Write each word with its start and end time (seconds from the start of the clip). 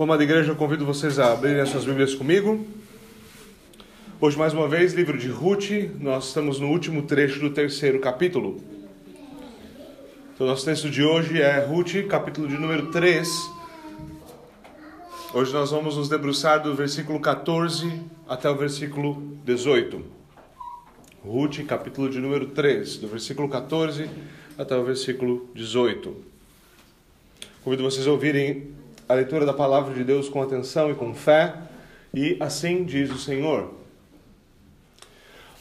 Como 0.00 0.14
a 0.14 0.22
igreja, 0.22 0.52
eu 0.52 0.56
convido 0.56 0.86
vocês 0.86 1.18
a 1.18 1.30
abrirem 1.30 1.60
as 1.60 1.68
suas 1.68 1.84
Bíblias 1.84 2.14
comigo. 2.14 2.66
Hoje, 4.18 4.34
mais 4.38 4.54
uma 4.54 4.66
vez, 4.66 4.94
livro 4.94 5.18
de 5.18 5.28
Ruth, 5.28 5.72
nós 6.00 6.28
estamos 6.28 6.58
no 6.58 6.68
último 6.68 7.02
trecho 7.02 7.38
do 7.38 7.50
terceiro 7.50 8.00
capítulo. 8.00 8.64
Então, 10.32 10.46
nosso 10.46 10.64
texto 10.64 10.88
de 10.88 11.02
hoje 11.02 11.42
é 11.42 11.62
Ruth, 11.66 12.06
capítulo 12.08 12.48
de 12.48 12.56
número 12.56 12.86
3. 12.90 13.28
Hoje 15.34 15.52
nós 15.52 15.70
vamos 15.70 15.98
nos 15.98 16.08
debruçar 16.08 16.62
do 16.62 16.74
versículo 16.74 17.20
14 17.20 17.92
até 18.26 18.48
o 18.48 18.56
versículo 18.56 19.22
18. 19.44 20.02
Ruth, 21.22 21.58
capítulo 21.66 22.08
de 22.08 22.18
número 22.20 22.46
3, 22.46 22.96
do 22.96 23.06
versículo 23.06 23.50
14 23.50 24.08
até 24.56 24.74
o 24.74 24.82
versículo 24.82 25.50
18. 25.54 26.16
Convido 27.62 27.82
vocês 27.82 28.06
a 28.06 28.10
ouvirem 28.10 28.79
a 29.10 29.14
leitura 29.14 29.44
da 29.44 29.52
palavra 29.52 29.92
de 29.92 30.04
Deus 30.04 30.28
com 30.28 30.40
atenção 30.40 30.88
e 30.88 30.94
com 30.94 31.12
fé, 31.12 31.52
e 32.14 32.36
assim 32.38 32.84
diz 32.84 33.10
o 33.10 33.18
Senhor. 33.18 33.74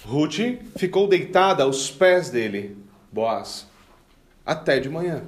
Ruth 0.05 0.37
ficou 0.77 1.07
deitada 1.07 1.63
aos 1.63 1.89
pés 1.89 2.29
dele, 2.29 2.77
Boaz, 3.11 3.65
até 4.45 4.79
de 4.79 4.87
manhã. 4.87 5.23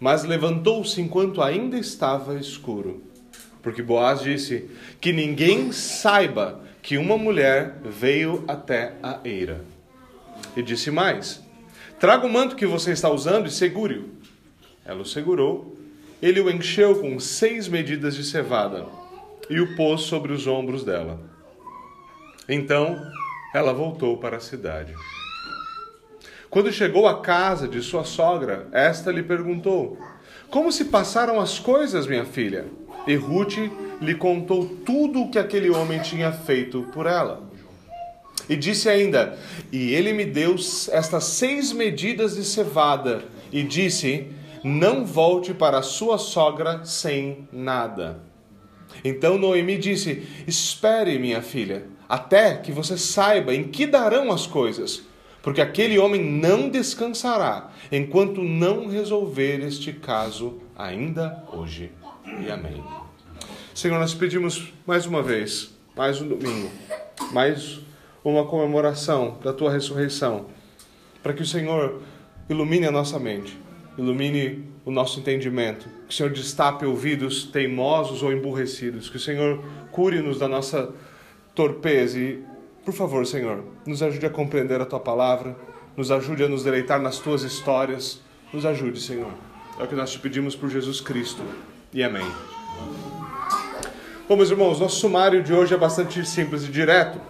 Mas 0.00 0.24
levantou-se 0.24 1.00
enquanto 1.00 1.40
ainda 1.40 1.78
estava 1.78 2.34
escuro. 2.34 3.04
Porque 3.62 3.84
Boaz 3.84 4.20
disse: 4.20 4.68
Que 5.00 5.12
ninguém 5.12 5.70
saiba 5.70 6.60
que 6.82 6.98
uma 6.98 7.16
mulher 7.16 7.76
veio 7.84 8.42
até 8.48 8.94
a 9.00 9.20
eira. 9.22 9.64
E 10.56 10.62
disse 10.62 10.90
mais: 10.90 11.40
Traga 12.00 12.26
o 12.26 12.32
manto 12.32 12.56
que 12.56 12.66
você 12.66 12.90
está 12.90 13.08
usando 13.08 13.46
e 13.46 13.50
segure-o. 13.52 14.08
Ela 14.84 15.02
o 15.02 15.06
segurou 15.06 15.77
ele 16.20 16.40
o 16.40 16.50
encheu 16.50 17.00
com 17.00 17.18
seis 17.20 17.68
medidas 17.68 18.14
de 18.14 18.24
cevada 18.24 18.86
e 19.48 19.60
o 19.60 19.76
pôs 19.76 20.02
sobre 20.02 20.32
os 20.32 20.46
ombros 20.46 20.84
dela. 20.84 21.20
Então 22.48 22.96
ela 23.54 23.72
voltou 23.72 24.16
para 24.18 24.36
a 24.36 24.40
cidade. 24.40 24.94
Quando 26.50 26.72
chegou 26.72 27.06
à 27.06 27.20
casa 27.20 27.68
de 27.68 27.82
sua 27.82 28.04
sogra, 28.04 28.66
esta 28.72 29.12
lhe 29.12 29.22
perguntou: 29.22 29.98
Como 30.50 30.72
se 30.72 30.86
passaram 30.86 31.40
as 31.40 31.58
coisas, 31.58 32.06
minha 32.06 32.24
filha? 32.24 32.66
E 33.06 33.14
Ruth 33.14 33.56
lhe 34.00 34.14
contou 34.14 34.66
tudo 34.84 35.22
o 35.22 35.30
que 35.30 35.38
aquele 35.38 35.70
homem 35.70 36.00
tinha 36.00 36.32
feito 36.32 36.82
por 36.92 37.06
ela. 37.06 37.42
E 38.48 38.56
disse 38.56 38.88
ainda: 38.88 39.38
E 39.70 39.94
ele 39.94 40.12
me 40.12 40.24
deu 40.24 40.56
estas 40.90 41.24
seis 41.24 41.72
medidas 41.72 42.36
de 42.36 42.44
cevada, 42.44 43.22
e 43.52 43.62
disse: 43.62 44.26
não 44.62 45.04
volte 45.04 45.54
para 45.54 45.82
sua 45.82 46.18
sogra 46.18 46.84
sem 46.84 47.48
nada. 47.52 48.20
Então 49.04 49.38
Noemi 49.38 49.76
disse: 49.76 50.26
Espere, 50.46 51.18
minha 51.18 51.42
filha, 51.42 51.86
até 52.08 52.56
que 52.56 52.72
você 52.72 52.96
saiba 52.96 53.54
em 53.54 53.64
que 53.64 53.86
darão 53.86 54.32
as 54.32 54.46
coisas, 54.46 55.02
porque 55.42 55.60
aquele 55.60 55.98
homem 55.98 56.22
não 56.22 56.68
descansará 56.68 57.70
enquanto 57.92 58.42
não 58.42 58.88
resolver 58.88 59.60
este 59.64 59.92
caso 59.92 60.60
ainda 60.76 61.44
hoje. 61.52 61.92
E 62.44 62.50
amém. 62.50 62.82
Senhor, 63.74 63.98
nós 63.98 64.14
pedimos 64.14 64.72
mais 64.86 65.06
uma 65.06 65.22
vez, 65.22 65.70
mais 65.96 66.20
um 66.20 66.28
domingo, 66.28 66.70
mais 67.32 67.80
uma 68.24 68.44
comemoração 68.44 69.38
da 69.42 69.52
tua 69.52 69.70
ressurreição, 69.70 70.46
para 71.22 71.32
que 71.32 71.42
o 71.42 71.46
Senhor 71.46 72.02
ilumine 72.48 72.86
a 72.86 72.90
nossa 72.90 73.18
mente 73.18 73.56
ilumine 73.98 74.64
o 74.84 74.90
nosso 74.90 75.18
entendimento, 75.18 75.88
que 76.06 76.14
o 76.14 76.16
Senhor 76.16 76.30
destape 76.30 76.86
ouvidos 76.86 77.44
teimosos 77.44 78.22
ou 78.22 78.32
emburrecidos, 78.32 79.10
que 79.10 79.16
o 79.16 79.20
Senhor 79.20 79.62
cure-nos 79.90 80.38
da 80.38 80.46
nossa 80.46 80.90
torpeza 81.54 82.18
e, 82.18 82.42
por 82.84 82.94
favor, 82.94 83.26
Senhor, 83.26 83.64
nos 83.84 84.02
ajude 84.02 84.24
a 84.24 84.30
compreender 84.30 84.80
a 84.80 84.86
tua 84.86 85.00
palavra, 85.00 85.56
nos 85.96 86.12
ajude 86.12 86.44
a 86.44 86.48
nos 86.48 86.62
deleitar 86.62 87.00
nas 87.02 87.18
tuas 87.18 87.42
histórias, 87.42 88.20
nos 88.52 88.64
ajude, 88.64 89.00
Senhor. 89.00 89.32
É 89.78 89.82
o 89.82 89.86
que 89.88 89.96
nós 89.96 90.12
te 90.12 90.18
pedimos 90.20 90.54
por 90.54 90.70
Jesus 90.70 91.00
Cristo. 91.00 91.42
E 91.92 92.02
amém. 92.02 92.26
Bom, 94.28 94.36
meus 94.36 94.50
irmãos, 94.50 94.78
nosso 94.78 95.00
sumário 95.00 95.42
de 95.42 95.52
hoje 95.52 95.74
é 95.74 95.76
bastante 95.76 96.24
simples 96.24 96.64
e 96.64 96.68
direto. 96.68 97.20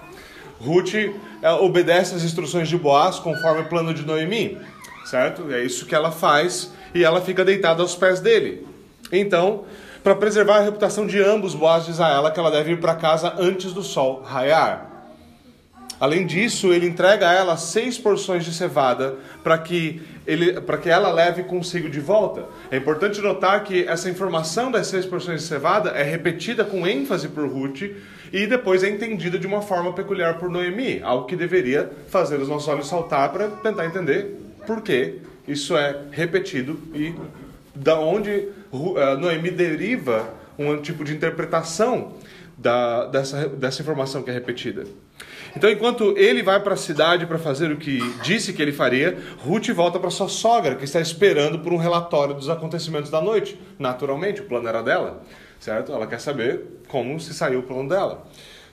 Ruth 0.60 0.94
é, 0.94 1.50
obedece 1.52 2.14
às 2.14 2.24
instruções 2.24 2.68
de 2.68 2.76
Boaz 2.76 3.18
conforme 3.18 3.62
o 3.62 3.68
plano 3.68 3.94
de 3.94 4.04
Noemi 4.04 4.58
certo? 5.08 5.50
É 5.52 5.64
isso 5.64 5.86
que 5.86 5.94
ela 5.94 6.10
faz 6.10 6.70
e 6.94 7.02
ela 7.02 7.20
fica 7.20 7.44
deitada 7.44 7.82
aos 7.82 7.94
pés 7.94 8.20
dele. 8.20 8.66
Então, 9.10 9.64
para 10.04 10.14
preservar 10.14 10.58
a 10.58 10.62
reputação 10.62 11.06
de 11.06 11.20
ambos, 11.20 11.54
Boaz 11.54 11.86
diz 11.86 11.98
a 11.98 12.08
ela 12.08 12.30
que 12.30 12.38
ela 12.38 12.50
deve 12.50 12.72
ir 12.72 12.80
para 12.80 12.94
casa 12.94 13.34
antes 13.38 13.72
do 13.72 13.82
sol 13.82 14.22
raiar. 14.22 14.86
Além 16.00 16.26
disso, 16.26 16.72
ele 16.72 16.86
entrega 16.86 17.28
a 17.28 17.32
ela 17.32 17.56
seis 17.56 17.98
porções 17.98 18.44
de 18.44 18.54
cevada 18.54 19.16
para 19.42 19.58
que, 19.58 20.00
ele, 20.24 20.60
que 20.60 20.88
ela 20.88 21.10
leve 21.10 21.42
consigo 21.42 21.88
de 21.88 21.98
volta. 21.98 22.44
É 22.70 22.76
importante 22.76 23.20
notar 23.20 23.64
que 23.64 23.84
essa 23.84 24.08
informação 24.08 24.70
das 24.70 24.86
seis 24.86 25.04
porções 25.04 25.40
de 25.40 25.48
cevada 25.48 25.90
é 25.90 26.04
repetida 26.04 26.64
com 26.64 26.86
ênfase 26.86 27.28
por 27.28 27.48
Ruth 27.48 27.82
e 28.32 28.46
depois 28.46 28.84
é 28.84 28.90
entendida 28.90 29.38
de 29.38 29.46
uma 29.46 29.60
forma 29.60 29.92
peculiar 29.92 30.38
por 30.38 30.48
Noemi, 30.48 31.00
algo 31.02 31.26
que 31.26 31.34
deveria 31.34 31.90
fazer 32.08 32.36
os 32.36 32.48
nossos 32.48 32.68
olhos 32.68 32.86
saltar 32.86 33.32
para 33.32 33.48
tentar 33.48 33.84
entender 33.86 34.47
porque 34.68 35.20
isso 35.46 35.74
é 35.74 35.96
repetido 36.10 36.78
e 36.94 37.14
da 37.74 37.98
onde 37.98 38.50
uh, 38.70 39.16
Noemi 39.18 39.50
deriva 39.50 40.28
um 40.58 40.76
tipo 40.76 41.04
de 41.04 41.14
interpretação 41.14 42.12
da, 42.58 43.06
dessa, 43.06 43.48
dessa 43.48 43.80
informação 43.80 44.22
que 44.22 44.28
é 44.28 44.34
repetida. 44.34 44.84
Então, 45.56 45.70
enquanto 45.70 46.14
ele 46.18 46.42
vai 46.42 46.60
para 46.62 46.74
a 46.74 46.76
cidade 46.76 47.24
para 47.24 47.38
fazer 47.38 47.72
o 47.72 47.78
que 47.78 47.98
disse 48.22 48.52
que 48.52 48.60
ele 48.60 48.72
faria, 48.72 49.16
Ruth 49.38 49.70
volta 49.70 49.98
para 49.98 50.10
sua 50.10 50.28
sogra, 50.28 50.74
que 50.74 50.84
está 50.84 51.00
esperando 51.00 51.60
por 51.60 51.72
um 51.72 51.78
relatório 51.78 52.34
dos 52.34 52.50
acontecimentos 52.50 53.10
da 53.10 53.22
noite. 53.22 53.58
Naturalmente, 53.78 54.42
o 54.42 54.44
plano 54.44 54.68
era 54.68 54.82
dela, 54.82 55.22
certo? 55.58 55.92
Ela 55.92 56.06
quer 56.06 56.20
saber 56.20 56.82
como 56.88 57.18
se 57.18 57.32
saiu 57.32 57.60
o 57.60 57.62
plano 57.62 57.88
dela 57.88 58.26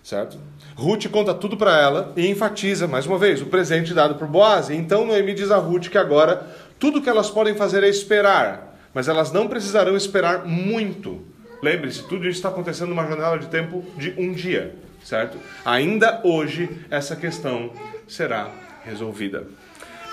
certo? 0.06 0.38
Ruth 0.76 1.08
conta 1.08 1.34
tudo 1.34 1.58
para 1.58 1.82
ela 1.82 2.14
e 2.16 2.28
enfatiza, 2.28 2.88
mais 2.88 3.08
uma 3.08 3.18
vez, 3.18 3.42
o 3.42 3.48
presente 3.48 3.92
dado 3.92 4.16
por 4.16 4.28
Boaz. 4.28 4.70
Então 4.70 5.04
Noemi 5.04 5.34
diz 5.34 5.50
a 5.50 5.58
Ruth 5.58 5.90
que 5.90 5.98
agora 5.98 6.46
tudo 6.78 7.02
que 7.02 7.10
elas 7.10 7.32
podem 7.32 7.56
fazer 7.56 7.84
é 7.84 7.90
esperar, 7.90 8.78
mas 8.94 9.08
elas 9.08 9.32
não 9.32 9.48
precisarão 9.48 9.98
esperar 9.98 10.46
muito. 10.46 11.26
Lembre-se, 11.60 12.04
tudo 12.04 12.28
isso 12.28 12.38
está 12.38 12.50
acontecendo 12.50 12.90
numa 12.90 13.08
janela 13.08 13.40
de 13.40 13.48
tempo 13.48 13.84
de 13.98 14.14
um 14.16 14.32
dia, 14.32 14.76
certo? 15.04 15.40
Ainda 15.66 16.22
hoje 16.24 16.70
essa 16.92 17.16
questão 17.16 17.72
será 18.08 18.52
resolvida. 18.84 19.48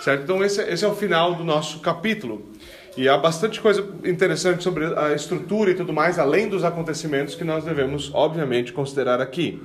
Certo? 0.02 0.22
Então 0.22 0.42
esse, 0.42 0.62
esse 0.62 0.84
é 0.84 0.88
o 0.88 0.94
final 0.94 1.34
do 1.34 1.44
nosso 1.44 1.80
capítulo. 1.80 2.50
E 2.94 3.08
há 3.08 3.16
bastante 3.16 3.58
coisa 3.58 3.88
interessante 4.04 4.62
sobre 4.62 4.84
a 4.84 5.14
estrutura 5.14 5.70
e 5.70 5.74
tudo 5.74 5.94
mais, 5.94 6.18
além 6.18 6.46
dos 6.46 6.62
acontecimentos 6.62 7.34
que 7.34 7.42
nós 7.42 7.64
devemos, 7.64 8.10
obviamente, 8.12 8.70
considerar 8.70 9.18
aqui. 9.18 9.62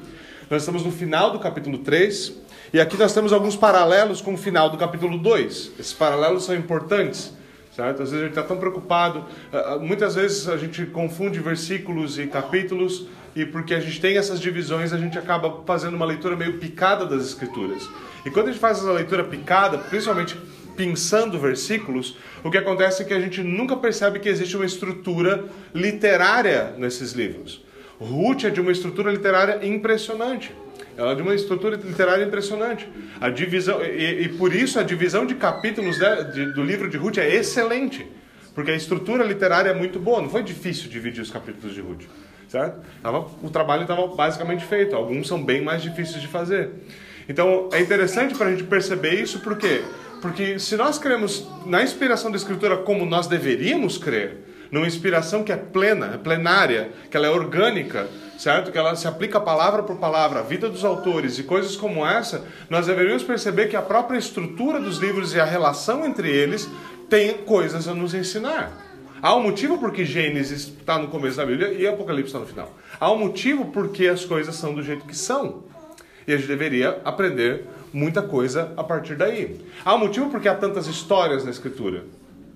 Nós 0.50 0.62
estamos 0.62 0.84
no 0.84 0.92
final 0.92 1.32
do 1.32 1.40
capítulo 1.40 1.80
3, 1.80 2.34
e 2.74 2.80
aqui 2.80 2.96
nós 2.96 3.14
temos 3.14 3.34
alguns 3.34 3.58
paralelos 3.58 4.22
com 4.22 4.34
o 4.34 4.38
final 4.38 4.70
do 4.70 4.78
capítulo 4.78 5.18
2. 5.18 5.74
Esses 5.78 5.92
paralelos 5.92 6.46
são 6.46 6.56
importantes, 6.56 7.34
certo? 7.76 8.02
Às 8.02 8.12
vezes 8.12 8.14
a 8.14 8.28
gente 8.28 8.38
está 8.38 8.44
tão 8.44 8.56
preocupado, 8.56 9.26
ah, 9.52 9.74
ah, 9.74 9.78
muitas 9.78 10.16
vezes 10.16 10.48
a 10.48 10.56
gente 10.56 10.86
confunde 10.86 11.42
versículos 11.42 12.18
e 12.18 12.28
capítulos, 12.28 13.08
e 13.36 13.46
porque 13.46 13.74
a 13.74 13.82
gente 13.82 14.00
tem 14.00 14.18
essas 14.18 14.40
divisões, 14.40 14.94
a 14.94 14.98
gente 14.98 15.20
acaba 15.20 15.64
fazendo 15.66 15.96
uma 15.96 16.06
leitura 16.06 16.38
meio 16.38 16.60
picada 16.60 17.06
das 17.06 17.24
Escrituras. 17.24 17.90
E 18.26 18.32
quando 18.32 18.48
a 18.48 18.52
gente 18.52 18.62
faz 18.62 18.78
essa 18.78 18.92
leitura 18.94 19.26
picada, 19.26 19.78
principalmente 19.78 20.38
pensando 20.78 21.40
versículos, 21.40 22.16
o 22.44 22.52
que 22.52 22.58
acontece 22.58 23.02
é 23.02 23.06
que 23.06 23.14
a 23.14 23.20
gente 23.20 23.42
nunca 23.42 23.76
percebe 23.76 24.20
que 24.20 24.30
existe 24.30 24.56
uma 24.56 24.66
estrutura 24.66 25.46
literária 25.74 26.76
nesses 26.78 27.12
livros. 27.14 27.66
Ruth 28.00 28.44
é 28.46 28.50
de 28.52 28.62
uma 28.62 28.72
estrutura 28.72 29.12
literária 29.12 29.66
impressionante. 29.66 30.54
Ela 30.96 31.12
é 31.12 31.16
de 31.16 31.22
uma 31.22 31.34
estrutura 31.34 31.76
literária 31.76 32.24
impressionante. 32.24 32.88
A 33.20 33.30
divisão 33.30 33.84
e, 33.84 34.24
e 34.24 34.30
por 34.30 34.54
isso 34.54 34.80
a 34.80 34.84
divisão 34.84 35.26
de 35.26 35.36
capítulos 35.36 35.98
de, 35.98 36.24
de, 36.32 36.54
do 36.54 36.64
livro 36.64 36.90
de 36.90 36.98
Ruth 36.98 37.18
é 37.18 37.36
excelente, 37.36 38.06
porque 38.54 38.72
a 38.72 38.76
estrutura 38.76 39.24
literária 39.24 39.72
é 39.72 39.74
muito 39.74 40.00
boa. 40.00 40.22
Não 40.22 40.30
foi 40.30 40.44
difícil 40.44 40.90
dividir 40.90 41.22
os 41.22 41.32
capítulos 41.32 41.74
de 41.74 41.82
Ruth, 41.82 42.04
certo? 42.48 42.80
Tava, 43.02 43.28
o 43.42 43.50
trabalho 43.50 43.82
estava 43.82 44.08
basicamente 44.08 44.64
feito. 44.64 44.96
Alguns 44.96 45.28
são 45.28 45.44
bem 45.44 45.64
mais 45.64 45.82
difíceis 45.82 46.22
de 46.22 46.28
fazer. 46.28 46.70
Então 47.28 47.70
é 47.74 47.82
interessante 47.82 48.36
para 48.36 48.48
a 48.48 48.52
gente 48.52 48.64
perceber 48.64 49.16
isso, 49.22 49.40
porque 49.40 49.82
porque 50.22 50.60
se 50.60 50.76
nós 50.76 50.98
cremos 50.98 51.48
na 51.66 51.84
inspiração 51.84 52.32
da 52.32 52.38
Escritura 52.38 52.78
como 52.78 53.06
nós 53.06 53.28
deveríamos 53.28 53.98
crer, 53.98 54.46
numa 54.72 54.88
inspiração 54.88 55.44
que 55.44 55.52
é 55.52 55.56
plena, 55.56 56.14
é 56.14 56.18
plenária, 56.18 56.92
que 57.10 57.16
ela 57.16 57.28
é 57.28 57.30
orgânica, 57.30 58.08
certo? 58.38 58.72
Que 58.72 58.78
ela 58.78 58.96
se 58.96 59.08
aplica 59.08 59.40
palavra 59.40 59.84
por 59.84 59.98
palavra, 59.98 60.40
a 60.40 60.44
vida 60.44 60.70
dos 60.70 60.84
autores 60.84 61.40
e 61.40 61.44
coisas 61.44 61.76
como 61.76 62.06
essa, 62.06 62.46
nós 62.70 62.86
deveríamos 62.86 63.24
perceber 63.24 63.68
que 63.68 63.76
a 63.76 63.82
própria 63.82 64.18
estrutura 64.18 64.80
dos 64.80 64.98
livros 64.98 65.34
e 65.34 65.40
a 65.40 65.46
relação 65.46 66.06
entre 66.06 66.30
eles 66.30 66.70
tem 67.10 67.34
coisas 67.40 67.88
a 67.88 67.94
nos 67.94 68.14
ensinar. 68.14 68.86
Há 69.22 69.36
um 69.36 69.42
motivo 69.42 69.80
porque 69.80 70.06
Gênesis 70.06 70.68
está 70.68 71.00
no 71.00 71.08
começo 71.08 71.38
da 71.38 71.46
Bíblia 71.46 71.72
e 71.74 71.88
Apocalipse 71.88 72.28
está 72.28 72.40
no 72.40 72.46
final. 72.46 72.78
Há 73.00 73.12
um 73.12 73.18
motivo 73.18 73.66
porque 73.72 74.08
as 74.08 74.24
coisas 74.24 74.56
são 74.56 74.76
do 74.76 74.84
jeito 74.84 75.06
que 75.06 75.16
são. 75.16 75.64
E 76.28 76.34
a 76.34 76.38
gente 76.38 76.48
deveria 76.48 77.02
aprender 77.04 77.66
muita 77.94 78.22
coisa 78.22 78.74
a 78.78 78.84
partir 78.84 79.16
daí. 79.16 79.60
Há 79.84 79.96
um 79.96 80.00
motivo 80.00 80.30
porque 80.30 80.48
há 80.48 80.56
tantas 80.56 80.88
histórias 80.88 81.44
na 81.44 81.52
Escritura. 81.52 82.06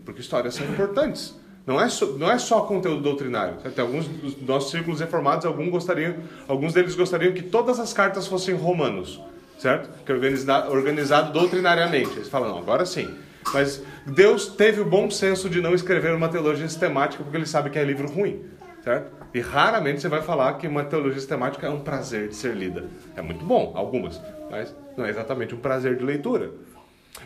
Porque 0.05 0.21
histórias 0.21 0.55
são 0.55 0.65
importantes. 0.65 1.35
Não 1.65 1.79
é, 1.79 1.87
só, 1.89 2.05
não 2.07 2.31
é 2.31 2.39
só 2.39 2.61
conteúdo 2.61 3.01
doutrinário. 3.01 3.57
Até 3.63 3.81
alguns 3.81 4.07
dos 4.07 4.41
nossos 4.41 4.71
círculos 4.71 4.99
reformados, 4.99 5.45
alguns, 5.45 5.69
gostariam, 5.69 6.15
alguns 6.47 6.73
deles 6.73 6.95
gostariam 6.95 7.33
que 7.33 7.43
todas 7.43 7.79
as 7.79 7.93
cartas 7.93 8.27
fossem 8.27 8.55
romanos, 8.55 9.21
certo? 9.59 9.89
Que 10.03 10.11
é 10.11 10.15
organizado, 10.15 10.71
organizado 10.71 11.31
doutrinariamente. 11.31 12.11
Eles 12.15 12.29
falam, 12.29 12.49
não, 12.49 12.57
agora 12.57 12.85
sim. 12.85 13.07
Mas 13.53 13.83
Deus 14.05 14.47
teve 14.47 14.81
o 14.81 14.85
bom 14.85 15.09
senso 15.09 15.49
de 15.49 15.61
não 15.61 15.73
escrever 15.73 16.13
uma 16.15 16.29
teologia 16.29 16.67
sistemática 16.67 17.23
porque 17.23 17.37
ele 17.37 17.45
sabe 17.45 17.69
que 17.69 17.77
é 17.77 17.83
livro 17.83 18.09
ruim, 18.09 18.43
certo? 18.83 19.11
E 19.33 19.39
raramente 19.39 20.01
você 20.01 20.09
vai 20.09 20.21
falar 20.21 20.53
que 20.53 20.67
uma 20.67 20.83
teologia 20.83 21.19
sistemática 21.19 21.67
é 21.67 21.69
um 21.69 21.79
prazer 21.79 22.27
de 22.27 22.35
ser 22.35 22.55
lida. 22.55 22.85
É 23.15 23.21
muito 23.21 23.45
bom, 23.45 23.71
algumas, 23.75 24.19
mas 24.49 24.75
não 24.97 25.05
é 25.05 25.09
exatamente 25.09 25.55
um 25.55 25.59
prazer 25.59 25.97
de 25.97 26.03
leitura. 26.03 26.51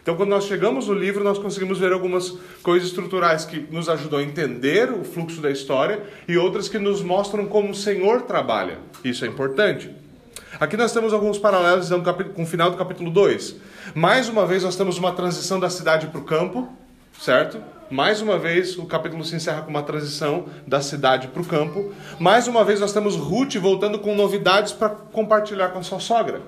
Então, 0.02 0.16
quando 0.16 0.30
nós 0.30 0.46
chegamos 0.46 0.88
no 0.88 0.94
livro, 0.94 1.24
nós 1.24 1.38
conseguimos 1.38 1.80
ver 1.80 1.92
algumas 1.92 2.30
coisas 2.62 2.90
estruturais 2.90 3.46
que 3.46 3.68
nos 3.72 3.88
ajudam 3.90 4.20
a 4.20 4.24
entender 4.24 4.92
o 4.92 5.04
fluxo 5.04 5.42
da 5.42 5.50
história 5.50 6.04
e 6.28 6.38
outras 6.38 6.68
que 6.68 6.78
nos 6.78 7.02
mostram 7.02 7.46
como 7.46 7.72
o 7.72 7.76
Senhor 7.76 8.24
trabalha. 8.24 8.78
Isso 9.04 9.26
é 9.26 9.28
importante. 9.28 9.92
Aqui 10.60 10.78
nós 10.78 10.94
temos 10.94 11.12
alguns 11.12 11.38
paralelos 11.38 11.92
então, 11.92 12.02
com 12.34 12.44
o 12.44 12.46
final 12.46 12.72
do 12.72 12.78
capítulo 12.78 13.10
2. 13.10 13.56
Mais 13.94 14.30
uma 14.30 14.46
vez, 14.46 14.64
nós 14.64 14.76
temos 14.76 14.98
uma 14.98 15.12
transição 15.12 15.60
da 15.60 15.70
cidade 15.70 16.08
para 16.08 16.20
o 16.20 16.24
campo, 16.24 16.72
certo? 17.20 17.62
Mais 17.90 18.22
uma 18.22 18.38
vez, 18.38 18.78
o 18.78 18.86
capítulo 18.86 19.24
se 19.24 19.36
encerra 19.36 19.62
com 19.62 19.70
uma 19.70 19.84
transição 19.84 20.46
da 20.66 20.82
cidade 20.82 21.28
para 21.28 21.42
o 21.42 21.46
campo. 21.46 21.94
Mais 22.20 22.48
uma 22.48 22.64
vez, 22.64 22.80
nós 22.80 22.94
temos 22.94 23.16
Ruth 23.16 23.56
voltando 23.56 24.00
com 24.00 24.16
novidades 24.16 24.72
para 24.72 24.90
compartilhar 24.90 25.70
com 25.70 25.80
a 25.80 25.84
sua 25.84 26.00
sogra. 26.00 26.42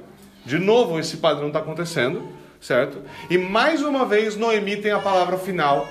De 0.48 0.58
novo, 0.58 0.98
esse 0.98 1.18
padrão 1.18 1.48
está 1.48 1.60
acontecendo, 1.60 2.26
certo? 2.62 3.02
E 3.30 3.38
mais 3.38 3.82
uma 3.82 4.06
vez, 4.06 4.38
Noemi 4.38 4.78
tem 4.78 4.92
a 4.92 5.00
palavra 5.00 5.38
final 5.38 5.86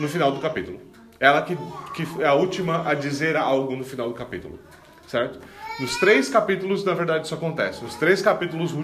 no 0.00 0.08
final 0.08 0.32
do 0.32 0.40
capítulo. 0.40 0.80
Ela 1.20 1.40
que, 1.42 1.56
que 1.94 2.20
é 2.20 2.26
a 2.26 2.34
última 2.34 2.90
a 2.90 2.94
dizer 2.94 3.36
algo 3.36 3.76
no 3.76 3.84
final 3.84 4.08
do 4.08 4.14
capítulo, 4.14 4.58
certo? 5.06 5.38
Nos 5.78 5.96
três 6.00 6.28
capítulos, 6.28 6.84
na 6.84 6.92
verdade, 6.92 7.26
isso 7.26 7.36
acontece. 7.36 7.84
Nos 7.84 7.94
três 7.94 8.20
capítulos, 8.20 8.74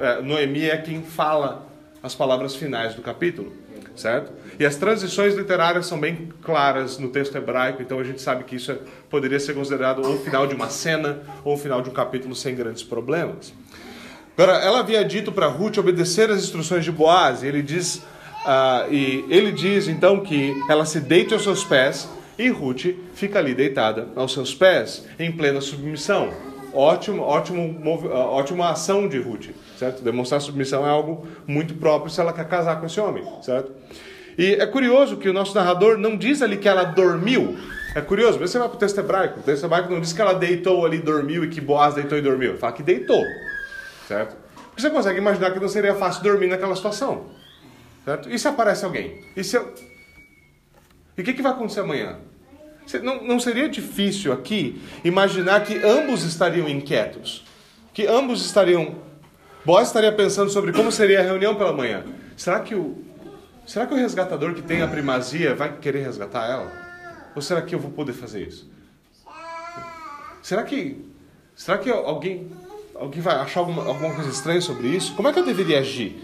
é, 0.00 0.22
Noemi 0.22 0.70
é 0.70 0.78
quem 0.78 1.02
fala 1.02 1.66
as 2.02 2.14
palavras 2.14 2.56
finais 2.56 2.94
do 2.94 3.02
capítulo, 3.02 3.52
certo? 3.94 4.32
E 4.58 4.64
as 4.64 4.76
transições 4.76 5.34
literárias 5.34 5.84
são 5.84 6.00
bem 6.00 6.30
claras 6.40 6.96
no 6.96 7.10
texto 7.10 7.36
hebraico, 7.36 7.82
então 7.82 7.98
a 7.98 8.04
gente 8.04 8.22
sabe 8.22 8.44
que 8.44 8.56
isso 8.56 8.72
é, 8.72 8.78
poderia 9.10 9.38
ser 9.38 9.52
considerado 9.52 10.02
ou 10.02 10.14
o 10.14 10.18
final 10.18 10.46
de 10.46 10.54
uma 10.54 10.70
cena 10.70 11.20
ou 11.44 11.56
o 11.56 11.58
final 11.58 11.82
de 11.82 11.90
um 11.90 11.92
capítulo 11.92 12.34
sem 12.34 12.54
grandes 12.54 12.82
problemas. 12.82 13.52
Agora, 14.38 14.58
ela 14.58 14.80
havia 14.80 15.02
dito 15.02 15.32
para 15.32 15.46
Ruth 15.46 15.78
obedecer 15.78 16.30
às 16.30 16.42
instruções 16.42 16.84
de 16.84 16.92
Boaz, 16.92 17.42
e 17.42 17.46
ele 17.46 17.62
diz, 17.62 17.96
uh, 18.44 18.92
e 18.92 19.24
ele 19.30 19.50
diz 19.50 19.88
então 19.88 20.20
que 20.20 20.54
ela 20.68 20.84
se 20.84 21.00
deite 21.00 21.32
aos 21.32 21.42
seus 21.42 21.64
pés, 21.64 22.06
e 22.38 22.50
Ruth 22.50 22.84
fica 23.14 23.38
ali 23.38 23.54
deitada 23.54 24.08
aos 24.14 24.34
seus 24.34 24.54
pés, 24.54 25.06
em 25.18 25.32
plena 25.32 25.62
submissão. 25.62 26.34
Ótimo, 26.74 27.22
ótimo, 27.22 27.80
ah, 28.12 28.26
ótima 28.26 28.68
ação 28.68 29.08
de 29.08 29.18
Ruth, 29.18 29.46
certo? 29.78 30.02
Demonstrar 30.02 30.42
submissão 30.42 30.86
é 30.86 30.90
algo 30.90 31.26
muito 31.46 31.72
próprio 31.72 32.10
se 32.10 32.20
ela 32.20 32.34
quer 32.34 32.46
casar 32.46 32.78
com 32.78 32.84
esse 32.84 33.00
homem, 33.00 33.24
certo? 33.40 33.72
E 34.36 34.52
é 34.52 34.66
curioso 34.66 35.16
que 35.16 35.30
o 35.30 35.32
nosso 35.32 35.54
narrador 35.54 35.96
não 35.96 36.14
diz 36.14 36.42
ali 36.42 36.58
que 36.58 36.68
ela 36.68 36.84
dormiu. 36.84 37.56
É 37.94 38.02
curioso, 38.02 38.38
você 38.38 38.58
vai 38.58 38.68
para 38.68 38.76
o 38.76 38.78
texto 38.78 38.98
hebraico. 38.98 39.40
O 39.40 39.42
texto 39.42 39.64
hebraico 39.64 39.90
não 39.90 39.98
diz 39.98 40.12
que 40.12 40.20
ela 40.20 40.34
deitou 40.34 40.84
ali, 40.84 40.98
dormiu 40.98 41.42
e 41.42 41.48
que 41.48 41.62
Boaz 41.62 41.94
deitou 41.94 42.18
e 42.18 42.20
dormiu. 42.20 42.50
Ele 42.50 42.58
fala 42.58 42.74
que 42.74 42.82
deitou. 42.82 43.24
Certo? 44.06 44.36
Porque 44.68 44.82
você 44.82 44.90
consegue 44.90 45.18
imaginar 45.18 45.52
que 45.52 45.60
não 45.60 45.68
seria 45.68 45.94
fácil 45.94 46.22
dormir 46.22 46.48
naquela 46.48 46.76
situação. 46.76 47.26
Certo? 48.04 48.30
E 48.30 48.38
se 48.38 48.46
aparece 48.46 48.84
alguém? 48.84 49.24
E, 49.36 49.42
se 49.42 49.56
eu... 49.56 49.74
e 51.16 51.20
o 51.20 51.24
que, 51.24 51.32
que 51.32 51.42
vai 51.42 51.52
acontecer 51.52 51.80
amanhã? 51.80 52.18
Não, 53.02 53.24
não 53.24 53.40
seria 53.40 53.68
difícil 53.68 54.32
aqui 54.32 54.80
imaginar 55.02 55.64
que 55.64 55.76
ambos 55.78 56.22
estariam 56.22 56.68
inquietos. 56.68 57.44
Que 57.92 58.06
ambos 58.06 58.44
estariam. 58.44 58.94
Boaz 59.64 59.88
estaria 59.88 60.12
pensando 60.12 60.50
sobre 60.50 60.72
como 60.72 60.92
seria 60.92 61.20
a 61.20 61.22
reunião 61.22 61.56
pela 61.56 61.72
manhã. 61.72 62.04
Será 62.36 62.60
que 62.60 62.74
o, 62.74 63.04
Será 63.66 63.84
que 63.84 63.92
o 63.92 63.96
resgatador 63.96 64.54
que 64.54 64.62
tem 64.62 64.80
a 64.80 64.86
primazia 64.86 65.52
vai 65.52 65.76
querer 65.78 66.04
resgatar 66.04 66.48
ela? 66.48 66.72
Ou 67.34 67.42
será 67.42 67.60
que 67.60 67.74
eu 67.74 67.80
vou 67.80 67.90
poder 67.90 68.12
fazer 68.12 68.46
isso? 68.46 68.70
Será 70.40 70.62
que, 70.62 71.04
será 71.56 71.76
que 71.76 71.90
alguém, 71.90 72.48
alguém 72.98 73.20
vai 73.20 73.36
achar 73.36 73.60
alguma, 73.60 73.84
alguma 73.84 74.14
coisa 74.14 74.30
estranha 74.30 74.60
sobre 74.60 74.88
isso? 74.88 75.14
Como 75.14 75.28
é 75.28 75.32
que 75.32 75.38
eu 75.38 75.44
deveria 75.44 75.80
agir? 75.80 76.22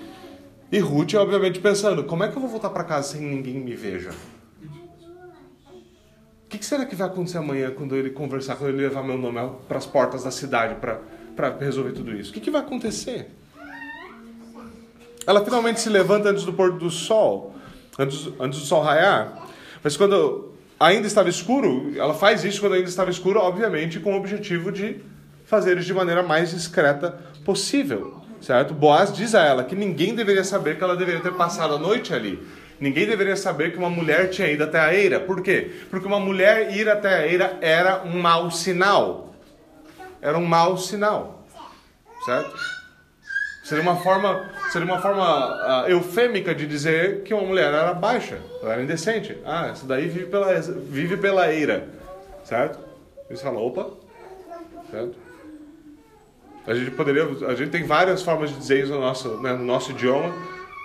E 0.70 0.78
Ruth, 0.78 1.14
obviamente, 1.14 1.60
pensando: 1.60 2.04
como 2.04 2.24
é 2.24 2.28
que 2.28 2.36
eu 2.36 2.40
vou 2.40 2.50
voltar 2.50 2.70
para 2.70 2.84
casa 2.84 3.12
sem 3.12 3.20
ninguém 3.20 3.54
me 3.54 3.74
veja? 3.74 4.10
O 6.44 6.48
que 6.48 6.64
será 6.64 6.84
que 6.84 6.94
vai 6.94 7.06
acontecer 7.06 7.38
amanhã 7.38 7.70
quando 7.70 7.96
ele 7.96 8.10
conversar, 8.10 8.56
quando 8.56 8.70
ele 8.70 8.82
levar 8.82 9.02
meu 9.02 9.16
nome 9.16 9.38
para 9.66 9.78
as 9.78 9.86
portas 9.86 10.22
da 10.24 10.30
cidade 10.30 10.76
para 10.76 11.56
resolver 11.58 11.92
tudo 11.92 12.12
isso? 12.12 12.30
O 12.30 12.34
que, 12.34 12.40
que 12.40 12.50
vai 12.50 12.60
acontecer? 12.60 13.30
Ela 15.26 15.44
finalmente 15.44 15.80
se 15.80 15.88
levanta 15.88 16.28
antes 16.28 16.44
do 16.44 16.52
pôr 16.52 16.72
do 16.72 16.90
sol, 16.90 17.54
antes, 17.98 18.28
antes 18.38 18.60
do 18.60 18.66
sol 18.66 18.82
raiar. 18.82 19.48
Mas 19.82 19.96
quando 19.96 20.52
ainda 20.78 21.06
estava 21.06 21.28
escuro, 21.28 21.92
ela 21.96 22.12
faz 22.12 22.44
isso 22.44 22.60
quando 22.60 22.74
ainda 22.74 22.88
estava 22.88 23.10
escuro, 23.10 23.40
obviamente 23.40 24.00
com 24.00 24.12
o 24.12 24.16
objetivo 24.16 24.70
de 24.70 25.00
fazer 25.52 25.76
isso 25.76 25.86
de 25.86 25.92
maneira 25.92 26.22
mais 26.22 26.50
discreta 26.50 27.14
possível, 27.44 28.22
certo? 28.40 28.72
Boaz 28.72 29.12
diz 29.12 29.34
a 29.34 29.44
ela 29.44 29.62
que 29.62 29.76
ninguém 29.76 30.14
deveria 30.14 30.44
saber 30.44 30.78
que 30.78 30.82
ela 30.82 30.96
deveria 30.96 31.20
ter 31.20 31.34
passado 31.34 31.74
a 31.74 31.78
noite 31.78 32.14
ali. 32.14 32.42
Ninguém 32.80 33.06
deveria 33.06 33.36
saber 33.36 33.70
que 33.70 33.76
uma 33.76 33.90
mulher 33.90 34.30
tinha 34.30 34.50
ido 34.50 34.64
até 34.64 34.80
a 34.80 34.94
eira. 34.94 35.20
Por 35.20 35.42
quê? 35.42 35.70
Porque 35.90 36.06
uma 36.06 36.18
mulher 36.18 36.74
ir 36.74 36.88
até 36.88 37.16
a 37.16 37.26
eira 37.26 37.58
era 37.60 38.02
um 38.02 38.18
mau 38.18 38.50
sinal. 38.50 39.34
Era 40.22 40.38
um 40.38 40.46
mau 40.46 40.78
sinal, 40.78 41.44
certo? 42.24 42.56
Seria 43.62 43.82
uma 43.82 43.96
forma, 43.96 44.50
seria 44.72 44.86
uma 44.86 45.02
forma 45.02 45.84
uh, 45.84 45.90
eufêmica 45.90 46.54
de 46.54 46.66
dizer 46.66 47.24
que 47.24 47.34
uma 47.34 47.42
mulher 47.42 47.74
era 47.74 47.92
baixa, 47.92 48.38
ela 48.62 48.72
era 48.72 48.82
indecente. 48.82 49.36
Ah, 49.44 49.68
essa 49.68 49.84
daí 49.84 50.08
vive 50.08 50.26
pela, 50.30 50.58
vive 50.60 51.18
pela 51.18 51.52
eira, 51.52 51.88
certo? 52.42 52.78
E 53.28 53.36
você 53.36 53.42
fala, 53.42 53.60
opa, 53.60 53.90
certo? 54.90 55.21
A 56.66 56.74
gente 56.74 56.90
poderia, 56.92 57.24
a 57.48 57.54
gente 57.54 57.70
tem 57.70 57.84
várias 57.84 58.22
formas 58.22 58.50
de 58.50 58.56
dizer 58.56 58.84
isso 58.84 58.92
no 58.92 59.00
nosso, 59.00 59.28
né, 59.40 59.52
no 59.52 59.64
nosso 59.64 59.90
idioma, 59.90 60.32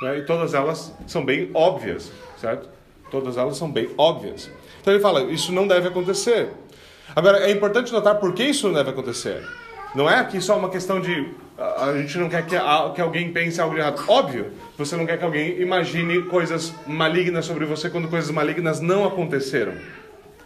né, 0.01 0.17
e 0.17 0.25
todas 0.25 0.53
elas 0.53 0.93
são 1.05 1.24
bem 1.24 1.51
óbvias, 1.53 2.12
certo? 2.39 2.67
Todas 3.12 3.38
elas 3.38 3.57
são 3.57 3.72
bem 3.72 3.89
óbvias. 3.98 4.50
Então 4.81 4.93
ele 4.93 5.01
fala, 5.01 5.24
isso 5.24 5.51
não 5.51 5.67
deve 5.67 5.88
acontecer. 5.88 6.50
Agora, 7.15 7.39
é 7.39 7.51
importante 7.51 7.91
notar 7.91 8.15
por 8.15 8.34
que 8.34 8.43
isso 8.43 8.67
não 8.67 8.74
deve 8.74 8.89
acontecer. 8.89 9.43
Não 9.96 10.10
é 10.10 10.15
aqui 10.19 10.41
só 10.41 10.57
uma 10.57 10.69
questão 10.69 11.00
de 11.00 11.34
a 11.57 11.93
gente 11.93 12.17
não 12.19 12.29
quer 12.29 12.46
que, 12.46 12.55
que 12.96 13.01
alguém 13.01 13.31
pense 13.31 13.60
algo 13.60 13.75
errado. 13.75 14.03
Óbvio, 14.07 14.51
você 14.77 14.96
não 14.96 15.05
quer 15.05 15.17
que 15.17 15.24
alguém 15.24 15.60
imagine 15.60 16.24
coisas 16.24 16.74
malignas 16.86 17.46
sobre 17.46 17.65
você 17.65 17.89
quando 17.89 18.07
coisas 18.07 18.29
malignas 18.29 18.79
não 18.79 19.05
aconteceram. 19.05 19.74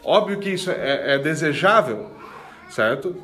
Óbvio 0.04 0.40
que 0.40 0.50
isso 0.50 0.72
é, 0.72 1.16
é 1.16 1.20
desejável, 1.20 2.10
certo? 2.70 3.16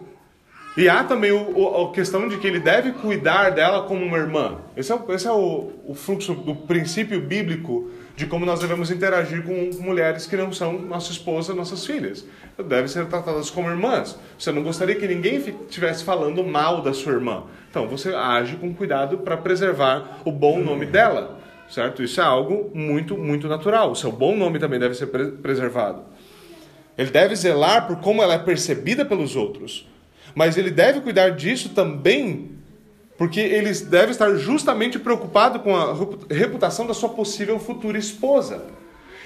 E 0.77 0.88
há 0.88 1.03
também 1.03 1.31
o, 1.31 1.57
o, 1.57 1.88
a 1.88 1.91
questão 1.91 2.27
de 2.27 2.38
que 2.38 2.46
ele 2.46 2.60
deve 2.60 2.91
cuidar 2.91 3.50
dela 3.50 3.88
como 3.88 4.05
uma 4.05 4.15
irmã. 4.15 4.60
Esse 4.75 4.93
é, 4.93 5.00
esse 5.10 5.27
é 5.27 5.31
o, 5.31 5.72
o 5.88 5.96
fluxo 5.96 6.36
do 6.36 6.53
princípio 6.53 7.19
bíblico 7.19 7.89
de 8.15 8.27
como 8.27 8.46
nós 8.46 8.60
devemos 8.60 8.91
interagir 8.91 9.43
com 9.43 9.72
mulheres 9.81 10.27
que 10.27 10.36
não 10.36 10.53
são 10.53 10.74
nossa 10.74 11.12
esposa, 11.12 11.55
nossas 11.55 11.84
filhas. 11.84 12.24
Devem 12.63 12.88
ser 12.88 13.07
tratadas 13.07 13.50
como 13.50 13.72
irmãs. 13.72 14.19
Você 14.38 14.51
não 14.51 14.62
gostaria 14.62 14.93
que 14.93 15.07
ninguém 15.07 15.38
estivesse 15.38 16.03
falando 16.03 16.43
mal 16.43 16.84
da 16.84 16.93
sua 16.93 17.13
irmã. 17.13 17.46
Então 17.72 17.88
você 17.88 18.13
age 18.13 18.55
com 18.57 18.72
cuidado 18.72 19.17
para 19.17 19.36
preservar 19.36 20.22
o 20.25 20.31
bom 20.31 20.60
nome 20.60 20.86
dela, 20.86 21.39
certo? 21.67 22.03
Isso 22.03 22.22
é 22.22 22.24
algo 22.24 22.69
muito, 22.75 23.17
muito 23.17 23.48
natural. 23.48 23.91
O 23.91 23.96
seu 23.96 24.12
bom 24.12 24.38
nome 24.38 24.60
também 24.60 24.79
deve 24.79 24.93
ser 24.93 25.07
preservado. 25.07 26.03
Ele 26.96 27.10
deve 27.10 27.36
zelar 27.36 27.88
por 27.88 27.98
como 27.98 28.22
ela 28.22 28.36
é 28.36 28.39
percebida 28.39 29.03
pelos 29.03 29.36
outros. 29.36 29.88
Mas 30.38 30.56
ele 30.56 30.70
deve 30.70 31.01
cuidar 31.01 31.32
disso 31.32 31.70
também 31.70 32.51
porque 33.17 33.39
ele 33.39 33.74
deve 33.74 34.12
estar 34.12 34.36
justamente 34.36 35.00
preocupado 35.00 35.62
com 35.62 35.75
a 35.75 35.96
reputação 36.29 36.86
da 36.86 36.94
sua 36.94 37.10
possível 37.10 37.58
futura 37.58 37.98
esposa. 37.98 38.63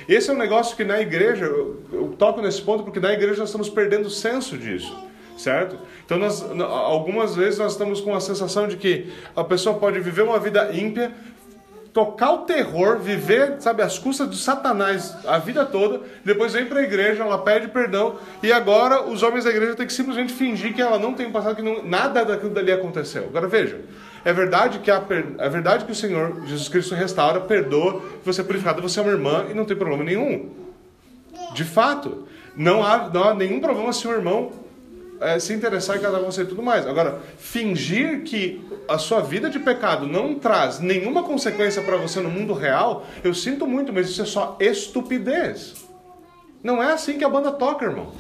Esse 0.08 0.30
é 0.30 0.34
um 0.34 0.38
negócio 0.38 0.74
que 0.78 0.86
na 0.86 1.02
igreja, 1.02 1.44
eu 1.44 2.16
toco 2.18 2.42
nesse 2.42 2.62
ponto 2.62 2.86
porque 2.86 3.02
na 3.02 3.12
igreja 3.12 3.40
nós 3.40 3.50
estamos 3.50 3.70
perdendo 3.70 4.06
o 4.06 4.10
senso 4.10 4.58
disso, 4.58 4.98
certo? 5.38 5.78
Então, 6.06 6.18
nós, 6.18 6.42
algumas 6.62 7.36
vezes 7.36 7.60
nós 7.60 7.74
estamos 7.74 8.00
com 8.00 8.16
a 8.16 8.22
sensação 8.22 8.66
de 8.66 8.78
que 8.78 9.12
a 9.36 9.44
pessoa 9.44 9.78
pode 9.78 10.00
viver 10.00 10.22
uma 10.22 10.40
vida 10.40 10.72
ímpia, 10.74 11.12
tocar 11.94 12.32
o 12.32 12.38
terror, 12.40 13.00
viver, 13.00 13.58
sabe, 13.60 13.82
as 13.82 14.00
custas 14.00 14.28
do 14.28 14.36
satanás 14.36 15.16
a 15.26 15.38
vida 15.38 15.66
toda, 15.66 16.02
depois 16.24 16.54
vem 16.54 16.66
para 16.66 16.80
a 16.80 16.84
igreja, 16.84 17.24
ela 17.24 17.38
pede 17.40 17.68
perdão, 17.68 18.16
e 18.42 18.52
agora 18.52 19.04
os 19.04 19.24
homens 19.24 19.44
da 19.44 19.50
igreja 19.50 19.76
têm 19.76 19.86
que 19.86 19.94
simplesmente 19.94 20.32
fingir 20.32 20.74
que 20.74 20.82
ela 20.82 20.98
não 20.98 21.14
tem 21.14 21.30
passado, 21.30 21.56
que 21.56 21.62
não, 21.62 21.84
nada 21.84 22.24
daquilo 22.24 22.54
dali 22.54 22.72
aconteceu. 22.72 23.26
Agora 23.26 23.48
veja, 23.48 23.82
é 24.24 24.32
verdade 24.32 24.80
que 24.80 24.90
a, 24.90 25.04
é 25.38 25.50
verdade 25.50 25.84
que 25.84 25.92
o 25.92 25.96
Senhor 25.96 26.42
Jesus 26.46 26.70
Cristo 26.70 26.96
restaura, 26.96 27.42
perdoa, 27.42 28.02
você 28.24 28.42
é 28.42 28.44
purificado, 28.44 28.82
você 28.82 29.00
é 29.00 29.04
uma 29.04 29.12
irmã 29.12 29.46
e 29.50 29.54
não 29.54 29.66
tem 29.66 29.76
problema 29.76 30.04
nenhum. 30.04 30.50
De 31.54 31.66
fato, 31.66 32.26
não 32.56 32.86
há, 32.86 33.10
não 33.10 33.24
há 33.24 33.34
nenhum 33.34 33.60
problema 33.60 33.92
se 33.92 34.08
o 34.08 34.12
irmão 34.12 34.52
é, 35.20 35.40
se 35.40 35.54
interessar 35.54 35.98
em 35.98 36.00
casar 36.00 36.20
com 36.20 36.32
você 36.32 36.42
e 36.44 36.46
tudo 36.46 36.64
mais. 36.64 36.88
Agora, 36.88 37.20
fingir 37.38 38.24
que 38.24 38.62
a 38.92 38.98
sua 38.98 39.22
vida 39.22 39.50
de 39.50 39.60
pecado 39.60 40.06
não 40.06 40.36
traz 40.36 40.80
nenhuma 40.80 41.24
consequência 41.24 41.82
para 41.82 41.98
você 41.98 42.20
no 42.20 42.30
mundo 42.30 42.54
real, 42.54 43.06
eu 43.24 43.34
sinto 43.34 43.66
muito, 43.66 43.94
mas 43.94 44.10
isso 44.10 44.22
é 44.22 44.26
só 44.26 44.58
estupidez. 44.60 45.88
Não 46.64 46.84
é 46.84 46.92
assim 46.92 47.18
que 47.18 47.24
a 47.24 47.30
banda 47.30 47.52
toca, 47.52 47.86
irmão. 47.86 48.12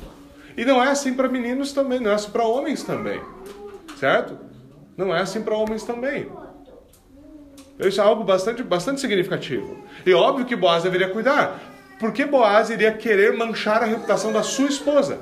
E 0.57 0.65
não 0.65 0.83
é 0.83 0.89
assim 0.89 1.13
para 1.13 1.27
meninos 1.27 1.73
também, 1.73 1.99
não 1.99 2.11
é 2.11 2.13
assim 2.15 2.31
para 2.31 2.43
homens 2.43 2.83
também. 2.83 3.21
Certo? 3.97 4.37
Não 4.97 5.13
é 5.15 5.21
assim 5.21 5.41
para 5.41 5.55
homens 5.55 5.83
também. 5.83 6.29
Isso 7.79 7.99
é 7.99 8.03
algo 8.03 8.23
bastante, 8.23 8.63
bastante 8.63 9.01
significativo. 9.01 9.83
E 10.05 10.13
óbvio 10.13 10.45
que 10.45 10.55
Boaz 10.55 10.83
deveria 10.83 11.09
cuidar. 11.09 11.59
Porque 11.99 12.25
Boaz 12.25 12.69
iria 12.69 12.91
querer 12.91 13.35
manchar 13.35 13.83
a 13.83 13.85
reputação 13.85 14.31
da 14.31 14.43
sua 14.43 14.67
esposa. 14.67 15.19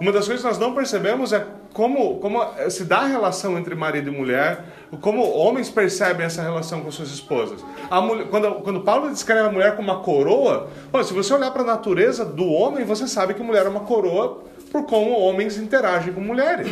Uma 0.00 0.12
das 0.12 0.26
coisas 0.26 0.42
que 0.42 0.48
nós 0.48 0.58
não 0.58 0.74
percebemos 0.74 1.32
é 1.32 1.46
como, 1.72 2.18
como 2.18 2.40
se 2.68 2.84
dá 2.84 2.98
a 2.98 3.06
relação 3.06 3.58
entre 3.58 3.74
marido 3.74 4.08
e 4.08 4.10
mulher, 4.10 4.64
como 5.00 5.22
homens 5.22 5.70
percebem 5.70 6.26
essa 6.26 6.42
relação 6.42 6.80
com 6.80 6.90
suas 6.90 7.10
esposas. 7.10 7.64
Mulher, 7.90 8.26
quando, 8.28 8.54
quando 8.56 8.80
Paulo 8.80 9.08
descreve 9.10 9.48
a 9.48 9.52
mulher 9.52 9.76
como 9.76 9.90
uma 9.90 10.00
coroa, 10.00 10.68
se 11.04 11.12
você 11.12 11.32
olhar 11.32 11.50
para 11.52 11.62
a 11.62 11.66
natureza 11.66 12.24
do 12.24 12.46
homem, 12.46 12.84
você 12.84 13.06
sabe 13.06 13.34
que 13.34 13.42
mulher 13.42 13.66
é 13.66 13.68
uma 13.68 13.80
coroa 13.80 14.42
por 14.72 14.84
como 14.84 15.10
homens 15.12 15.56
interagem 15.56 16.12
com 16.12 16.20
mulheres. 16.20 16.68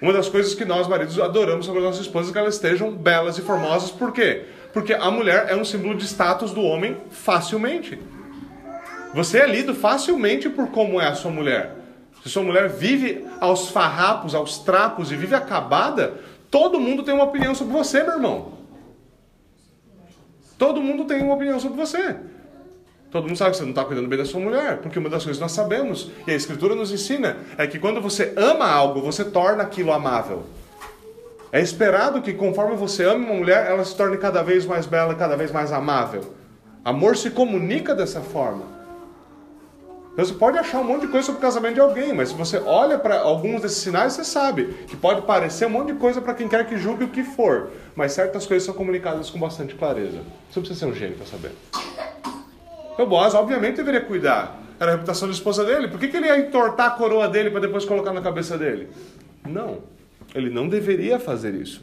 Uma 0.00 0.12
das 0.12 0.28
coisas 0.28 0.54
que 0.54 0.64
nós, 0.64 0.86
maridos, 0.86 1.18
adoramos 1.18 1.66
sobre 1.66 1.80
as 1.80 1.86
nossas 1.86 2.02
esposas 2.02 2.30
é 2.30 2.32
que 2.32 2.38
elas 2.38 2.54
estejam 2.54 2.92
belas 2.92 3.36
e 3.36 3.42
formosas. 3.42 3.90
Por 3.90 4.12
quê? 4.12 4.44
Porque 4.72 4.94
a 4.94 5.10
mulher 5.10 5.46
é 5.48 5.56
um 5.56 5.64
símbolo 5.64 5.96
de 5.96 6.04
status 6.04 6.52
do 6.52 6.62
homem 6.62 6.96
facilmente. 7.10 7.98
Você 9.12 9.38
é 9.38 9.46
lido 9.46 9.74
facilmente 9.74 10.48
por 10.48 10.68
como 10.68 11.00
é 11.00 11.08
a 11.08 11.14
sua 11.14 11.30
mulher. 11.30 11.74
Se 12.22 12.28
sua 12.28 12.42
mulher 12.42 12.68
vive 12.68 13.26
aos 13.40 13.70
farrapos, 13.70 14.34
aos 14.34 14.58
trapos 14.58 15.12
e 15.12 15.16
vive 15.16 15.34
acabada, 15.34 16.14
todo 16.50 16.80
mundo 16.80 17.02
tem 17.02 17.14
uma 17.14 17.24
opinião 17.24 17.54
sobre 17.54 17.72
você, 17.72 18.02
meu 18.02 18.14
irmão. 18.14 18.52
Todo 20.58 20.82
mundo 20.82 21.04
tem 21.04 21.22
uma 21.22 21.34
opinião 21.34 21.60
sobre 21.60 21.78
você. 21.78 22.16
Todo 23.10 23.26
mundo 23.26 23.36
sabe 23.36 23.52
que 23.52 23.56
você 23.56 23.62
não 23.62 23.70
está 23.70 23.84
cuidando 23.84 24.08
bem 24.08 24.18
da 24.18 24.24
sua 24.24 24.40
mulher, 24.40 24.78
porque 24.78 24.98
uma 24.98 25.08
das 25.08 25.22
coisas 25.22 25.38
que 25.38 25.42
nós 25.42 25.52
sabemos, 25.52 26.10
e 26.26 26.30
a 26.30 26.34
Escritura 26.34 26.74
nos 26.74 26.92
ensina, 26.92 27.38
é 27.56 27.66
que 27.66 27.78
quando 27.78 28.02
você 28.02 28.34
ama 28.36 28.66
algo, 28.66 29.00
você 29.00 29.24
torna 29.24 29.62
aquilo 29.62 29.92
amável. 29.92 30.44
É 31.50 31.60
esperado 31.60 32.20
que 32.20 32.34
conforme 32.34 32.76
você 32.76 33.04
ama 33.04 33.24
uma 33.24 33.34
mulher, 33.34 33.70
ela 33.70 33.82
se 33.82 33.96
torne 33.96 34.18
cada 34.18 34.42
vez 34.42 34.66
mais 34.66 34.84
bela, 34.84 35.14
cada 35.14 35.36
vez 35.36 35.50
mais 35.50 35.72
amável. 35.72 36.34
Amor 36.84 37.16
se 37.16 37.30
comunica 37.30 37.94
dessa 37.94 38.20
forma. 38.20 38.77
Então 40.18 40.26
você 40.26 40.34
pode 40.34 40.58
achar 40.58 40.80
um 40.80 40.84
monte 40.84 41.02
de 41.02 41.12
coisa 41.12 41.26
sobre 41.26 41.38
o 41.38 41.42
casamento 41.42 41.74
de 41.74 41.80
alguém, 41.80 42.12
mas 42.12 42.30
se 42.30 42.34
você 42.34 42.58
olha 42.58 42.98
para 42.98 43.20
alguns 43.20 43.62
desses 43.62 43.78
sinais, 43.78 44.14
você 44.14 44.24
sabe 44.24 44.64
que 44.88 44.96
pode 44.96 45.22
parecer 45.22 45.64
um 45.66 45.70
monte 45.70 45.92
de 45.92 45.98
coisa 46.00 46.20
para 46.20 46.34
quem 46.34 46.48
quer 46.48 46.66
que 46.66 46.76
julgue 46.76 47.04
o 47.04 47.08
que 47.08 47.22
for, 47.22 47.70
mas 47.94 48.14
certas 48.14 48.44
coisas 48.44 48.66
são 48.66 48.74
comunicadas 48.74 49.30
com 49.30 49.38
bastante 49.38 49.76
clareza. 49.76 50.18
Você 50.50 50.58
não 50.58 50.62
precisa 50.64 50.80
ser 50.80 50.86
um 50.86 50.92
gênio 50.92 51.16
para 51.16 51.24
saber. 51.24 51.52
Então 52.92 53.06
Boaz, 53.06 53.32
obviamente, 53.32 53.76
deveria 53.76 54.00
cuidar. 54.00 54.60
Era 54.80 54.90
a 54.90 54.94
reputação 54.96 55.28
da 55.28 55.34
esposa 55.34 55.64
dele. 55.64 55.86
Por 55.86 56.00
que, 56.00 56.08
que 56.08 56.16
ele 56.16 56.26
ia 56.26 56.36
entortar 56.36 56.88
a 56.88 56.90
coroa 56.90 57.28
dele 57.28 57.50
para 57.50 57.60
depois 57.60 57.84
colocar 57.84 58.12
na 58.12 58.20
cabeça 58.20 58.58
dele? 58.58 58.88
Não. 59.46 59.84
Ele 60.34 60.50
não 60.50 60.68
deveria 60.68 61.20
fazer 61.20 61.54
isso. 61.54 61.80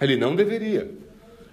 Ele 0.00 0.16
não 0.16 0.34
deveria. 0.34 0.90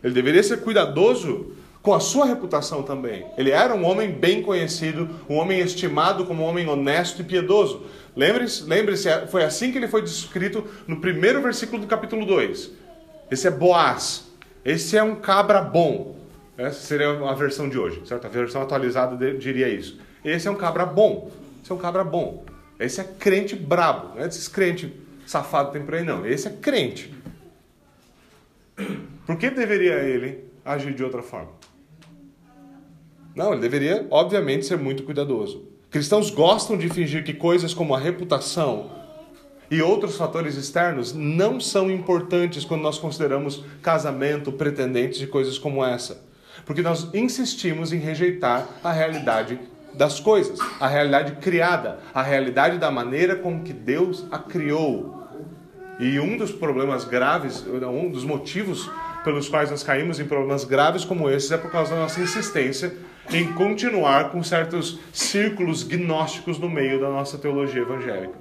Ele 0.02 0.14
deveria 0.14 0.44
ser 0.44 0.62
cuidadoso 0.62 1.52
com 1.84 1.94
a 1.94 2.00
sua 2.00 2.26
reputação 2.26 2.82
também. 2.82 3.26
Ele 3.38 3.52
era 3.52 3.76
um 3.76 3.86
homem 3.86 4.10
bem 4.10 4.42
conhecido, 4.42 5.10
um 5.30 5.36
homem 5.36 5.60
estimado 5.60 6.26
como 6.26 6.42
um 6.42 6.46
homem 6.46 6.66
honesto 6.68 7.22
e 7.22 7.26
piedoso. 7.26 7.86
Lembre-se, 8.16 8.64
lembre 8.64 8.96
foi 9.30 9.44
assim 9.44 9.70
que 9.70 9.78
ele 9.78 9.90
foi 9.90 10.02
descrito 10.02 10.66
no 10.88 11.02
primeiro 11.02 11.42
versículo 11.42 11.82
do 11.82 11.88
capítulo 11.88 12.26
2. 12.26 12.72
Esse 13.30 13.48
é 13.48 13.52
Boaz. 13.52 14.32
Esse 14.64 14.96
é 14.96 15.04
um 15.04 15.18
cabra 15.18 15.62
bom. 15.62 16.16
Essa 16.58 16.80
seria 16.80 17.10
a 17.10 17.34
versão 17.34 17.68
de 17.68 17.78
hoje, 17.78 18.02
certo? 18.06 18.26
A 18.26 18.30
versão 18.30 18.62
atualizada 18.62 19.34
diria 19.34 19.68
isso. 19.68 20.00
Esse 20.24 20.48
é 20.48 20.52
um 20.52 20.56
cabra 20.56 20.86
bom. 20.86 21.30
Esse 21.62 21.70
é 21.70 21.76
um 21.76 21.80
cabra 21.80 22.06
bom. 22.06 22.46
Esse 22.80 23.02
é 23.02 23.04
crente 23.04 23.58
brabo. 23.58 24.16
Não 24.16 24.24
é 24.24 24.28
desses 24.28 24.48
crente 24.48 24.94
safado 25.26 25.72
tem 25.72 25.84
por 25.84 25.96
aí, 25.96 26.04
não. 26.04 26.26
Esse 26.26 26.48
é 26.48 26.52
crente. 26.52 27.14
Por 29.26 29.38
que 29.38 29.50
deveria 29.50 29.96
ele 29.96 30.46
agir 30.64 30.94
de 30.94 31.04
outra 31.04 31.22
forma? 31.22 31.50
Não, 33.36 33.52
ele 33.52 33.62
deveria, 33.62 34.06
obviamente, 34.12 34.66
ser 34.66 34.78
muito 34.78 35.04
cuidadoso. 35.04 35.68
Cristãos 35.90 36.30
gostam 36.30 36.78
de 36.78 36.90
fingir 36.90 37.24
que 37.24 37.34
coisas 37.34 37.74
como 37.74 37.96
a 37.96 38.00
reputação 38.00 38.92
e 39.72 39.82
outros 39.82 40.18
fatores 40.18 40.56
externos 40.56 41.14
não 41.14 41.60
são 41.60 41.90
importantes 41.90 42.64
quando 42.64 42.82
nós 42.82 43.00
consideramos 43.00 43.64
casamento, 43.82 44.52
pretendentes 44.52 45.22
e 45.22 45.28
coisas 45.28 45.58
como 45.58 45.84
essa. 45.84 46.24
Porque 46.66 46.84
nós 46.84 47.10
insistimos 47.14 47.92
em 47.92 47.98
rejeitar 47.98 48.68
a 48.84 48.92
realidade 48.92 49.60
das 49.96 50.20
coisas, 50.20 50.60
a 50.80 50.88
realidade 50.88 51.34
criada, 51.34 52.00
a 52.14 52.22
realidade 52.22 52.78
da 52.78 52.92
maneira 52.92 53.36
com 53.36 53.64
que 53.64 53.74
Deus 53.74 54.26
a 54.32 54.38
criou. 54.38 55.24
E 56.00 56.20
um 56.20 56.38
dos 56.38 56.52
problemas 56.52 57.04
graves, 57.04 57.66
um 57.68 58.12
dos 58.12 58.24
motivos 58.24 58.90
pelos 59.24 59.50
quais 59.50 59.72
nós 59.72 59.84
caímos 59.84 60.20
em 60.20 60.26
problemas 60.26 60.64
graves 60.64 61.06
como 61.06 61.30
esses 61.30 61.52
é 61.52 61.58
por 61.58 61.72
causa 61.72 61.96
da 61.96 62.02
nossa 62.02 62.20
insistência 62.20 62.94
em 63.32 63.54
continuar 63.54 64.30
com 64.30 64.44
certos 64.44 65.00
círculos 65.12 65.84
gnósticos 65.84 66.60
no 66.60 66.70
meio 66.70 67.00
da 67.00 67.10
nossa 67.10 67.38
teologia 67.38 67.82
evangélica. 67.82 68.36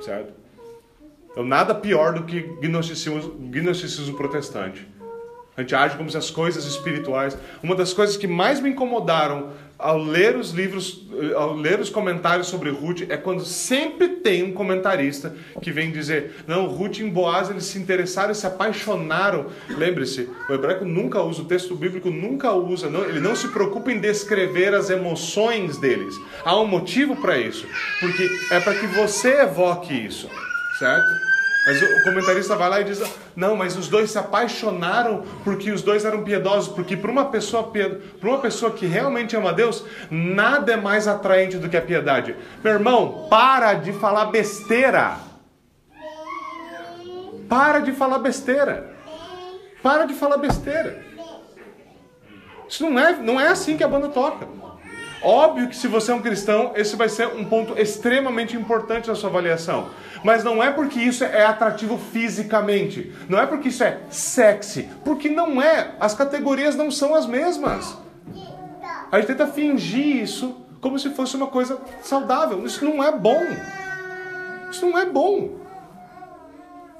Certo? 0.00 0.32
Então, 1.30 1.44
nada 1.44 1.74
pior 1.74 2.14
do 2.14 2.22
que 2.24 2.40
gnosticismo, 2.60 3.30
gnosticismo 3.50 4.16
protestante. 4.16 4.86
A 5.56 5.60
gente 5.60 5.74
age 5.74 5.96
como 5.96 6.10
se 6.10 6.16
as 6.16 6.30
coisas 6.30 6.64
espirituais. 6.64 7.36
Uma 7.62 7.74
das 7.74 7.92
coisas 7.92 8.16
que 8.16 8.26
mais 8.26 8.60
me 8.60 8.70
incomodaram 8.70 9.50
ao 9.84 9.98
ler 9.98 10.34
os 10.34 10.50
livros, 10.50 11.02
ao 11.36 11.54
ler 11.54 11.78
os 11.78 11.90
comentários 11.90 12.46
sobre 12.46 12.70
Ruth, 12.70 13.02
é 13.10 13.18
quando 13.18 13.44
sempre 13.44 14.08
tem 14.08 14.42
um 14.42 14.52
comentarista 14.54 15.36
que 15.60 15.70
vem 15.70 15.92
dizer: 15.92 16.36
não, 16.46 16.64
Ruth 16.64 17.00
e 17.00 17.04
Boaz 17.04 17.50
eles 17.50 17.64
se 17.64 17.78
interessaram 17.78 18.32
e 18.32 18.34
se 18.34 18.46
apaixonaram. 18.46 19.48
Lembre-se, 19.68 20.26
o 20.48 20.54
hebraico 20.54 20.86
nunca 20.86 21.20
usa, 21.20 21.42
o 21.42 21.44
texto 21.44 21.76
bíblico 21.76 22.10
nunca 22.10 22.50
usa, 22.52 22.88
não, 22.88 23.04
ele 23.04 23.20
não 23.20 23.36
se 23.36 23.48
preocupa 23.48 23.92
em 23.92 24.00
descrever 24.00 24.72
as 24.72 24.88
emoções 24.88 25.76
deles. 25.76 26.18
Há 26.42 26.58
um 26.58 26.66
motivo 26.66 27.14
para 27.16 27.36
isso, 27.36 27.66
porque 28.00 28.26
é 28.50 28.60
para 28.60 28.74
que 28.76 28.86
você 28.86 29.42
evoque 29.42 29.92
isso, 29.92 30.30
certo? 30.78 31.33
Mas 31.66 31.80
o 31.80 32.02
comentarista 32.02 32.56
vai 32.56 32.68
lá 32.68 32.80
e 32.80 32.84
diz: 32.84 33.02
não, 33.34 33.56
mas 33.56 33.76
os 33.76 33.88
dois 33.88 34.10
se 34.10 34.18
apaixonaram 34.18 35.24
porque 35.42 35.70
os 35.70 35.82
dois 35.82 36.04
eram 36.04 36.22
piedosos, 36.22 36.72
porque 36.72 36.96
para 36.96 37.10
uma 37.10 37.24
pessoa 37.26 37.64
para 37.64 38.28
uma 38.28 38.38
pessoa 38.38 38.72
que 38.72 38.86
realmente 38.86 39.34
ama 39.34 39.52
Deus, 39.52 39.84
nada 40.10 40.72
é 40.72 40.76
mais 40.76 41.08
atraente 41.08 41.56
do 41.56 41.68
que 41.68 41.76
a 41.76 41.82
piedade. 41.82 42.36
Meu 42.62 42.74
irmão, 42.74 43.26
para 43.30 43.74
de 43.74 43.92
falar 43.92 44.26
besteira. 44.26 45.16
Para 47.48 47.80
de 47.80 47.92
falar 47.92 48.18
besteira. 48.18 48.94
Para 49.82 50.04
de 50.04 50.14
falar 50.14 50.36
besteira. 50.36 51.02
Isso 52.68 52.88
não 52.88 52.98
é, 52.98 53.12
não 53.16 53.40
é 53.40 53.48
assim 53.48 53.76
que 53.76 53.84
a 53.84 53.88
banda 53.88 54.08
toca. 54.08 54.48
Óbvio 55.24 55.68
que 55.68 55.76
se 55.76 55.88
você 55.88 56.12
é 56.12 56.14
um 56.14 56.20
cristão, 56.20 56.72
esse 56.76 56.94
vai 56.96 57.08
ser 57.08 57.28
um 57.28 57.44
ponto 57.46 57.78
extremamente 57.80 58.54
importante 58.54 59.08
na 59.08 59.14
sua 59.14 59.30
avaliação. 59.30 59.88
Mas 60.22 60.44
não 60.44 60.62
é 60.62 60.70
porque 60.70 61.00
isso 61.00 61.24
é 61.24 61.44
atrativo 61.44 61.98
fisicamente, 61.98 63.12
não 63.28 63.38
é 63.38 63.46
porque 63.46 63.68
isso 63.68 63.82
é 63.82 64.00
sexy, 64.10 64.88
porque 65.04 65.28
não 65.28 65.60
é. 65.62 65.94
As 65.98 66.14
categorias 66.14 66.76
não 66.76 66.90
são 66.90 67.14
as 67.14 67.26
mesmas. 67.26 67.96
A 69.10 69.18
gente 69.18 69.28
tenta 69.28 69.46
fingir 69.46 70.22
isso 70.22 70.56
como 70.80 70.98
se 70.98 71.10
fosse 71.10 71.36
uma 71.36 71.46
coisa 71.46 71.78
saudável. 72.02 72.64
Isso 72.66 72.84
não 72.84 73.02
é 73.02 73.10
bom. 73.10 73.40
Isso 74.70 74.84
não 74.84 74.98
é 74.98 75.06
bom. 75.06 75.64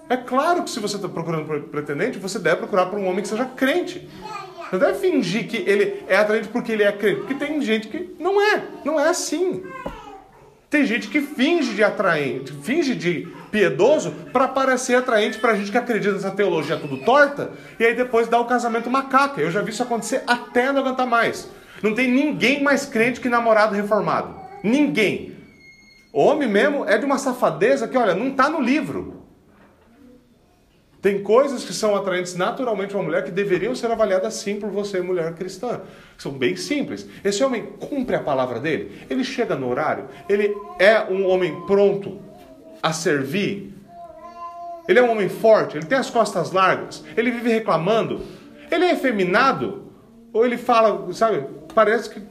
É 0.09 0.17
claro 0.17 0.63
que 0.63 0.71
se 0.71 0.81
você 0.81 0.97
está 0.97 1.09
procurando 1.09 1.63
pretendente, 1.65 2.19
você 2.19 2.39
deve 2.39 2.57
procurar 2.57 2.87
por 2.87 2.99
um 2.99 3.07
homem 3.07 3.23
que 3.23 3.29
seja 3.29 3.45
crente. 3.45 4.09
Não 4.75 4.81
deve 4.81 4.99
fingir 4.99 5.47
que 5.47 5.57
ele 5.57 6.03
é 6.09 6.17
atraente 6.17 6.49
porque 6.49 6.73
ele 6.73 6.83
é 6.83 6.91
crente. 6.91 7.21
Porque 7.21 7.35
tem 7.35 7.61
gente 7.61 7.87
que 7.87 8.13
não 8.19 8.43
é. 8.43 8.61
Não 8.85 8.99
é 8.99 9.09
assim. 9.09 9.63
Tem 10.69 10.85
gente 10.85 11.07
que 11.07 11.21
finge 11.21 11.75
de 11.75 11.85
atraente, 11.85 12.53
finge 12.53 12.97
de 12.97 13.29
piedoso 13.53 14.11
para 14.33 14.49
parecer 14.49 14.97
atraente 14.97 15.39
pra 15.39 15.55
gente 15.55 15.71
que 15.71 15.79
acredita 15.79 16.15
nessa 16.15 16.33
teologia 16.33 16.77
tudo 16.77 16.97
torta, 17.05 17.53
e 17.79 17.85
aí 17.85 17.95
depois 17.95 18.27
dá 18.27 18.41
o 18.41 18.47
casamento 18.47 18.91
macaca. 18.91 19.41
Eu 19.41 19.53
já 19.53 19.63
vi 19.63 19.71
isso 19.71 19.85
acontecer 19.85 20.25
até 20.27 20.73
não 20.73 20.81
aguentar 20.81 21.07
mais. 21.07 21.49
Não 21.81 21.95
tem 21.95 22.11
ninguém 22.11 22.61
mais 22.61 22.85
crente 22.85 23.21
que 23.21 23.29
namorado 23.29 23.77
reformado. 23.77 24.35
Ninguém. 24.65 25.37
O 26.13 26.21
homem 26.25 26.49
mesmo 26.49 26.85
é 26.85 26.99
de 26.99 27.05
uma 27.05 27.19
safadeza 27.19 27.87
que, 27.87 27.97
olha, 27.97 28.17
não 28.17 28.31
está 28.31 28.51
no 28.51 28.61
livro. 28.61 29.14
Tem 31.05 31.23
coisas 31.23 31.63
que 31.67 31.75
são 31.75 31.95
atraentes 31.95 32.35
naturalmente 32.35 32.89
para 32.89 32.97
uma 32.97 33.05
mulher 33.05 33.25
que 33.25 33.31
deveriam 33.31 33.75
ser 33.75 33.91
avaliadas 33.91 34.33
sim 34.33 34.59
por 34.59 34.71
você, 34.71 35.03
mulher 35.03 35.35
cristã. 35.35 35.83
São 36.17 36.33
bem 36.33 36.57
simples. 36.57 37.07
Esse 37.23 37.45
homem 37.45 37.63
cumpre 37.79 38.17
a 38.17 38.21
palavra 38.21 38.59
dele, 38.59 39.03
ele 39.11 39.23
chega 39.23 39.55
no 39.55 39.69
horário, 39.69 40.07
ele 40.31 40.57
é 40.79 41.03
um 41.03 41.29
homem 41.29 41.61
pronto 41.67 42.23
a 42.83 42.91
servir, 42.95 43.75
ele 44.89 44.99
é 44.99 45.03
um 45.03 45.11
homem 45.11 45.29
forte, 45.29 45.77
ele 45.77 45.85
tem 45.85 45.99
as 45.99 46.09
costas 46.09 46.53
largas, 46.53 47.05
ele 47.15 47.31
vive 47.31 47.51
reclamando, 47.51 48.23
ele 48.71 48.87
é 48.87 48.93
efeminado, 48.93 49.93
ou 50.33 50.47
ele 50.47 50.57
fala, 50.57 51.13
sabe, 51.13 51.45
parece 51.75 52.09
que 52.09 52.23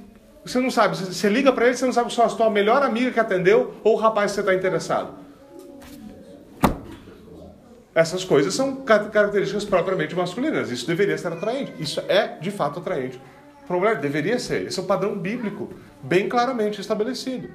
você 0.43 0.59
não 0.59 0.71
sabe, 0.71 0.97
você 0.97 1.29
liga 1.29 1.53
para 1.53 1.67
ele, 1.67 1.77
você 1.77 1.85
não 1.85 1.93
sabe 1.93 2.11
se 2.11 2.19
é 2.19 2.23
a 2.23 2.29
sua 2.29 2.49
melhor 2.49 2.81
amiga 2.81 3.11
que 3.11 3.19
atendeu 3.19 3.75
ou 3.83 3.93
o 3.93 3.97
rapaz 3.97 4.31
que 4.31 4.35
você 4.37 4.41
está 4.41 4.55
interessado. 4.55 5.22
Essas 7.95 8.23
coisas 8.23 8.55
são 8.55 8.77
características 8.77 9.65
propriamente 9.65 10.15
masculinas. 10.15 10.71
Isso 10.71 10.87
deveria 10.87 11.17
ser 11.17 11.27
atraente. 11.27 11.73
Isso 11.79 12.01
é, 12.07 12.37
de 12.39 12.49
fato, 12.49 12.79
atraente. 12.79 13.21
Para 13.67 13.77
mulher, 13.77 13.99
deveria 13.99 14.39
ser. 14.39 14.65
Esse 14.65 14.79
é 14.79 14.83
o 14.83 14.85
padrão 14.85 15.17
bíblico, 15.17 15.69
bem 16.01 16.27
claramente 16.27 16.81
estabelecido. 16.81 17.49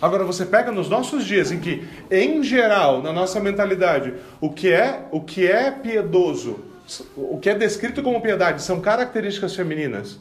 Agora 0.00 0.24
você 0.24 0.46
pega 0.46 0.70
nos 0.70 0.88
nossos 0.88 1.24
dias 1.24 1.50
em 1.50 1.58
que, 1.58 1.86
em 2.10 2.42
geral, 2.42 3.02
na 3.02 3.12
nossa 3.12 3.40
mentalidade, 3.40 4.14
o 4.40 4.50
que 4.50 4.72
é, 4.72 5.06
o 5.10 5.20
que 5.20 5.46
é 5.46 5.70
piedoso, 5.70 6.60
o 7.16 7.38
que 7.38 7.50
é 7.50 7.54
descrito 7.54 8.02
como 8.02 8.22
piedade 8.22 8.62
são 8.62 8.80
características 8.80 9.54
femininas. 9.54 10.20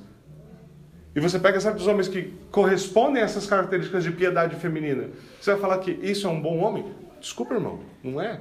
E 1.16 1.20
você 1.20 1.40
pega 1.40 1.60
certos 1.60 1.88
homens 1.88 2.08
que 2.08 2.34
correspondem 2.52 3.22
a 3.22 3.26
essas 3.26 3.48
características 3.48 4.04
de 4.04 4.12
piedade 4.12 4.56
feminina. 4.56 5.10
Você 5.40 5.52
vai 5.52 5.60
falar 5.60 5.78
que 5.80 5.92
isso 5.92 6.28
é 6.28 6.30
um 6.30 6.42
bom 6.42 6.58
homem? 6.58 6.86
Desculpa, 7.28 7.56
irmão, 7.56 7.82
não 8.02 8.22
é. 8.22 8.40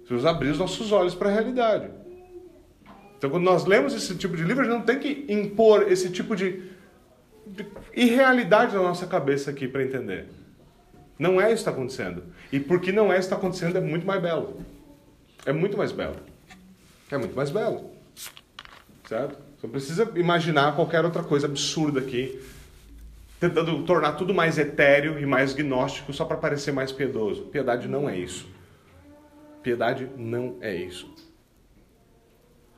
Precisamos 0.00 0.26
abrir 0.26 0.50
os 0.50 0.58
nossos 0.58 0.92
olhos 0.92 1.14
para 1.14 1.30
a 1.30 1.32
realidade. 1.32 1.88
Então, 3.16 3.30
quando 3.30 3.44
nós 3.44 3.64
lemos 3.64 3.94
esse 3.94 4.14
tipo 4.14 4.36
de 4.36 4.44
livro, 4.44 4.60
a 4.60 4.64
gente 4.66 4.76
não 4.76 4.84
tem 4.84 4.98
que 4.98 5.24
impor 5.26 5.90
esse 5.90 6.10
tipo 6.10 6.36
de, 6.36 6.70
de 7.46 7.66
irrealidade 7.94 8.74
na 8.74 8.82
nossa 8.82 9.06
cabeça 9.06 9.50
aqui 9.50 9.66
para 9.66 9.82
entender. 9.82 10.28
Não 11.18 11.40
é 11.40 11.46
isso 11.46 11.64
que 11.64 11.70
está 11.70 11.70
acontecendo. 11.70 12.24
E 12.52 12.60
porque 12.60 12.92
não 12.92 13.10
é 13.10 13.18
isso 13.18 13.20
que 13.20 13.34
está 13.34 13.36
acontecendo, 13.36 13.78
é 13.78 13.80
muito 13.80 14.06
mais 14.06 14.20
belo. 14.20 14.60
É 15.46 15.54
muito 15.54 15.78
mais 15.78 15.92
belo. 15.92 16.16
É 17.10 17.16
muito 17.16 17.34
mais 17.34 17.48
belo. 17.48 17.90
Certo? 19.08 19.38
Você 19.56 19.66
não 19.66 19.70
precisa 19.70 20.12
imaginar 20.14 20.76
qualquer 20.76 21.06
outra 21.06 21.22
coisa 21.22 21.46
absurda 21.46 22.00
aqui 22.00 22.38
tentando 23.38 23.82
tornar 23.82 24.12
tudo 24.12 24.32
mais 24.32 24.58
etéreo 24.58 25.18
e 25.18 25.26
mais 25.26 25.52
gnóstico 25.52 26.12
só 26.12 26.24
para 26.24 26.36
parecer 26.36 26.72
mais 26.72 26.92
piedoso. 26.92 27.42
Piedade 27.44 27.86
não 27.88 28.08
é 28.08 28.16
isso. 28.16 28.48
Piedade 29.62 30.08
não 30.16 30.56
é 30.60 30.74
isso. 30.74 31.12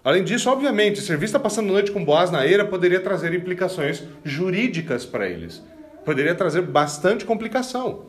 Além 0.03 0.25
disso, 0.25 0.49
obviamente, 0.51 1.01
ser 1.01 1.19
vista 1.19 1.39
passando 1.39 1.69
a 1.69 1.73
noite 1.73 1.93
com 1.93 2.05
Boaz 2.05 2.31
na 2.31 2.47
eira 2.47 2.65
poderia 2.65 3.01
trazer 3.01 3.35
implicações 3.35 4.05
jurídicas 4.25 5.05
para 5.05 5.29
eles. 5.29 5.63
Poderia 6.05 6.35
trazer 6.35 6.63
bastante 6.63 7.25
complicação, 7.25 8.07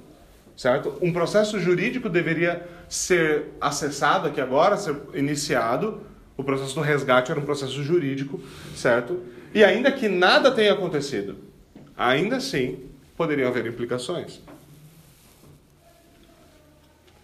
certo? 0.55 0.97
Um 1.01 1.11
processo 1.11 1.59
jurídico 1.59 2.07
deveria 2.07 2.65
ser 2.87 3.47
acessado 3.59 4.27
aqui 4.27 4.39
agora, 4.39 4.77
ser 4.77 4.95
iniciado. 5.13 6.01
O 6.37 6.43
processo 6.43 6.73
do 6.75 6.81
resgate 6.81 7.31
era 7.31 7.39
um 7.39 7.43
processo 7.43 7.83
jurídico, 7.83 8.39
certo? 8.73 9.19
E 9.53 9.61
ainda 9.61 9.91
que 9.91 10.07
nada 10.07 10.51
tenha 10.51 10.71
acontecido, 10.71 11.48
ainda 11.99 12.37
assim 12.37 12.89
poderiam 13.17 13.49
haver 13.49 13.65
implicações. 13.65 14.39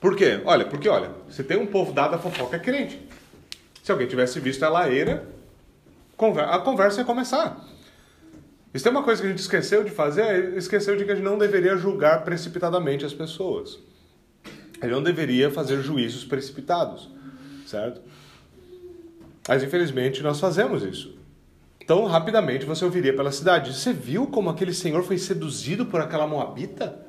Por 0.01 0.17
quê? 0.17 0.41
Olha, 0.43 0.65
porque 0.65 0.89
olha, 0.89 1.11
você 1.29 1.41
tem 1.41 1.57
um 1.57 1.65
povo 1.65 1.93
dado 1.93 2.15
a 2.15 2.19
fofoca 2.19 2.57
é 2.57 2.59
crente. 2.59 3.01
Se 3.81 3.91
alguém 3.91 4.05
tivesse 4.05 4.39
visto 4.41 4.61
a 4.63 4.69
laeira, 4.69 5.25
a 6.49 6.59
conversa 6.59 6.99
ia 6.99 7.05
começar. 7.05 7.65
Isso 8.73 8.83
tem 8.83 8.91
uma 8.91 9.03
coisa 9.03 9.21
que 9.21 9.27
a 9.27 9.31
gente 9.31 9.39
esqueceu 9.39 9.83
de 9.83 9.89
fazer, 9.89 10.21
é 10.21 10.57
esqueceu 10.57 10.97
de 10.97 11.05
que 11.05 11.11
a 11.11 11.15
gente 11.15 11.23
não 11.23 11.37
deveria 11.37 11.77
julgar 11.77 12.25
precipitadamente 12.25 13.05
as 13.05 13.13
pessoas. 13.13 13.79
A 14.81 14.85
gente 14.85 14.95
não 14.95 15.01
deveria 15.01 15.49
fazer 15.49 15.81
juízos 15.81 16.25
precipitados, 16.25 17.09
certo? 17.65 18.01
Mas 19.47 19.63
infelizmente 19.63 20.21
nós 20.21 20.39
fazemos 20.39 20.83
isso. 20.83 21.14
Então, 21.85 22.03
rapidamente 22.05 22.65
você 22.65 22.83
ouviria 22.83 23.15
pela 23.15 23.31
cidade: 23.31 23.71
Você 23.71 23.93
viu 23.93 24.25
como 24.25 24.49
aquele 24.49 24.73
senhor 24.73 25.03
foi 25.03 25.19
seduzido 25.19 25.85
por 25.85 26.01
aquela 26.01 26.25
moabita? 26.25 26.99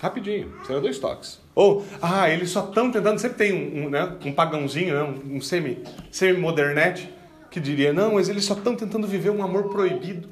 Rapidinho, 0.00 0.52
será 0.66 0.80
dois 0.80 0.98
toques. 0.98 1.40
Ou, 1.54 1.84
ah, 2.02 2.28
eles 2.28 2.50
só 2.50 2.64
estão 2.64 2.90
tentando. 2.90 3.18
Sempre 3.20 3.38
tem 3.38 3.52
um, 3.52 3.86
um, 3.86 3.90
né, 3.90 4.12
um 4.24 4.32
pagãozinho, 4.32 4.92
né, 4.92 5.02
um, 5.02 5.36
um 5.36 5.40
semi, 5.40 5.84
semi-modernete, 6.10 7.14
que 7.48 7.60
diria: 7.60 7.92
Não, 7.92 8.14
mas 8.14 8.28
eles 8.28 8.44
só 8.44 8.54
estão 8.54 8.74
tentando 8.74 9.06
viver 9.06 9.30
um 9.30 9.42
amor 9.42 9.68
proibido. 9.68 10.28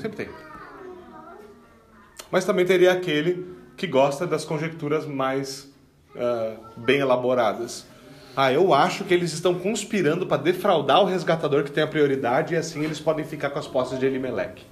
Sempre 0.00 0.16
tem. 0.16 0.28
Mas 2.28 2.44
também 2.44 2.66
teria 2.66 2.92
aquele 2.92 3.54
que 3.76 3.86
gosta 3.86 4.26
das 4.26 4.44
conjecturas 4.44 5.06
mais 5.06 5.72
uh, 6.16 6.58
bem 6.76 6.98
elaboradas. 6.98 7.86
Ah, 8.36 8.52
eu 8.52 8.74
acho 8.74 9.04
que 9.04 9.14
eles 9.14 9.32
estão 9.32 9.54
conspirando 9.58 10.26
para 10.26 10.42
defraudar 10.42 11.00
o 11.02 11.04
resgatador 11.04 11.62
que 11.62 11.70
tem 11.70 11.84
a 11.84 11.86
prioridade 11.86 12.54
e 12.54 12.56
assim 12.56 12.82
eles 12.82 12.98
podem 12.98 13.24
ficar 13.24 13.50
com 13.50 13.58
as 13.58 13.66
posses 13.68 13.98
de 13.98 14.06
Elimelec. 14.06 14.64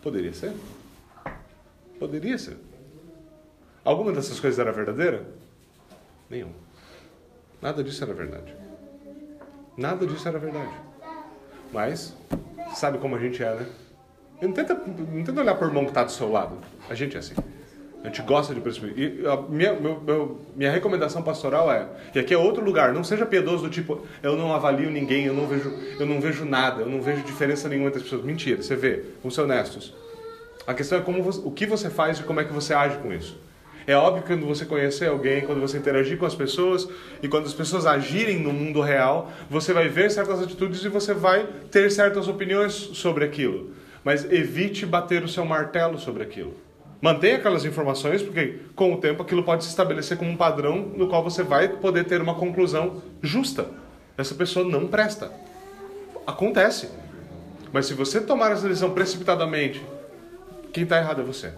Poderia 0.00 0.32
ser. 0.32 0.52
Poderia 1.98 2.38
ser. 2.38 2.56
Alguma 3.84 4.12
dessas 4.12 4.38
coisas 4.38 4.58
era 4.58 4.70
verdadeira? 4.70 5.26
Nenhuma. 6.30 6.54
Nada 7.60 7.82
disso 7.82 8.04
era 8.04 8.14
verdade. 8.14 8.54
Nada 9.76 10.06
disso 10.06 10.28
era 10.28 10.38
verdade. 10.38 10.74
Mas, 11.72 12.14
sabe 12.74 12.98
como 12.98 13.16
a 13.16 13.18
gente 13.18 13.42
é, 13.42 13.54
né? 13.54 13.66
Não 14.40 14.52
tenta, 14.52 14.74
não 14.74 15.24
tenta 15.24 15.40
olhar 15.40 15.56
por 15.56 15.66
irmão 15.66 15.84
que 15.84 15.90
está 15.90 16.04
do 16.04 16.12
seu 16.12 16.30
lado. 16.30 16.56
A 16.88 16.94
gente 16.94 17.16
é 17.16 17.18
assim. 17.18 17.34
A 18.02 18.06
gente 18.06 18.22
gosta 18.22 18.54
de 18.54 18.60
pressuir. 18.60 18.94
E 18.96 19.26
a 19.26 19.36
minha, 19.36 19.72
meu, 19.74 20.00
meu, 20.00 20.40
minha 20.54 20.70
recomendação 20.70 21.20
pastoral 21.20 21.70
é, 21.70 21.86
e 22.14 22.18
aqui 22.18 22.32
é 22.32 22.38
outro 22.38 22.64
lugar, 22.64 22.92
não 22.92 23.02
seja 23.02 23.26
piedoso 23.26 23.64
do 23.64 23.70
tipo, 23.70 24.06
eu 24.22 24.36
não 24.36 24.54
avalio 24.54 24.88
ninguém, 24.88 25.26
eu 25.26 25.34
não 25.34 25.46
vejo, 25.46 25.72
eu 25.98 26.06
não 26.06 26.20
vejo 26.20 26.44
nada, 26.44 26.82
eu 26.82 26.88
não 26.88 27.02
vejo 27.02 27.22
diferença 27.22 27.68
nenhuma 27.68 27.88
entre 27.88 27.98
as 27.98 28.04
pessoas. 28.04 28.24
Mentira, 28.24 28.62
você 28.62 28.76
vê, 28.76 29.02
vamos 29.20 29.34
ser 29.34 29.42
honestos. 29.42 29.94
A 30.66 30.74
questão 30.74 30.98
é 30.98 31.00
como 31.00 31.22
você, 31.22 31.40
o 31.44 31.50
que 31.50 31.66
você 31.66 31.90
faz 31.90 32.18
e 32.20 32.22
como 32.22 32.40
é 32.40 32.44
que 32.44 32.52
você 32.52 32.72
age 32.72 32.98
com 32.98 33.12
isso. 33.12 33.36
É 33.86 33.96
óbvio 33.96 34.22
que 34.22 34.28
quando 34.28 34.46
você 34.46 34.66
conhecer 34.66 35.08
alguém, 35.08 35.40
quando 35.40 35.62
você 35.62 35.78
interagir 35.78 36.18
com 36.18 36.26
as 36.26 36.34
pessoas 36.34 36.86
e 37.22 37.26
quando 37.26 37.46
as 37.46 37.54
pessoas 37.54 37.86
agirem 37.86 38.38
no 38.38 38.52
mundo 38.52 38.82
real, 38.82 39.32
você 39.48 39.72
vai 39.72 39.88
ver 39.88 40.10
certas 40.10 40.42
atitudes 40.42 40.84
e 40.84 40.88
você 40.90 41.14
vai 41.14 41.46
ter 41.70 41.90
certas 41.90 42.28
opiniões 42.28 42.74
sobre 42.74 43.24
aquilo. 43.24 43.70
Mas 44.04 44.30
evite 44.30 44.84
bater 44.84 45.24
o 45.24 45.28
seu 45.28 45.44
martelo 45.44 45.98
sobre 45.98 46.22
aquilo. 46.22 46.67
Mantenha 47.00 47.36
aquelas 47.36 47.64
informações, 47.64 48.22
porque 48.22 48.60
com 48.74 48.92
o 48.92 48.96
tempo 48.96 49.22
aquilo 49.22 49.44
pode 49.44 49.62
se 49.62 49.70
estabelecer 49.70 50.18
como 50.18 50.30
um 50.30 50.36
padrão 50.36 50.78
no 50.96 51.08
qual 51.08 51.22
você 51.22 51.44
vai 51.44 51.68
poder 51.68 52.04
ter 52.04 52.20
uma 52.20 52.34
conclusão 52.34 53.02
justa. 53.22 53.66
Essa 54.16 54.34
pessoa 54.34 54.68
não 54.68 54.88
presta. 54.88 55.32
Acontece. 56.26 56.90
Mas 57.72 57.86
se 57.86 57.94
você 57.94 58.20
tomar 58.20 58.50
essa 58.50 58.66
decisão 58.66 58.90
precipitadamente, 58.90 59.84
quem 60.72 60.82
está 60.82 60.98
errado 60.98 61.20
é 61.20 61.24
você. 61.24 61.52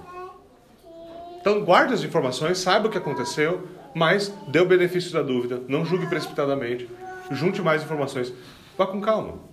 Então 1.40 1.64
guarde 1.64 1.94
as 1.94 2.05
informações, 2.05 2.59
saiba 2.59 2.88
o 2.88 2.90
que 2.90 2.98
aconteceu, 2.98 3.66
mas 3.94 4.33
dê 4.48 4.61
o 4.61 4.66
benefício 4.66 5.11
da 5.12 5.22
dúvida, 5.22 5.62
não 5.68 5.87
julgue 5.87 6.07
precipitadamente, 6.07 6.87
junte 7.31 7.62
mais 7.62 7.83
informações, 7.83 8.31
vá 8.76 8.87
com 8.87 9.00
calma 9.00 9.49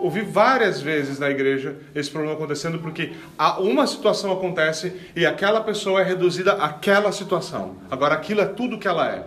ouvi 0.00 0.22
várias 0.22 0.80
vezes 0.80 1.18
na 1.18 1.30
igreja 1.30 1.76
esse 1.94 2.10
problema 2.10 2.34
acontecendo 2.34 2.78
porque 2.78 3.12
uma 3.58 3.86
situação 3.86 4.32
acontece 4.32 4.92
e 5.14 5.26
aquela 5.26 5.60
pessoa 5.60 6.00
é 6.00 6.04
reduzida 6.04 6.54
àquela 6.54 7.12
situação. 7.12 7.76
Agora 7.90 8.14
aquilo 8.14 8.40
é 8.40 8.46
tudo 8.46 8.78
que 8.78 8.88
ela 8.88 9.08
é. 9.08 9.24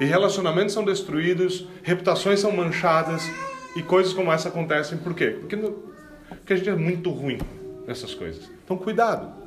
E 0.00 0.04
relacionamentos 0.04 0.72
são 0.72 0.84
destruídos, 0.84 1.66
reputações 1.82 2.40
são 2.40 2.52
manchadas 2.52 3.28
e 3.76 3.82
coisas 3.82 4.12
como 4.14 4.32
essa 4.32 4.48
acontecem. 4.48 4.96
Por 4.96 5.14
quê? 5.14 5.36
Porque, 5.38 5.56
porque 5.56 6.52
a 6.52 6.56
gente 6.56 6.68
é 6.70 6.74
muito 6.74 7.10
ruim 7.10 7.38
nessas 7.86 8.14
coisas. 8.14 8.48
Então 8.64 8.78
cuidado. 8.78 9.40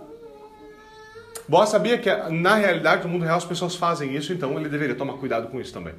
Boa 1.47 1.65
sabia 1.65 1.97
que 1.97 2.10
na 2.29 2.56
realidade, 2.56 3.03
no 3.03 3.10
mundo 3.10 3.23
real, 3.23 3.38
as 3.38 3.45
pessoas 3.45 3.75
fazem 3.75 4.15
isso, 4.15 4.32
então 4.32 4.58
ele 4.58 4.69
deveria 4.69 4.95
tomar 4.95 5.13
cuidado 5.13 5.47
com 5.47 5.60
isso 5.60 5.73
também. 5.73 5.93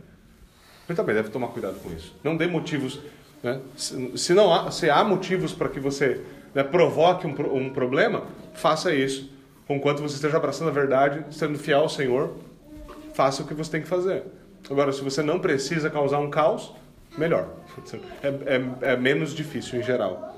Ele 0.88 0.96
também 0.96 1.14
deve 1.14 1.30
tomar 1.30 1.48
cuidado 1.48 1.74
com 1.80 1.90
isso. 1.92 2.14
Não 2.22 2.36
dê 2.36 2.46
motivos 2.46 3.00
Né? 3.44 3.60
Se, 3.76 4.16
se, 4.16 4.32
não 4.32 4.52
há, 4.52 4.70
se 4.70 4.88
há 4.88 5.04
motivos 5.04 5.52
para 5.52 5.68
que 5.68 5.78
você 5.78 6.22
né, 6.54 6.62
provoque 6.62 7.26
um, 7.26 7.34
um 7.54 7.70
problema, 7.70 8.24
faça 8.54 8.92
isso. 8.94 9.30
Conquanto 9.68 10.00
você 10.00 10.14
esteja 10.14 10.38
abraçando 10.38 10.68
a 10.68 10.72
verdade, 10.72 11.24
sendo 11.30 11.58
fiel 11.58 11.80
ao 11.80 11.88
Senhor, 11.88 12.36
faça 13.12 13.42
o 13.42 13.46
que 13.46 13.52
você 13.52 13.70
tem 13.70 13.82
que 13.82 13.88
fazer. 13.88 14.24
Agora, 14.70 14.90
se 14.92 15.02
você 15.02 15.22
não 15.22 15.38
precisa 15.38 15.90
causar 15.90 16.18
um 16.20 16.30
caos, 16.30 16.72
melhor. 17.18 17.48
É, 18.22 18.28
é, 18.28 18.92
é 18.92 18.96
menos 18.96 19.34
difícil 19.34 19.78
em 19.78 19.82
geral. 19.82 20.34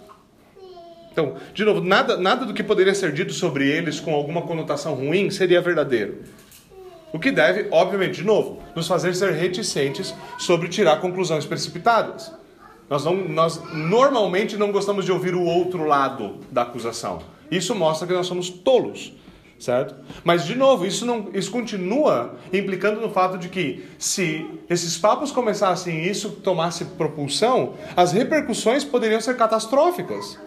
Então, 1.13 1.37
de 1.55 1.65
novo, 1.65 1.81
nada, 1.81 2.17
nada 2.17 2.45
do 2.45 2.53
que 2.53 2.63
poderia 2.63 2.95
ser 2.95 3.13
dito 3.13 3.33
sobre 3.33 3.69
eles 3.71 4.01
com 4.01 4.13
alguma 4.13 4.43
conotação 4.43 4.95
ruim 4.95 5.31
seria 5.31 5.63
verdadeiro. 5.63 6.25
O 7.13 7.19
que 7.19 7.31
deve, 7.31 7.69
obviamente, 7.71 8.17
de 8.17 8.25
novo, 8.25 8.63
nos 8.75 8.87
fazer 8.87 9.15
ser 9.15 9.33
reticentes 9.33 10.15
sobre 10.39 10.69
tirar 10.69 11.01
conclusões 11.01 11.47
precipitadas. 11.47 12.33
Nós, 12.89 13.05
não, 13.05 13.17
nós 13.17 13.61
normalmente 13.73 14.57
não 14.57 14.71
gostamos 14.71 15.05
de 15.05 15.13
ouvir 15.13 15.35
o 15.35 15.43
outro 15.43 15.85
lado 15.85 16.37
da 16.51 16.63
acusação. 16.63 17.21
Isso 17.51 17.75
mostra 17.75 18.07
que 18.07 18.13
nós 18.13 18.27
somos 18.27 18.49
tolos, 18.49 19.13
certo? 19.59 19.95
Mas, 20.25 20.45
de 20.45 20.55
novo, 20.55 20.87
isso, 20.87 21.05
não, 21.05 21.31
isso 21.35 21.51
continua 21.51 22.37
implicando 22.53 23.01
no 23.01 23.11
fato 23.11 23.39
de 23.39 23.49
que, 23.49 23.85
se 23.99 24.49
esses 24.71 24.97
papos 24.97 25.33
começassem 25.33 26.05
isso 26.05 26.31
tomasse 26.31 26.85
propulsão, 26.85 27.75
as 27.97 28.13
repercussões 28.13 28.85
poderiam 28.85 29.21
ser 29.21 29.37
catastróficas. 29.37 30.39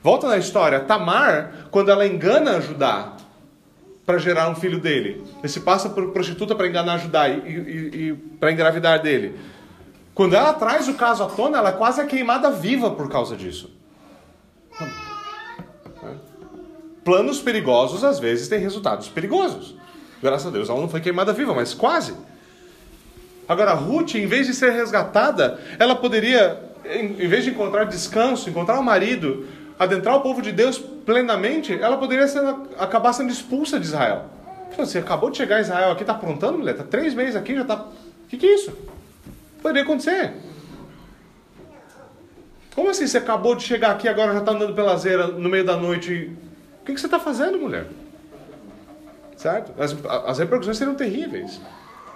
Volta 0.00 0.28
na 0.28 0.36
história, 0.36 0.80
Tamar, 0.80 1.68
quando 1.72 1.90
ela 1.90 2.06
engana 2.06 2.60
Judá 2.60 3.16
para 4.06 4.18
gerar 4.18 4.48
um 4.48 4.54
filho 4.54 4.80
dele, 4.80 5.24
ele 5.38 5.48
se 5.48 5.60
passa 5.60 5.90
por 5.90 6.12
prostituta 6.12 6.54
para 6.54 6.68
enganar 6.68 6.98
Judá 6.98 7.28
e, 7.28 7.32
e, 7.32 8.08
e 8.08 8.14
para 8.38 8.52
engravidar 8.52 9.02
dele. 9.02 9.36
Quando 10.18 10.34
ela 10.34 10.52
traz 10.52 10.88
o 10.88 10.94
caso 10.94 11.22
à 11.22 11.28
tona, 11.28 11.58
ela 11.58 11.70
quase 11.70 12.00
é 12.00 12.04
queimada 12.04 12.50
viva 12.50 12.90
por 12.90 13.08
causa 13.08 13.36
disso. 13.36 13.70
Planos 17.04 17.40
perigosos 17.40 18.02
às 18.02 18.18
vezes 18.18 18.48
têm 18.48 18.58
resultados 18.58 19.08
perigosos. 19.08 19.76
Graças 20.20 20.48
a 20.48 20.50
Deus 20.50 20.68
ela 20.68 20.80
não 20.80 20.88
foi 20.88 21.00
queimada 21.00 21.32
viva, 21.32 21.54
mas 21.54 21.72
quase. 21.72 22.16
Agora, 23.48 23.74
Ruth, 23.74 24.16
em 24.16 24.26
vez 24.26 24.48
de 24.48 24.54
ser 24.54 24.72
resgatada, 24.72 25.60
ela 25.78 25.94
poderia, 25.94 26.64
em 26.84 27.28
vez 27.28 27.44
de 27.44 27.50
encontrar 27.50 27.84
descanso, 27.84 28.50
encontrar 28.50 28.80
um 28.80 28.82
marido, 28.82 29.46
adentrar 29.78 30.16
o 30.16 30.20
povo 30.20 30.42
de 30.42 30.50
Deus 30.50 30.78
plenamente, 30.78 31.80
ela 31.80 31.96
poderia 31.96 32.26
ser, 32.26 32.42
acabar 32.76 33.12
sendo 33.12 33.30
expulsa 33.30 33.78
de 33.78 33.86
Israel. 33.86 34.24
Você 34.76 34.98
acabou 34.98 35.30
de 35.30 35.36
chegar 35.36 35.58
a 35.58 35.60
Israel 35.60 35.92
aqui, 35.92 36.02
está 36.02 36.14
aprontando, 36.14 36.58
mulher? 36.58 36.72
Está 36.72 36.82
três 36.82 37.14
meses 37.14 37.36
aqui, 37.36 37.54
já 37.54 37.62
está. 37.62 37.76
O 37.76 38.28
que, 38.28 38.36
que 38.36 38.46
é 38.46 38.54
isso? 38.56 38.97
Poderia 39.60 39.82
acontecer. 39.82 40.32
Como 42.74 42.90
assim 42.90 43.06
você 43.06 43.18
acabou 43.18 43.54
de 43.54 43.64
chegar 43.64 43.90
aqui 43.90 44.08
agora 44.08 44.32
já 44.32 44.38
está 44.38 44.52
andando 44.52 44.74
pela 44.74 44.96
zeira 44.96 45.26
no 45.26 45.48
meio 45.48 45.64
da 45.64 45.76
noite? 45.76 46.32
O 46.80 46.84
que, 46.84 46.94
que 46.94 47.00
você 47.00 47.06
está 47.06 47.18
fazendo, 47.18 47.58
mulher? 47.58 47.86
Certo? 49.36 49.72
As, 49.80 49.96
as 50.26 50.38
repercussões 50.38 50.76
seriam 50.76 50.94
terríveis. 50.94 51.60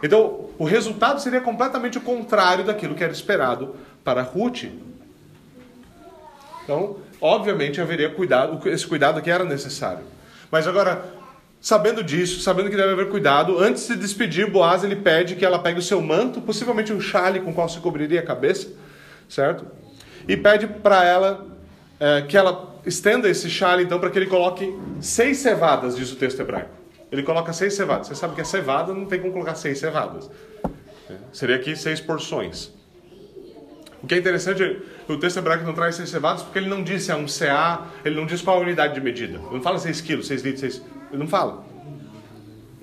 Então, 0.02 0.50
o 0.58 0.64
resultado 0.64 1.20
seria 1.20 1.40
completamente 1.40 1.98
o 1.98 2.00
contrário 2.00 2.64
daquilo 2.64 2.94
que 2.94 3.04
era 3.04 3.12
esperado 3.12 3.76
para 4.02 4.22
Ruth. 4.22 4.64
Então, 6.64 6.98
obviamente 7.20 7.80
haveria 7.80 8.10
cuidado, 8.10 8.68
esse 8.68 8.86
cuidado 8.86 9.18
aqui 9.18 9.30
era 9.30 9.44
necessário. 9.44 10.04
Mas 10.50 10.66
agora, 10.66 11.04
sabendo 11.62 12.02
disso, 12.02 12.40
sabendo 12.40 12.68
que 12.68 12.76
deve 12.76 12.92
haver 12.92 13.08
cuidado, 13.08 13.56
antes 13.60 13.86
de 13.86 13.94
despedir, 13.94 14.50
Boaz 14.50 14.82
ele 14.82 14.96
pede 14.96 15.36
que 15.36 15.44
ela 15.44 15.60
pegue 15.60 15.78
o 15.78 15.82
seu 15.82 16.02
manto, 16.02 16.40
possivelmente 16.40 16.92
um 16.92 17.00
chale 17.00 17.38
com 17.38 17.52
o 17.52 17.54
qual 17.54 17.68
se 17.68 17.78
cobriria 17.78 18.18
a 18.18 18.22
cabeça, 18.22 18.68
certo? 19.28 19.64
E 20.26 20.36
pede 20.36 20.66
para 20.66 21.04
ela 21.04 21.46
é, 22.00 22.22
que 22.22 22.36
ela 22.36 22.74
estenda 22.84 23.28
esse 23.28 23.48
chale, 23.48 23.84
então, 23.84 24.00
para 24.00 24.10
que 24.10 24.18
ele 24.18 24.26
coloque 24.26 24.76
seis 25.00 25.38
cevadas, 25.38 25.96
diz 25.96 26.10
o 26.12 26.16
texto 26.16 26.40
hebraico. 26.40 26.70
Ele 27.12 27.22
coloca 27.22 27.52
seis 27.52 27.74
cevadas. 27.74 28.08
Você 28.08 28.16
sabe 28.16 28.34
que 28.34 28.40
a 28.40 28.44
cevada 28.44 28.92
não 28.92 29.06
tem 29.06 29.20
como 29.20 29.32
colocar 29.32 29.54
seis 29.54 29.78
cevadas. 29.78 30.28
É, 31.08 31.14
seria 31.32 31.54
aqui 31.54 31.76
seis 31.76 32.00
porções. 32.00 32.72
O 34.02 34.06
que 34.08 34.16
é 34.16 34.18
interessante, 34.18 34.82
o 35.08 35.16
texto 35.16 35.36
hebraico 35.36 35.64
não 35.64 35.74
traz 35.74 35.94
seis 35.94 36.08
cevadas 36.08 36.42
porque 36.42 36.58
ele 36.58 36.68
não 36.68 36.82
diz 36.82 37.04
se 37.04 37.12
é 37.12 37.14
um 37.14 37.26
CA, 37.26 37.86
ele 38.04 38.16
não 38.16 38.26
diz 38.26 38.42
qual 38.42 38.58
a 38.58 38.60
unidade 38.60 38.94
de 38.94 39.00
medida. 39.00 39.38
Ele 39.38 39.54
não 39.54 39.62
fala 39.62 39.78
6 39.78 40.00
quilos, 40.00 40.26
6 40.26 40.42
litros, 40.42 40.60
6... 40.60 40.82
Ele 41.12 41.20
não 41.20 41.28
fala. 41.28 41.62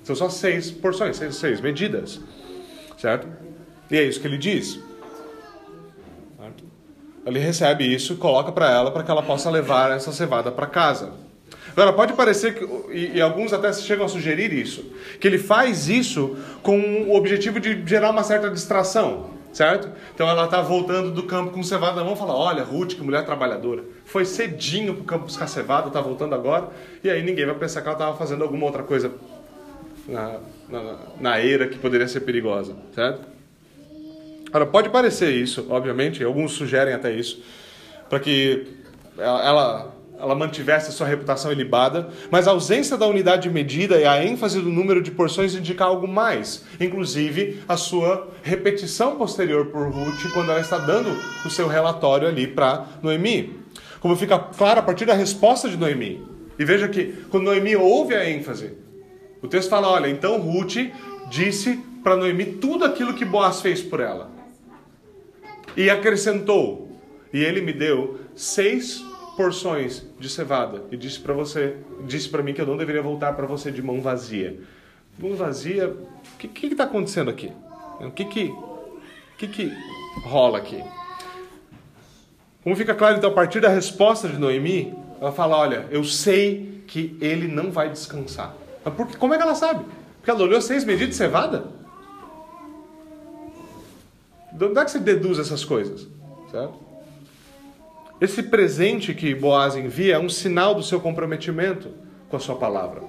São 0.04 0.14
só 0.14 0.28
seis 0.28 0.70
porções, 0.70 1.16
seis, 1.16 1.34
seis 1.36 1.60
medidas. 1.60 2.20
Certo? 2.96 3.26
E 3.90 3.96
é 3.96 4.04
isso 4.04 4.20
que 4.20 4.26
ele 4.26 4.38
diz. 4.38 4.78
Certo? 6.38 6.64
Ele 7.26 7.38
recebe 7.40 7.84
isso 7.84 8.16
coloca 8.16 8.52
para 8.52 8.70
ela 8.70 8.92
para 8.92 9.02
que 9.02 9.10
ela 9.10 9.22
possa 9.22 9.50
levar 9.50 9.90
essa 9.90 10.12
cevada 10.12 10.52
para 10.52 10.66
casa. 10.66 11.12
Agora, 11.72 11.92
pode 11.92 12.12
parecer 12.14 12.54
que, 12.54 12.64
e, 12.92 13.16
e, 13.16 13.20
alguns 13.20 13.52
até 13.52 13.72
chegam 13.72 14.04
a 14.04 14.08
sugerir 14.08 14.52
isso, 14.52 14.84
que 15.20 15.26
ele 15.26 15.38
faz 15.38 15.88
isso 15.88 16.36
com 16.62 16.78
o 17.04 17.14
objetivo 17.14 17.60
de 17.60 17.86
gerar 17.86 18.10
uma 18.10 18.24
certa 18.24 18.50
distração 18.50 19.39
certo? 19.52 19.90
Então 20.14 20.28
ela 20.28 20.44
está 20.44 20.60
voltando 20.60 21.10
do 21.10 21.24
campo 21.24 21.50
com 21.50 21.62
cevada 21.62 21.96
na 21.96 22.04
mão 22.04 22.16
fala: 22.16 22.34
Olha, 22.34 22.62
Ruth, 22.62 22.94
que 22.94 23.02
mulher 23.02 23.24
trabalhadora. 23.24 23.84
Foi 24.04 24.24
cedinho 24.24 24.94
para 24.94 25.02
o 25.02 25.04
campo 25.04 25.24
buscar 25.24 25.46
cevada, 25.46 25.88
está 25.88 26.00
voltando 26.00 26.34
agora. 26.34 26.68
E 27.02 27.10
aí 27.10 27.22
ninguém 27.22 27.46
vai 27.46 27.54
pensar 27.54 27.80
que 27.82 27.88
ela 27.88 27.96
estava 27.96 28.16
fazendo 28.16 28.42
alguma 28.42 28.66
outra 28.66 28.82
coisa 28.82 29.12
na, 30.08 30.38
na, 30.68 30.96
na 31.20 31.38
era 31.38 31.68
que 31.68 31.78
poderia 31.78 32.08
ser 32.08 32.20
perigosa, 32.20 32.76
certo? 32.94 33.30
Agora, 34.48 34.66
pode 34.66 34.88
parecer 34.88 35.30
isso, 35.30 35.66
obviamente, 35.70 36.24
alguns 36.24 36.52
sugerem 36.52 36.92
até 36.92 37.12
isso, 37.12 37.40
para 38.08 38.18
que 38.18 38.66
ela, 39.16 39.46
ela 39.46 39.94
ela 40.20 40.34
mantivesse 40.34 40.90
a 40.90 40.92
sua 40.92 41.06
reputação 41.06 41.50
ilibada, 41.50 42.10
mas 42.30 42.46
a 42.46 42.50
ausência 42.50 42.96
da 42.96 43.06
unidade 43.06 43.44
de 43.44 43.50
medida 43.50 43.98
e 43.98 44.04
a 44.04 44.22
ênfase 44.22 44.60
do 44.60 44.68
número 44.68 45.02
de 45.02 45.10
porções 45.10 45.54
indica 45.54 45.84
algo 45.84 46.06
mais, 46.06 46.64
inclusive 46.78 47.62
a 47.66 47.76
sua 47.76 48.28
repetição 48.42 49.16
posterior 49.16 49.66
por 49.66 49.88
Ruth 49.88 50.30
quando 50.32 50.50
ela 50.50 50.60
está 50.60 50.78
dando 50.78 51.10
o 51.44 51.50
seu 51.50 51.66
relatório 51.66 52.28
ali 52.28 52.46
para 52.46 52.86
Noemi. 53.02 53.58
Como 54.00 54.16
fica 54.16 54.38
claro 54.38 54.80
a 54.80 54.82
partir 54.82 55.06
da 55.06 55.14
resposta 55.14 55.68
de 55.68 55.76
Noemi. 55.76 56.22
E 56.58 56.64
veja 56.64 56.88
que 56.88 57.14
quando 57.30 57.44
Noemi 57.44 57.76
ouve 57.76 58.14
a 58.14 58.28
ênfase, 58.28 58.72
o 59.42 59.48
texto 59.48 59.70
fala: 59.70 59.88
olha, 59.88 60.08
então 60.08 60.38
Ruth 60.38 60.76
disse 61.30 61.80
para 62.02 62.16
Noemi 62.16 62.44
tudo 62.44 62.84
aquilo 62.84 63.14
que 63.14 63.24
Boaz 63.24 63.60
fez 63.60 63.80
por 63.80 64.00
ela. 64.00 64.30
E 65.76 65.88
acrescentou: 65.88 66.90
e 67.32 67.42
ele 67.42 67.60
me 67.60 67.72
deu 67.72 68.18
seis 68.34 69.04
porções 69.36 70.04
de 70.18 70.28
cevada 70.28 70.82
e 70.90 70.96
disse 70.96 71.18
para 71.18 71.32
você, 71.32 71.76
disse 72.04 72.28
para 72.28 72.42
mim 72.42 72.52
que 72.52 72.60
eu 72.60 72.66
não 72.66 72.76
deveria 72.76 73.02
voltar 73.02 73.32
para 73.32 73.46
você 73.46 73.70
de 73.70 73.82
mão 73.82 74.00
vazia. 74.00 74.60
Mão 75.18 75.34
vazia, 75.34 75.88
o 75.88 76.36
que 76.36 76.66
está 76.66 76.84
acontecendo 76.84 77.30
aqui? 77.30 77.52
O 78.00 78.10
que 78.10 78.24
que, 78.24 78.54
que 79.38 79.48
que 79.48 79.72
rola 80.24 80.58
aqui? 80.58 80.82
Como 82.62 82.76
fica 82.76 82.94
claro 82.94 83.16
então 83.16 83.30
a 83.30 83.34
partir 83.34 83.60
da 83.60 83.68
resposta 83.68 84.28
de 84.28 84.38
Noemi, 84.38 84.94
ela 85.20 85.32
fala, 85.32 85.56
olha, 85.56 85.86
eu 85.90 86.04
sei 86.04 86.82
que 86.86 87.16
ele 87.20 87.48
não 87.48 87.70
vai 87.70 87.88
descansar. 87.88 88.54
Mas 88.84 88.94
por, 88.94 89.16
como 89.16 89.34
é 89.34 89.36
que 89.36 89.42
ela 89.42 89.54
sabe? 89.54 89.84
Porque 90.16 90.30
ela 90.30 90.42
olhou 90.42 90.60
seis 90.60 90.84
medidas 90.84 91.10
de 91.10 91.14
cevada? 91.14 91.64
De 94.52 94.64
onde 94.64 94.78
é 94.78 94.84
que 94.84 94.90
você 94.90 94.98
deduz 94.98 95.38
essas 95.38 95.64
coisas? 95.64 96.06
Certo? 96.50 96.89
Esse 98.20 98.42
presente 98.42 99.14
que 99.14 99.34
Boaz 99.34 99.74
envia 99.74 100.16
é 100.16 100.18
um 100.18 100.28
sinal 100.28 100.74
do 100.74 100.82
seu 100.82 101.00
comprometimento 101.00 101.88
com 102.28 102.36
a 102.36 102.40
sua 102.40 102.54
palavra. 102.56 103.02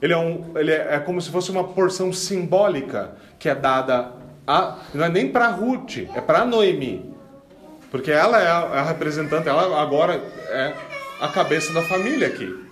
Ele 0.00 0.12
é, 0.12 0.16
um, 0.16 0.52
ele 0.56 0.72
é, 0.72 0.94
é 0.94 0.98
como 0.98 1.20
se 1.20 1.30
fosse 1.30 1.50
uma 1.50 1.64
porção 1.64 2.12
simbólica 2.12 3.16
que 3.38 3.48
é 3.48 3.54
dada 3.54 4.12
a, 4.46 4.78
não 4.94 5.04
é 5.04 5.08
nem 5.10 5.28
para 5.30 5.48
Ruth, 5.48 5.98
é 6.14 6.20
para 6.20 6.46
Noemi. 6.46 7.14
Porque 7.90 8.10
ela 8.10 8.42
é 8.42 8.46
a, 8.46 8.70
é 8.74 8.78
a 8.78 8.82
representante, 8.82 9.48
ela 9.48 9.80
agora 9.80 10.14
é 10.48 10.74
a 11.20 11.28
cabeça 11.28 11.72
da 11.74 11.82
família 11.82 12.28
aqui. 12.28 12.64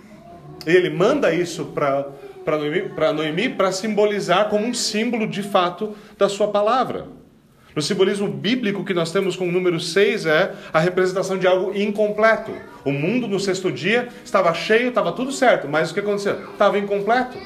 E 0.65 0.71
ele 0.71 0.89
manda 0.89 1.33
isso 1.33 1.65
para 1.65 3.13
Noemi 3.13 3.49
para 3.49 3.71
simbolizar 3.71 4.49
como 4.49 4.65
um 4.65 4.73
símbolo 4.73 5.27
de 5.27 5.43
fato 5.43 5.95
da 6.17 6.27
sua 6.27 6.47
palavra. 6.47 7.07
No 7.75 7.81
simbolismo 7.81 8.27
bíblico 8.27 8.83
que 8.83 8.93
nós 8.93 9.11
temos 9.11 9.35
com 9.35 9.47
o 9.47 9.51
número 9.51 9.79
6 9.79 10.25
é 10.27 10.53
a 10.71 10.79
representação 10.79 11.37
de 11.37 11.47
algo 11.47 11.75
incompleto. 11.75 12.51
O 12.85 12.91
mundo 12.91 13.27
no 13.27 13.39
sexto 13.39 13.71
dia 13.71 14.09
estava 14.23 14.53
cheio, 14.53 14.89
estava 14.89 15.11
tudo 15.11 15.31
certo, 15.31 15.67
mas 15.67 15.89
o 15.89 15.93
que 15.93 15.99
aconteceu? 15.99 16.51
Estava 16.51 16.77
incompleto. 16.77 17.37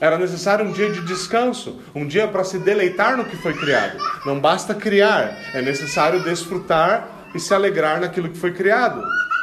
Era 0.00 0.16
necessário 0.16 0.64
um 0.64 0.70
dia 0.70 0.90
de 0.90 1.00
descanso, 1.00 1.80
um 1.92 2.06
dia 2.06 2.28
para 2.28 2.44
se 2.44 2.58
deleitar 2.58 3.16
no 3.16 3.24
que 3.24 3.36
foi 3.36 3.52
criado. 3.54 3.98
Não 4.24 4.38
basta 4.38 4.72
criar, 4.72 5.36
é 5.52 5.60
necessário 5.60 6.22
desfrutar 6.22 7.26
e 7.34 7.40
se 7.40 7.52
alegrar 7.52 8.00
naquilo 8.00 8.28
que 8.28 8.38
foi 8.38 8.52
criado. 8.52 9.02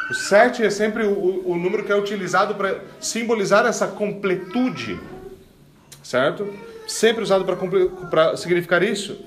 O 0.09 0.13
7 0.13 0.63
é 0.63 0.69
sempre 0.69 1.03
o, 1.03 1.49
o 1.49 1.57
número 1.57 1.83
que 1.83 1.91
é 1.91 1.95
utilizado 1.95 2.55
para 2.55 2.79
simbolizar 3.01 3.65
essa 3.65 3.87
completude, 3.87 4.97
certo? 6.01 6.47
Sempre 6.87 7.23
usado 7.23 7.43
para 8.09 8.37
significar 8.37 8.81
isso. 8.81 9.17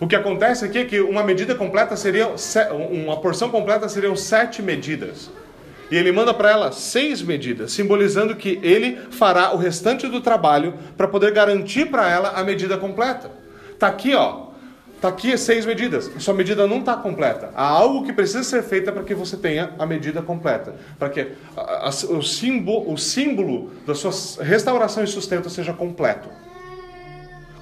O 0.00 0.06
que 0.06 0.14
acontece 0.14 0.64
aqui 0.64 0.78
é 0.78 0.84
que 0.84 1.00
uma 1.00 1.24
medida 1.24 1.54
completa 1.54 1.96
seria 1.96 2.28
uma 2.80 3.20
porção 3.20 3.50
completa 3.50 3.88
seriam 3.88 4.14
sete 4.14 4.62
medidas. 4.62 5.30
E 5.90 5.96
ele 5.96 6.12
manda 6.12 6.32
para 6.34 6.50
ela 6.50 6.70
seis 6.70 7.22
medidas, 7.22 7.72
simbolizando 7.72 8.36
que 8.36 8.60
ele 8.62 8.98
fará 9.10 9.52
o 9.54 9.56
restante 9.56 10.06
do 10.06 10.20
trabalho 10.20 10.74
para 10.96 11.08
poder 11.08 11.32
garantir 11.32 11.86
para 11.86 12.08
ela 12.08 12.30
a 12.30 12.44
medida 12.44 12.76
completa. 12.76 13.30
Tá 13.78 13.88
aqui, 13.88 14.14
ó. 14.14 14.48
Tá 15.00 15.08
aqui 15.08 15.36
seis 15.38 15.64
medidas. 15.64 16.10
Sua 16.18 16.34
medida 16.34 16.66
não 16.66 16.80
está 16.80 16.94
completa. 16.94 17.50
Há 17.54 17.64
algo 17.64 18.04
que 18.04 18.12
precisa 18.12 18.42
ser 18.42 18.62
feito 18.62 18.92
para 18.92 19.02
que 19.02 19.14
você 19.14 19.36
tenha 19.36 19.70
a 19.78 19.86
medida 19.86 20.20
completa, 20.20 20.74
para 20.98 21.08
que 21.08 21.28
a, 21.56 21.88
a, 21.88 21.90
o, 22.10 22.92
o 22.92 22.98
símbolo 22.98 23.70
da 23.86 23.94
sua 23.94 24.12
restauração 24.44 25.02
e 25.02 25.06
sustento 25.06 25.48
seja 25.48 25.72
completo. 25.72 26.28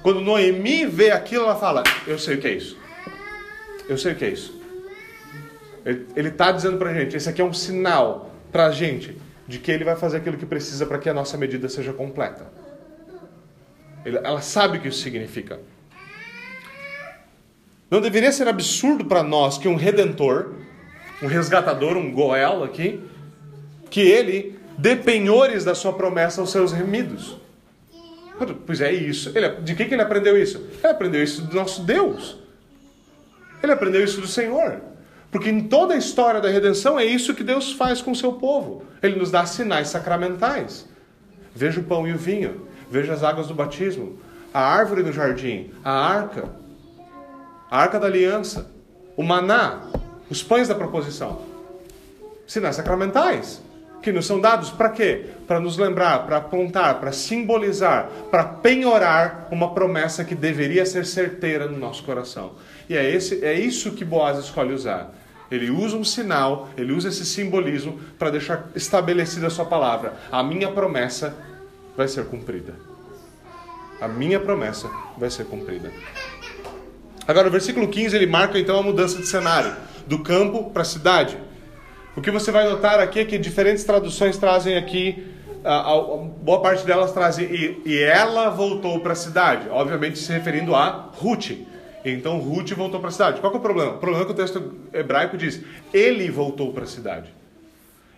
Quando 0.07 0.21
Noemi 0.21 0.85
vê 0.85 1.11
aquilo, 1.11 1.43
ela 1.43 1.57
fala: 1.57 1.83
Eu 2.07 2.17
sei 2.17 2.35
o 2.35 2.37
que 2.39 2.47
é 2.47 2.53
isso. 2.53 2.77
Eu 3.89 3.97
sei 3.97 4.13
o 4.13 4.15
que 4.15 4.23
é 4.23 4.29
isso. 4.29 4.57
Ele 6.15 6.29
está 6.29 6.49
dizendo 6.49 6.77
para 6.77 6.91
a 6.91 6.93
gente: 6.93 7.17
esse 7.17 7.27
aqui 7.27 7.41
é 7.41 7.43
um 7.43 7.51
sinal 7.51 8.33
para 8.49 8.67
a 8.67 8.71
gente 8.71 9.17
de 9.45 9.59
que 9.59 9.69
ele 9.69 9.83
vai 9.83 9.97
fazer 9.97 10.15
aquilo 10.15 10.37
que 10.37 10.45
precisa 10.45 10.85
para 10.85 10.97
que 10.97 11.09
a 11.09 11.13
nossa 11.13 11.37
medida 11.37 11.67
seja 11.67 11.91
completa. 11.91 12.49
Ela 14.05 14.39
sabe 14.39 14.77
o 14.77 14.81
que 14.81 14.87
isso 14.87 14.99
significa. 14.99 15.59
Não 17.91 17.99
deveria 17.99 18.31
ser 18.31 18.47
absurdo 18.47 19.03
para 19.03 19.23
nós 19.23 19.57
que 19.57 19.67
um 19.67 19.75
redentor, 19.75 20.53
um 21.21 21.27
resgatador, 21.27 21.97
um 21.97 22.13
Goel 22.13 22.63
aqui, 22.63 23.03
que 23.89 23.99
ele 23.99 24.57
dê 24.77 24.95
penhores 24.95 25.65
da 25.65 25.75
sua 25.75 25.91
promessa 25.91 26.39
aos 26.39 26.49
seus 26.49 26.71
remidos. 26.71 27.45
Pois 28.65 28.81
é 28.81 28.91
isso. 28.91 29.31
Ele, 29.35 29.49
de 29.61 29.75
que, 29.75 29.85
que 29.85 29.93
ele 29.93 30.01
aprendeu 30.01 30.37
isso? 30.37 30.57
Ele 30.83 30.91
aprendeu 30.91 31.23
isso 31.23 31.41
do 31.41 31.55
nosso 31.55 31.83
Deus. 31.83 32.37
Ele 33.61 33.71
aprendeu 33.71 34.03
isso 34.03 34.21
do 34.21 34.27
Senhor. 34.27 34.81
Porque 35.31 35.49
em 35.49 35.67
toda 35.67 35.93
a 35.93 35.97
história 35.97 36.39
da 36.39 36.49
redenção 36.49 36.99
é 36.99 37.05
isso 37.05 37.33
que 37.33 37.43
Deus 37.43 37.73
faz 37.73 38.01
com 38.01 38.11
o 38.11 38.15
seu 38.15 38.33
povo. 38.33 38.83
Ele 39.01 39.15
nos 39.15 39.31
dá 39.31 39.45
sinais 39.45 39.89
sacramentais. 39.89 40.87
Veja 41.53 41.79
o 41.79 41.83
pão 41.83 42.07
e 42.07 42.13
o 42.13 42.17
vinho, 42.17 42.67
veja 42.89 43.13
as 43.13 43.23
águas 43.23 43.47
do 43.47 43.53
batismo, 43.53 44.19
a 44.53 44.61
árvore 44.61 45.01
no 45.01 45.11
jardim, 45.11 45.71
a 45.83 45.91
arca, 45.91 46.49
a 47.69 47.81
arca 47.81 47.99
da 47.99 48.05
aliança, 48.05 48.71
o 49.15 49.23
maná, 49.23 49.81
os 50.29 50.43
pães 50.43 50.67
da 50.67 50.75
proposição. 50.75 51.41
Sinais 52.45 52.75
sacramentais 52.75 53.61
que 54.01 54.11
nos 54.11 54.25
são 54.25 54.39
dados 54.39 54.69
para 54.69 54.89
quê? 54.89 55.25
Para 55.47 55.59
nos 55.59 55.77
lembrar, 55.77 56.25
para 56.25 56.37
apontar, 56.37 56.99
para 56.99 57.11
simbolizar, 57.11 58.09
para 58.29 58.43
penhorar 58.43 59.47
uma 59.51 59.73
promessa 59.73 60.23
que 60.23 60.35
deveria 60.35 60.85
ser 60.85 61.05
certeira 61.05 61.67
no 61.67 61.77
nosso 61.77 62.03
coração. 62.03 62.53
E 62.89 62.95
é, 62.95 63.09
esse, 63.09 63.43
é 63.43 63.53
isso 63.53 63.91
que 63.91 64.05
Boaz 64.05 64.37
escolhe 64.37 64.73
usar. 64.73 65.13
Ele 65.49 65.69
usa 65.69 65.95
um 65.95 66.03
sinal, 66.03 66.69
ele 66.77 66.91
usa 66.91 67.09
esse 67.09 67.25
simbolismo 67.25 67.99
para 68.19 68.29
deixar 68.29 68.69
estabelecida 68.75 69.47
a 69.47 69.49
sua 69.49 69.65
palavra. 69.65 70.17
A 70.31 70.43
minha 70.43 70.69
promessa 70.69 71.35
vai 71.95 72.07
ser 72.07 72.25
cumprida. 72.25 72.75
A 73.99 74.07
minha 74.07 74.39
promessa 74.39 74.89
vai 75.17 75.29
ser 75.29 75.45
cumprida. 75.45 75.91
Agora, 77.27 77.47
o 77.47 77.51
versículo 77.51 77.87
15 77.87 78.15
ele 78.15 78.27
marca 78.27 78.59
então 78.59 78.79
a 78.79 78.83
mudança 78.83 79.17
de 79.17 79.25
cenário 79.25 79.75
do 80.05 80.19
campo 80.19 80.69
para 80.71 80.83
a 80.83 80.85
cidade. 80.85 81.37
O 82.17 82.21
que 82.21 82.31
você 82.31 82.51
vai 82.51 82.67
notar 82.67 82.99
aqui 82.99 83.19
é 83.19 83.25
que 83.25 83.37
diferentes 83.37 83.83
traduções 83.83 84.39
trazem 84.39 84.75
aqui, 84.75 85.23
a, 85.63 85.93
a 85.93 86.01
boa 86.01 86.59
parte 86.63 86.83
delas 86.83 87.11
trazem 87.11 87.45
e, 87.45 87.81
e 87.85 87.99
ela 87.99 88.49
voltou 88.49 88.99
para 89.01 89.13
a 89.13 89.15
cidade, 89.15 89.69
obviamente 89.69 90.17
se 90.17 90.33
referindo 90.33 90.73
a 90.73 91.11
Ruth. 91.13 91.51
Então 92.03 92.39
Ruth 92.39 92.71
voltou 92.71 92.99
para 92.99 93.09
a 93.09 93.11
cidade. 93.11 93.39
Qual 93.39 93.53
é 93.53 93.57
o 93.57 93.59
problema? 93.59 93.91
O 93.91 93.97
problema 93.99 94.23
é 94.23 94.25
que 94.25 94.31
o 94.31 94.35
texto 94.35 94.73
hebraico 94.91 95.37
diz: 95.37 95.61
ele 95.93 96.27
voltou 96.31 96.73
para 96.73 96.85
a 96.85 96.87
cidade. 96.87 97.31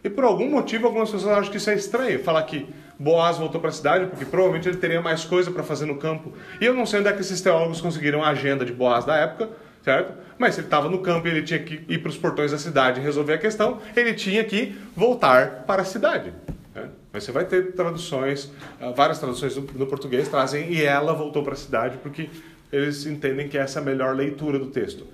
E 0.01 0.09
por 0.09 0.23
algum 0.23 0.49
motivo, 0.49 0.88
algumas 0.88 1.12
pessoas 1.12 1.38
acham 1.38 1.51
que 1.51 1.57
isso 1.57 1.69
é 1.69 1.75
estranho, 1.75 2.23
falar 2.23 2.43
que 2.43 2.69
Boaz 2.97 3.38
voltou 3.38 3.59
para 3.59 3.69
a 3.69 3.73
cidade, 3.73 4.05
porque 4.05 4.23
provavelmente 4.23 4.69
ele 4.69 4.77
teria 4.77 5.01
mais 5.01 5.25
coisa 5.25 5.51
para 5.51 5.62
fazer 5.62 5.85
no 5.85 5.97
campo. 5.97 6.31
E 6.62 6.65
eu 6.65 6.73
não 6.73 6.85
sei 6.85 7.01
onde 7.01 7.09
é 7.09 7.12
que 7.12 7.19
esses 7.19 7.41
teólogos 7.41 7.81
conseguiram 7.81 8.23
a 8.23 8.29
agenda 8.29 8.63
de 8.63 8.71
Boaz 8.71 9.03
da 9.03 9.17
época, 9.17 9.49
certo? 9.89 10.13
Mas 10.38 10.54
se 10.54 10.62
ele 10.62 10.67
estava 10.67 10.88
no 10.88 10.99
campo 10.99 11.28
e 11.28 11.32
ele 11.32 11.41
tinha 11.41 11.60
que 11.60 11.82
ir 11.88 11.97
para 11.97 12.10
os 12.10 12.17
portões 12.17 12.52
da 12.52 12.60
cidade 12.60 12.99
e 12.99 13.04
resolver 13.04 13.34
a 13.34 13.38
questão, 13.39 13.82
ele 13.95 14.13
tinha 14.13 14.43
que 14.43 14.78
voltar 14.95 15.63
para 15.65 15.82
a 15.82 15.86
cidade. 15.86 16.32
Né? 16.75 16.89
Mas 17.12 17.23
você 17.23 17.32
vai 17.32 17.45
ter 17.45 17.73
traduções, 17.73 18.52
ah, 18.80 18.91
várias 18.91 19.17
traduções 19.17 19.56
no 19.58 19.88
português 19.88 20.30
trazem 20.30 20.71
e 20.71 20.84
ela 20.84 21.13
voltou 21.13 21.41
para 21.43 21.54
a 21.54 21.58
cidade 21.58 21.97
porque 22.04 22.30
eles 22.71 23.08
entendem 23.08 23.49
que 23.49 23.58
essa 23.58 23.80
é 23.80 23.82
a 23.82 23.86
melhor 23.86 24.15
leitura 24.15 24.60
do 24.60 24.67
texto. 24.67 25.08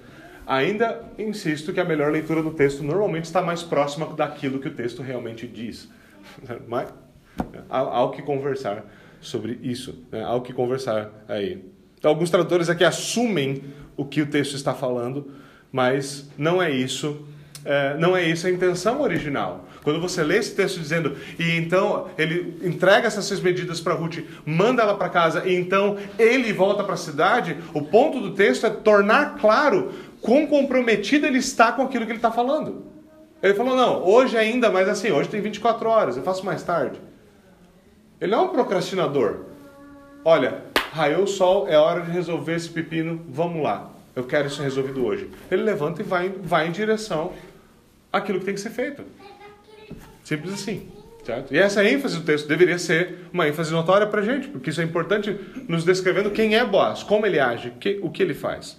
Ainda 0.46 1.02
insisto 1.18 1.72
que 1.72 1.80
a 1.80 1.86
melhor 1.86 2.12
leitura 2.12 2.44
do 2.44 2.52
texto 2.52 2.84
normalmente 2.84 3.26
está 3.26 3.42
mais 3.42 3.64
próxima 3.64 4.06
daquilo 4.08 4.60
que 4.60 4.68
o 4.68 4.74
texto 4.74 5.02
realmente 5.02 5.48
diz. 5.48 5.90
Mas 6.68 6.94
há, 7.70 7.80
há 7.80 8.04
o 8.04 8.12
que 8.12 8.22
conversar 8.22 8.86
sobre 9.22 9.58
isso, 9.64 10.06
né? 10.12 10.24
há 10.24 10.40
que 10.42 10.52
conversar 10.52 11.10
aí. 11.30 11.64
Então, 11.98 12.12
alguns 12.12 12.30
tradutores 12.30 12.70
aqui 12.70 12.84
assumem 12.84 13.64
o 13.98 14.06
que 14.06 14.22
o 14.22 14.26
texto 14.26 14.56
está 14.56 14.74
falando, 14.74 15.32
mas 15.72 16.30
não 16.38 16.62
é 16.62 16.72
isso, 16.72 17.26
é, 17.64 17.98
não 17.98 18.16
é 18.16 18.24
isso 18.24 18.48
a 18.48 18.52
intenção 18.52 19.02
original. 19.02 19.66
Quando 19.84 20.02
você 20.02 20.24
lê 20.24 20.38
esse 20.38 20.56
texto 20.56 20.80
dizendo, 20.80 21.16
e 21.38 21.52
então 21.58 22.08
ele 22.18 22.58
entrega 22.64 23.08
essas 23.08 23.26
seis 23.26 23.40
medidas 23.40 23.80
para 23.80 23.94
Ruth, 23.94 24.18
manda 24.46 24.82
ela 24.82 24.96
para 24.96 25.10
casa, 25.10 25.48
e 25.48 25.54
então 25.56 25.98
ele 26.18 26.52
volta 26.52 26.84
para 26.84 26.96
a 26.96 26.98
cidade, 26.98 27.58
o 27.74 27.82
ponto 27.82 28.20
do 28.20 28.32
texto 28.32 28.66
é 28.66 28.70
tornar 28.70 29.38
claro 29.38 29.94
quão 30.22 30.48
comprometido 30.48 31.28
ele 31.28 31.38
está 31.38 31.72
com 31.72 31.84
aquilo 31.84 32.06
que 32.06 32.12
ele 32.12 32.18
está 32.18 32.32
falando. 32.32 32.86
Ele 33.44 33.54
falou, 33.54 33.76
não, 33.76 34.04
hoje 34.04 34.36
ainda, 34.38 34.72
mas 34.72 34.90
assim, 34.90 35.12
hoje 35.12 35.30
tem 35.30 35.40
24 35.40 35.88
horas, 35.88 36.18
eu 36.18 36.24
faço 36.24 36.44
mais 36.44 36.64
tarde. 36.64 37.00
Ele 38.20 38.32
não 38.32 38.40
é 38.40 38.42
um 38.44 38.50
procrastinador. 38.50 39.42
Olha, 40.24 40.64
raiou 40.96 41.24
o 41.24 41.28
sol, 41.28 41.68
é 41.68 41.78
hora 41.78 42.00
de 42.02 42.10
resolver 42.10 42.56
esse 42.56 42.70
pepino, 42.70 43.22
vamos 43.28 43.62
lá. 43.62 43.92
Eu 44.16 44.24
quero 44.24 44.48
isso 44.48 44.62
resolvido 44.62 45.06
hoje. 45.06 45.30
Ele 45.52 45.62
levanta 45.62 46.02
e 46.02 46.06
vai, 46.06 46.30
vai 46.42 46.70
em 46.70 46.72
direção 46.72 47.34
àquilo 48.14 48.40
que 48.40 48.46
tem 48.46 48.54
que 48.54 48.62
ser 48.62 48.70
feito. 48.70 49.04
Simples 50.24 50.54
assim. 50.54 50.90
Certo? 51.26 51.54
E 51.54 51.58
essa 51.58 51.84
ênfase 51.84 52.20
do 52.20 52.24
texto 52.24 52.48
deveria 52.48 52.80
ser 52.80 53.28
uma 53.34 53.46
ênfase 53.46 53.74
notória 53.74 54.08
para 54.08 54.22
a 54.22 54.24
gente, 54.24 54.48
porque 54.48 54.70
isso 54.70 54.80
é 54.80 54.86
importante 54.86 55.38
nos 55.68 55.84
descrevendo 55.84 56.32
quem 56.32 56.56
é 56.56 56.64
Boaz, 56.64 57.04
como 57.04 57.26
ele 57.26 57.40
age, 57.40 57.74
que, 57.80 58.00
o 58.02 58.10
que 58.10 58.24
ele 58.24 58.34
faz. 58.34 58.78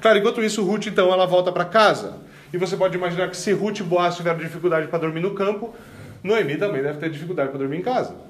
Claro, 0.00 0.18
enquanto 0.18 0.42
isso, 0.42 0.64
Ruth 0.64 0.86
então 0.86 1.12
ela 1.12 1.26
volta 1.26 1.52
para 1.52 1.66
casa. 1.66 2.14
E 2.54 2.56
você 2.56 2.74
pode 2.74 2.96
imaginar 2.96 3.28
que 3.28 3.36
se 3.36 3.52
Ruth 3.52 3.80
e 3.80 3.82
Boaz 3.82 4.16
tiveram 4.16 4.38
dificuldade 4.38 4.86
para 4.86 5.00
dormir 5.00 5.20
no 5.20 5.34
campo, 5.34 5.74
Noemi 6.22 6.56
também 6.56 6.82
deve 6.82 6.98
ter 6.98 7.10
dificuldade 7.10 7.50
para 7.50 7.58
dormir 7.58 7.78
em 7.78 7.82
casa. 7.82 8.29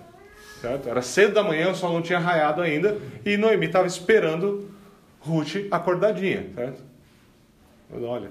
Certo? 0.61 0.88
Era 0.88 1.01
cedo 1.01 1.35
da 1.35 1.42
manhã, 1.42 1.70
o 1.70 1.75
sol 1.75 1.92
não 1.92 2.03
tinha 2.03 2.18
raiado 2.18 2.61
ainda, 2.61 2.99
e 3.25 3.37
Noemi 3.37 3.66
estava 3.66 3.87
esperando 3.87 4.70
Ruth 5.20 5.66
acordadinha, 5.70 6.46
certo? 6.55 6.83
Olha, 8.03 8.31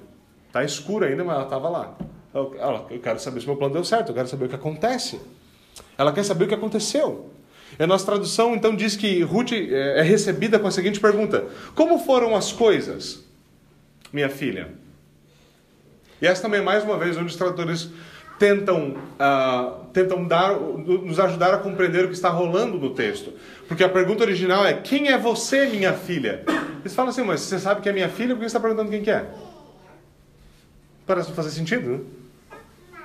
tá 0.52 0.64
escuro 0.64 1.06
ainda, 1.06 1.24
mas 1.24 1.36
ela 1.36 1.44
estava 1.44 1.70
lá. 1.70 1.98
Ela, 2.34 2.86
eu 2.92 3.00
quero 3.00 3.20
saber 3.20 3.42
se 3.42 3.48
meu 3.48 3.58
plano 3.58 3.74
deu 3.74 3.84
certo, 3.84 4.10
eu 4.10 4.16
quero 4.16 4.28
saber 4.28 4.46
o 4.46 4.50
que 4.50 4.56
acontece. 4.56 5.20
Ela 5.98 6.14
quer 6.14 6.24
saber 6.24 6.46
o 6.46 6.48
que 6.48 6.54
aconteceu. 6.54 7.32
E 7.78 7.84
a 7.84 7.88
nossa 7.88 8.06
tradução 8.06 8.56
então 8.56 8.76
diz 8.76 8.96
que 8.96 9.22
Ruth 9.22 9.52
é, 9.52 10.00
é 10.00 10.02
recebida 10.02 10.60
com 10.60 10.68
a 10.68 10.72
seguinte 10.72 11.00
pergunta: 11.00 11.48
Como 11.76 12.00
foram 12.00 12.36
as 12.36 12.52
coisas, 12.52 13.24
minha 14.14 14.30
filha? 14.30 14.70
E 16.22 16.28
essa 16.28 16.42
também 16.42 16.60
é 16.60 16.64
mais 16.64 16.84
uma 16.84 16.98
vez 16.98 17.16
onde 17.18 17.28
os 17.28 17.36
tradutores 17.36 17.90
tentam, 18.40 18.96
uh, 19.20 19.86
tentam 19.94 20.26
dar, 20.26 20.58
nos 20.58 21.20
ajudar 21.20 21.54
a 21.54 21.58
compreender 21.58 22.06
o 22.06 22.08
que 22.08 22.16
está 22.16 22.30
rolando 22.30 22.80
no 22.80 22.92
texto. 22.92 23.34
Porque 23.68 23.84
a 23.84 23.90
pergunta 23.90 24.24
original 24.24 24.66
é: 24.66 24.74
Quem 24.74 25.10
é 25.10 25.18
você, 25.18 25.68
minha 25.68 25.94
filha? 25.94 26.44
Eles 26.80 26.96
falam 26.96 27.10
assim, 27.10 27.24
mas 27.24 27.42
você 27.42 27.60
sabe 27.60 27.82
que 27.82 27.90
é 27.90 27.92
minha 27.92 28.10
filha, 28.10 28.30
por 28.30 28.38
que 28.38 28.50
você 28.50 28.58
está 28.58 28.60
perguntando 28.60 28.90
quem 28.90 29.04
que 29.04 29.12
é? 29.12 29.26
Parece 31.06 31.32
fazer 31.34 31.50
sentido, 31.50 31.90
né? 31.90 32.00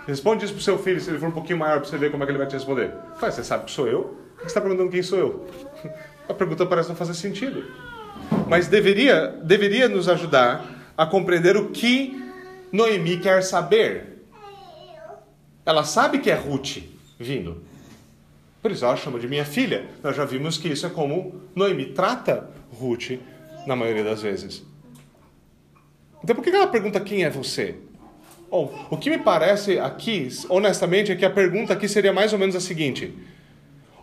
Responde 0.07 0.45
isso 0.45 0.55
pro 0.55 0.63
seu 0.63 0.79
filho, 0.79 1.01
se 1.01 1.11
ele 1.11 1.19
for 1.19 1.29
um 1.29 1.33
pouquinho 1.33 1.59
maior, 1.59 1.81
para 1.81 1.89
você 1.89 1.97
ver 1.97 2.11
como 2.11 2.23
é 2.23 2.27
que 2.27 2.33
ele 2.33 2.39
vai 2.39 2.47
te 2.47 2.53
responder. 2.53 2.93
Fala, 3.19 3.33
você 3.33 3.43
sabe 3.43 3.65
que 3.65 3.73
sou 3.73 3.89
eu? 3.89 4.03
Por 4.03 4.37
que 4.37 4.43
você 4.43 4.47
está 4.49 4.61
perguntando 4.61 4.91
quem 4.91 5.03
sou 5.03 5.19
eu? 5.19 5.47
A 6.29 6.35
pergunta 6.35 6.65
parece 6.65 6.89
não 6.89 6.97
fazer 6.97 7.15
sentido. 7.15 7.65
Mas 8.49 8.69
deveria, 8.69 9.29
deveria 9.43 9.89
nos 9.89 10.09
ajudar 10.09 10.65
a 10.97 11.05
compreender 11.05 11.57
o 11.57 11.69
que 11.71 12.23
Noemi 12.73 13.19
quer 13.19 13.43
saber. 13.43 14.14
Ela 15.65 15.85
sabe 15.85 16.19
que 16.19 16.31
é 16.31 16.35
Ruth 16.35 16.79
vindo. 17.19 17.63
Por 18.61 18.71
isso 18.71 18.85
ela 18.85 18.97
chama 18.97 19.19
de 19.19 19.29
minha 19.29 19.45
filha. 19.45 19.87
Nós 20.03 20.17
já 20.17 20.25
vimos 20.25 20.59
que 20.59 20.69
isso 20.69 20.87
é 20.87 20.91
como 20.91 21.41
Noemi 21.55 21.87
trata 21.87 22.51
Ruth 22.73 23.19
na 23.67 23.77
maioria 23.77 24.05
das 24.05 24.23
vezes. 24.23 24.63
Então 26.23 26.35
por 26.35 26.43
que 26.43 26.51
ela 26.51 26.67
pergunta 26.67 27.01
quem 27.01 27.25
é 27.25 27.31
você? 27.31 27.77
Bom, 28.51 28.87
o 28.91 28.97
que 28.97 29.11
me 29.11 29.19
parece 29.19 29.79
aqui, 29.79 30.29
honestamente, 30.49 31.11
é 31.13 31.17
que 31.17 31.25
a 31.25 31.31
pergunta 31.31 31.73
aqui 31.73 31.89
seria 31.89 32.13
mais 32.13 32.33
ou 32.33 32.39
menos 32.39 32.55
a 32.55 32.61
seguinte: 32.61 33.13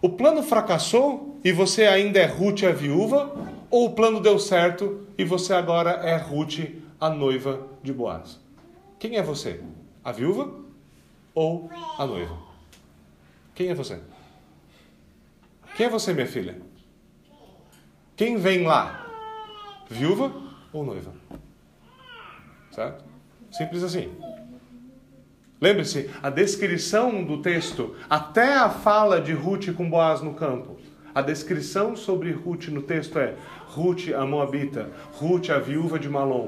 O 0.02 0.10
plano 0.10 0.44
fracassou 0.44 1.40
e 1.44 1.52
você 1.52 1.86
ainda 1.86 2.20
é 2.20 2.26
Ruth 2.26 2.64
a 2.64 2.72
viúva? 2.72 3.52
ou 3.72 3.86
o 3.86 3.92
plano 3.92 4.20
deu 4.20 4.38
certo 4.38 5.08
e 5.18 5.24
você 5.24 5.54
agora 5.54 5.92
é 5.92 6.18
Ruth, 6.18 6.60
a 7.00 7.10
noiva 7.10 7.66
de 7.82 7.94
Boaz? 7.94 8.38
Quem 9.00 9.16
é 9.16 9.24
você? 9.24 9.62
A 10.04 10.12
viúva 10.12 10.52
ou 11.34 11.70
a 11.98 12.06
noiva? 12.06 12.38
Quem 13.56 13.70
é 13.70 13.74
você? 13.74 14.00
Quem 15.76 15.86
é 15.86 15.90
você, 15.90 16.14
minha 16.14 16.28
filha? 16.28 16.62
Quem 18.16 18.38
vem 18.38 18.66
lá? 18.66 19.08
Viúva 19.90 20.32
ou 20.72 20.86
noiva? 20.86 21.14
Certo? 22.72 23.04
Simples 23.52 23.84
assim. 23.84 24.12
Lembre-se, 25.60 26.10
a 26.24 26.30
descrição 26.30 27.24
do 27.24 27.42
texto, 27.42 27.96
até 28.10 28.56
a 28.56 28.70
fala 28.70 29.22
de 29.22 29.32
Ruth 29.32 29.74
com 29.76 29.90
Boaz 29.90 30.22
no 30.22 30.34
campo, 30.34 30.78
a 31.14 31.22
descrição 31.22 31.96
sobre 31.96 32.32
Ruth 32.32 32.70
no 32.70 32.82
texto 32.82 33.20
é 33.20 33.36
Ruth 33.68 34.10
a 34.16 34.26
Moabita, 34.26 34.90
Ruth 35.14 35.50
a 35.50 35.60
viúva 35.60 36.00
de 36.00 36.10
Malom. 36.10 36.48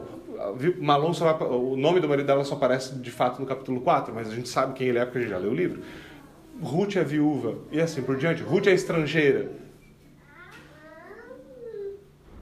Malom 0.80 1.14
só 1.14 1.38
o 1.50 1.76
nome 1.78 2.00
do 2.00 2.08
marido 2.08 2.26
dela 2.26 2.44
só 2.44 2.56
aparece 2.56 2.96
de 2.96 3.12
fato 3.12 3.40
no 3.40 3.46
capítulo 3.46 3.82
4, 3.82 4.14
mas 4.14 4.30
a 4.30 4.36
gente 4.36 4.50
sabe 4.50 4.74
quem 4.74 4.88
ele 4.88 4.98
é 4.98 5.06
porque 5.06 5.20
a 5.20 5.22
gente 5.22 5.32
já 5.32 5.38
leu 5.38 5.52
o 5.52 5.56
livro. 5.56 5.82
Ruth 6.62 6.96
é 6.96 7.04
viúva 7.04 7.58
e 7.72 7.80
assim 7.80 8.02
por 8.02 8.18
diante. 8.18 8.44
Ruth 8.44 8.68
é 8.68 8.74
estrangeira. 8.74 9.52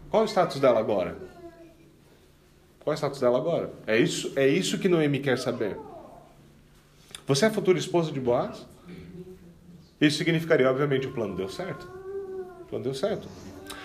Qual 0.10 0.24
é 0.24 0.26
o 0.26 0.28
status 0.28 0.60
dela 0.60 0.80
agora? 0.80 1.18
Qual 2.82 2.94
é 2.94 2.96
o 2.96 2.98
status 2.98 3.20
dela 3.20 3.38
agora? 3.38 3.72
É 3.88 3.98
isso, 3.98 4.34
é 4.36 4.48
isso 4.48 4.78
que 4.78 4.90
Noemi 4.90 5.20
quer 5.20 5.38
saber. 5.38 5.78
Você 7.28 7.46
é 7.46 7.48
a 7.48 7.52
futura 7.52 7.78
esposa 7.78 8.12
de 8.12 8.20
Boaz? 8.20 8.66
Isso 10.02 10.18
significaria, 10.18 10.70
obviamente, 10.70 11.08
o 11.08 11.14
plano 11.14 11.36
deu 11.36 11.48
certo. 11.48 11.88
O 12.62 12.66
plano 12.66 12.84
deu 12.84 12.94
certo. 12.94 13.28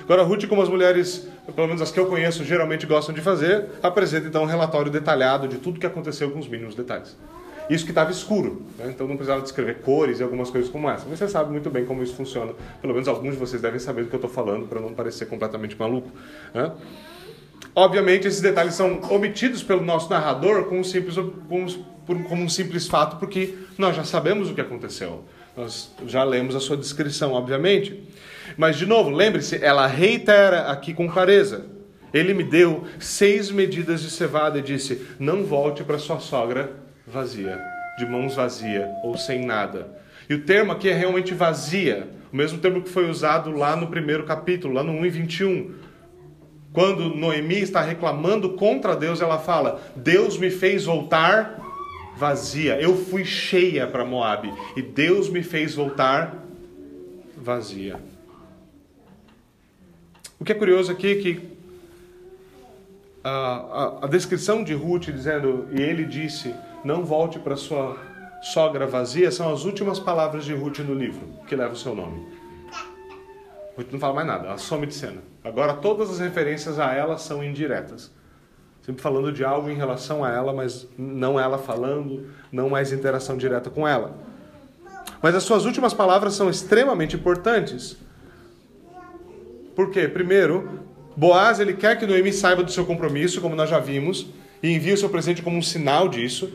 Agora, 0.03 0.23
Ruth, 0.23 0.47
como 0.47 0.63
as 0.63 0.69
mulheres, 0.69 1.29
pelo 1.55 1.67
menos 1.67 1.83
as 1.83 1.91
que 1.91 1.99
eu 1.99 2.07
conheço, 2.07 2.45
geralmente 2.45 2.87
gostam 2.87 3.15
de 3.15 3.21
fazer, 3.21 3.67
apresenta 3.83 4.29
então 4.29 4.43
um 4.43 4.47
relatório 4.47 4.91
detalhado 4.91 5.49
de 5.49 5.59
tudo 5.59 5.81
que 5.81 5.87
aconteceu 5.87 6.31
com 6.31 6.39
os 6.39 6.49
mínimos 6.49 6.75
detalhes. 6.75 7.17
Isso 7.69 7.85
que 7.85 7.91
estava 7.91 8.13
escuro, 8.13 8.63
né? 8.79 8.87
então 8.91 9.09
não 9.09 9.17
precisava 9.17 9.43
descrever 9.43 9.79
cores 9.81 10.21
e 10.21 10.23
algumas 10.23 10.51
coisas 10.51 10.71
como 10.71 10.89
essa. 10.89 11.05
Você 11.07 11.27
sabe 11.27 11.51
muito 11.51 11.69
bem 11.69 11.85
como 11.85 12.03
isso 12.03 12.15
funciona. 12.15 12.53
Pelo 12.81 12.93
menos 12.93 13.09
alguns 13.09 13.33
de 13.33 13.41
vocês 13.41 13.61
devem 13.61 13.81
saber 13.81 14.05
do 14.05 14.09
que 14.09 14.15
eu 14.15 14.19
estou 14.19 14.31
falando 14.31 14.69
para 14.69 14.81
não 14.81 14.95
parecer 14.95 15.27
completamente 15.27 15.77
maluco. 15.77 16.09
Né? 16.55 16.71
Obviamente, 17.75 18.29
esses 18.29 18.41
detalhes 18.41 18.75
são 18.75 19.01
omitidos 19.11 19.65
pelo 19.65 19.83
nosso 19.83 20.09
narrador 20.09 20.65
como 20.65 20.81
um 20.81 20.85
simples, 20.85 21.17
como 21.17 22.43
um 22.43 22.49
simples 22.49 22.87
fato, 22.87 23.17
porque 23.17 23.55
nós 23.77 23.97
já 23.97 24.05
sabemos 24.05 24.49
o 24.49 24.55
que 24.55 24.61
aconteceu. 24.61 25.25
Nós 25.57 25.91
já 26.07 26.23
lemos 26.23 26.55
a 26.55 26.61
sua 26.61 26.77
descrição, 26.77 27.33
obviamente. 27.33 28.01
Mas, 28.57 28.77
de 28.77 28.87
novo, 28.87 29.11
lembre-se, 29.11 29.63
ela 29.63 29.87
reitera 29.87 30.71
aqui 30.71 30.93
com 30.93 31.09
clareza. 31.09 31.67
Ele 32.13 32.33
me 32.33 32.45
deu 32.45 32.85
seis 32.99 33.51
medidas 33.51 34.01
de 34.03 34.11
cevada 34.11 34.59
e 34.59 34.63
disse: 34.63 35.07
Não 35.19 35.45
volte 35.45 35.85
para 35.85 35.99
sua 35.99 36.21
sogra 36.21 36.73
vazia, 37.07 37.61
de 37.99 38.07
mãos 38.07 38.35
vazia 38.35 38.89
ou 39.05 39.17
sem 39.17 39.45
nada. 39.45 39.89
E 40.29 40.35
o 40.35 40.43
termo 40.43 40.73
aqui 40.73 40.89
é 40.89 40.95
realmente 40.95 41.35
vazia, 41.35 42.09
o 42.33 42.37
mesmo 42.37 42.59
termo 42.59 42.83
que 42.83 42.89
foi 42.89 43.09
usado 43.09 43.51
lá 43.51 43.77
no 43.77 43.89
primeiro 43.89 44.25
capítulo, 44.25 44.75
lá 44.75 44.83
no 44.83 44.93
1 44.93 45.07
e 45.07 45.11
21. 45.11 45.75
Quando 46.73 47.15
Noemi 47.15 47.61
está 47.61 47.81
reclamando 47.81 48.51
contra 48.51 48.97
Deus, 48.97 49.21
ela 49.21 49.39
fala: 49.39 49.81
Deus 49.95 50.37
me 50.39 50.51
fez 50.51 50.85
voltar 50.85 51.61
vazia. 52.17 52.81
Eu 52.81 52.97
fui 52.97 53.25
cheia 53.25 53.87
para 53.87 54.05
Moabe 54.05 54.53
e 54.77 54.83
Deus 54.83 55.29
me 55.29 55.43
fez 55.43 55.75
voltar 55.75 56.35
vazia. 57.37 58.01
O 60.39 60.45
que 60.45 60.53
é 60.53 60.55
curioso 60.55 60.93
aqui 60.93 61.13
é 61.13 61.15
que 61.17 61.57
a, 63.25 63.31
a, 63.31 64.05
a 64.05 64.07
descrição 64.07 64.63
de 64.63 64.75
Ruth 64.75 65.07
dizendo, 65.07 65.67
e 65.73 65.81
ele 65.81 66.05
disse, 66.05 66.55
não 66.85 67.05
volte 67.05 67.39
para 67.39 67.57
sua 67.57 67.97
sogra 68.43 68.87
vazia, 68.87 69.31
são 69.31 69.53
as 69.53 69.65
últimas 69.65 69.99
palavras 69.99 70.45
de 70.45 70.55
Ruth 70.55 70.79
no 70.81 70.95
livro, 70.95 71.27
que 71.49 71.57
leva 71.57 71.73
o 71.73 71.77
seu 71.77 71.95
nome. 71.95 72.27
Ruth 73.77 73.93
não 73.93 73.99
fala 73.99 74.15
mais 74.15 74.27
nada, 74.27 74.49
ela 74.49 74.59
some 74.59 74.87
de 74.87 74.95
cena. 74.95 75.23
Agora 75.43 75.75
todas 75.75 76.11
as 76.11 76.19
referências 76.19 76.79
a 76.79 76.93
ela 76.93 77.19
são 77.19 77.43
indiretas. 77.43 78.11
Sempre 78.83 79.03
falando 79.03 79.33
de 79.33 79.45
algo 79.45 79.69
em 79.69 79.75
relação 79.75 80.25
a 80.25 80.31
ela, 80.31 80.53
mas 80.53 80.87
não 80.97 81.41
ela 81.41 81.59
falando, 81.59 82.31
não 82.53 82.71
mais 82.71 82.93
interação 82.93 83.37
direta 83.37 83.69
com 83.69 83.87
ela. 83.87 84.17
Mas 85.21 85.35
as 85.35 85.43
suas 85.43 85.65
últimas 85.65 85.93
palavras 85.93 86.35
são 86.35 86.49
extremamente 86.49 87.17
importantes. 87.17 87.97
Por 89.77 89.91
quê? 89.91 90.09
Primeiro, 90.09 90.81
Boaz 91.17 91.61
ele 91.61 91.75
quer 91.75 91.97
que 91.97 92.07
Noemi 92.07 92.33
saiba 92.33 92.65
do 92.65 92.73
seu 92.73 92.85
compromisso, 92.85 93.41
como 93.41 93.55
nós 93.55 93.71
já 93.71 93.79
vimos, 93.79 94.27
e 94.61 94.73
envia 94.73 94.95
o 94.95 94.97
seu 94.97 95.09
presente 95.09 95.43
como 95.43 95.57
um 95.57 95.63
sinal 95.63 96.09
disso 96.09 96.51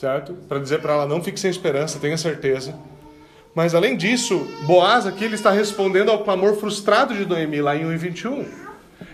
certo? 0.00 0.32
Para 0.48 0.58
dizer 0.58 0.80
para 0.80 0.94
ela 0.94 1.06
não 1.06 1.22
fique 1.22 1.38
sem 1.38 1.50
esperança, 1.50 1.98
tenha 1.98 2.16
certeza. 2.16 2.74
Mas 3.54 3.74
além 3.74 3.96
disso, 3.96 4.46
Boaz 4.62 5.06
aqui 5.06 5.24
ele 5.24 5.34
está 5.34 5.50
respondendo 5.50 6.10
ao 6.10 6.24
clamor 6.24 6.56
frustrado 6.56 7.14
de 7.14 7.26
Noemi 7.26 7.60
lá 7.60 7.76
em 7.76 7.84
1:21. 7.84 8.46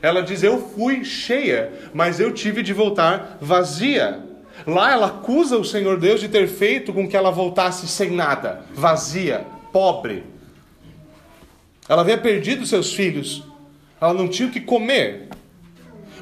Ela 0.00 0.22
diz: 0.22 0.42
"Eu 0.44 0.58
fui 0.58 1.04
cheia, 1.04 1.72
mas 1.92 2.20
eu 2.20 2.32
tive 2.32 2.62
de 2.62 2.72
voltar 2.72 3.38
vazia". 3.40 4.20
Lá 4.66 4.92
ela 4.92 5.06
acusa 5.08 5.58
o 5.58 5.64
Senhor 5.64 5.98
Deus 5.98 6.20
de 6.20 6.28
ter 6.28 6.46
feito 6.46 6.92
com 6.92 7.08
que 7.08 7.16
ela 7.16 7.30
voltasse 7.30 7.86
sem 7.88 8.10
nada, 8.10 8.62
vazia, 8.72 9.44
pobre. 9.72 10.24
Ela 11.88 12.02
havia 12.02 12.18
perdido 12.18 12.66
seus 12.66 12.92
filhos. 12.92 13.44
Ela 14.00 14.12
não 14.12 14.28
tinha 14.28 14.48
o 14.48 14.52
que 14.52 14.60
comer. 14.60 15.28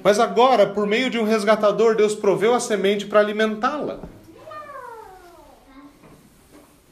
Mas 0.03 0.21
agora, 0.21 0.67
por 0.67 0.87
meio 0.87 1.09
de 1.09 1.19
um 1.19 1.25
resgatador, 1.25 1.97
Deus 1.97 2.15
proveu 2.15 2.55
a 2.55 2.61
semente 2.61 3.07
para 3.07 3.21
alimentá-la. 3.21 4.01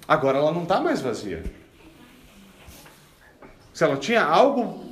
Agora 0.08 0.38
ela 0.38 0.50
não 0.50 0.62
está 0.62 0.80
mais 0.80 1.00
vazia. 1.00 1.42
Se 3.72 3.84
ela 3.84 3.96
tinha 3.96 4.24
algo 4.24 4.82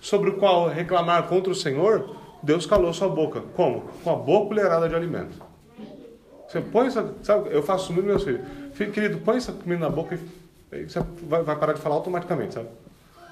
sobre 0.00 0.30
o 0.30 0.36
qual 0.36 0.68
reclamar 0.68 1.24
contra 1.24 1.52
o 1.52 1.54
Senhor, 1.54 2.16
Deus 2.42 2.66
calou 2.66 2.92
sua 2.92 3.08
boca. 3.08 3.42
Como? 3.54 3.82
Com 4.02 4.10
a 4.10 4.16
boa 4.16 4.46
colherada 4.46 4.88
de 4.88 4.94
alimento. 4.94 5.40
Você 6.48 6.60
põe 6.60 6.86
essa. 6.86 7.14
Sabe, 7.22 7.50
eu 7.52 7.62
faço 7.62 7.92
muito 7.92 8.06
meus 8.06 8.24
filhos. 8.24 8.46
Filho 8.72 8.92
querido, 8.92 9.18
põe 9.18 9.36
essa 9.36 9.52
comida 9.52 9.80
na 9.80 9.90
boca 9.90 10.18
e 10.72 10.84
você 10.84 11.00
vai 11.22 11.44
parar 11.44 11.72
de 11.72 11.80
falar 11.80 11.96
automaticamente, 11.96 12.54
sabe? 12.54 12.68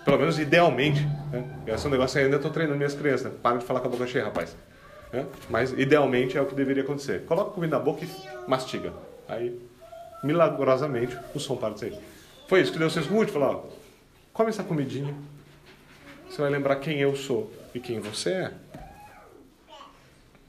Pelo 0.06 0.18
menos 0.18 0.38
idealmente. 0.38 1.02
Né? 1.30 1.44
Esse 1.66 1.84
é 1.84 1.88
um 1.88 1.92
negócio 1.92 2.18
ainda 2.18 2.36
estou 2.36 2.50
treinando 2.50 2.78
minhas 2.78 2.94
crianças. 2.94 3.30
Né? 3.30 3.38
Para 3.42 3.58
de 3.58 3.64
falar 3.64 3.80
com 3.80 3.88
a 3.88 3.90
boca 3.90 4.06
cheia, 4.06 4.24
rapaz. 4.24 4.56
Né? 5.12 5.26
Mas 5.50 5.72
idealmente 5.72 6.38
é 6.38 6.40
o 6.40 6.46
que 6.46 6.54
deveria 6.54 6.82
acontecer. 6.82 7.26
Coloca 7.26 7.50
a 7.50 7.52
comida 7.52 7.76
na 7.76 7.82
boca 7.84 8.02
e 8.02 8.48
mastiga. 8.48 8.94
Aí 9.28 9.60
milagrosamente, 10.22 11.16
o 11.34 11.38
som 11.38 11.56
para 11.56 11.74
de 11.74 11.80
sair. 11.80 11.98
Foi 12.48 12.60
isso 12.60 12.72
que 12.72 12.78
Deus 12.78 12.94
fez 12.94 13.06
com 13.06 13.14
Ruth, 13.14 13.30
falou, 13.30 13.48
ó, 13.48 13.76
come 14.32 14.50
essa 14.50 14.62
comidinha, 14.62 15.14
você 16.28 16.40
vai 16.40 16.50
lembrar 16.50 16.76
quem 16.76 17.00
eu 17.00 17.14
sou 17.16 17.52
e 17.74 17.80
quem 17.80 18.00
você 18.00 18.30
é. 18.30 18.52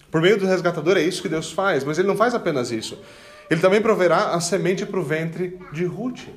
Por 0.09 0.21
meio 0.21 0.37
do 0.37 0.45
resgatador 0.45 0.97
é 0.97 1.01
isso 1.01 1.21
que 1.21 1.29
Deus 1.29 1.51
faz, 1.51 1.83
mas 1.83 1.97
Ele 1.97 2.07
não 2.07 2.15
faz 2.15 2.33
apenas 2.33 2.71
isso. 2.71 3.01
Ele 3.49 3.61
também 3.61 3.81
proverá 3.81 4.33
a 4.33 4.39
semente 4.39 4.85
para 4.85 4.99
o 4.99 5.03
ventre 5.03 5.59
de 5.71 5.85
Ruth. 5.85 6.27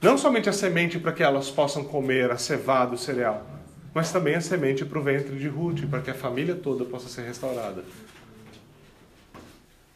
Não 0.00 0.16
somente 0.16 0.48
a 0.48 0.52
semente 0.52 0.98
para 0.98 1.12
que 1.12 1.22
elas 1.22 1.50
possam 1.50 1.82
comer 1.82 2.30
a 2.30 2.38
cevada, 2.38 2.94
o 2.94 2.98
cereal, 2.98 3.44
mas 3.92 4.12
também 4.12 4.36
a 4.36 4.40
semente 4.40 4.84
para 4.84 4.98
o 4.98 5.02
ventre 5.02 5.36
de 5.36 5.48
Ruth, 5.48 5.86
para 5.90 6.00
que 6.00 6.10
a 6.10 6.14
família 6.14 6.54
toda 6.54 6.84
possa 6.84 7.08
ser 7.08 7.22
restaurada. 7.22 7.82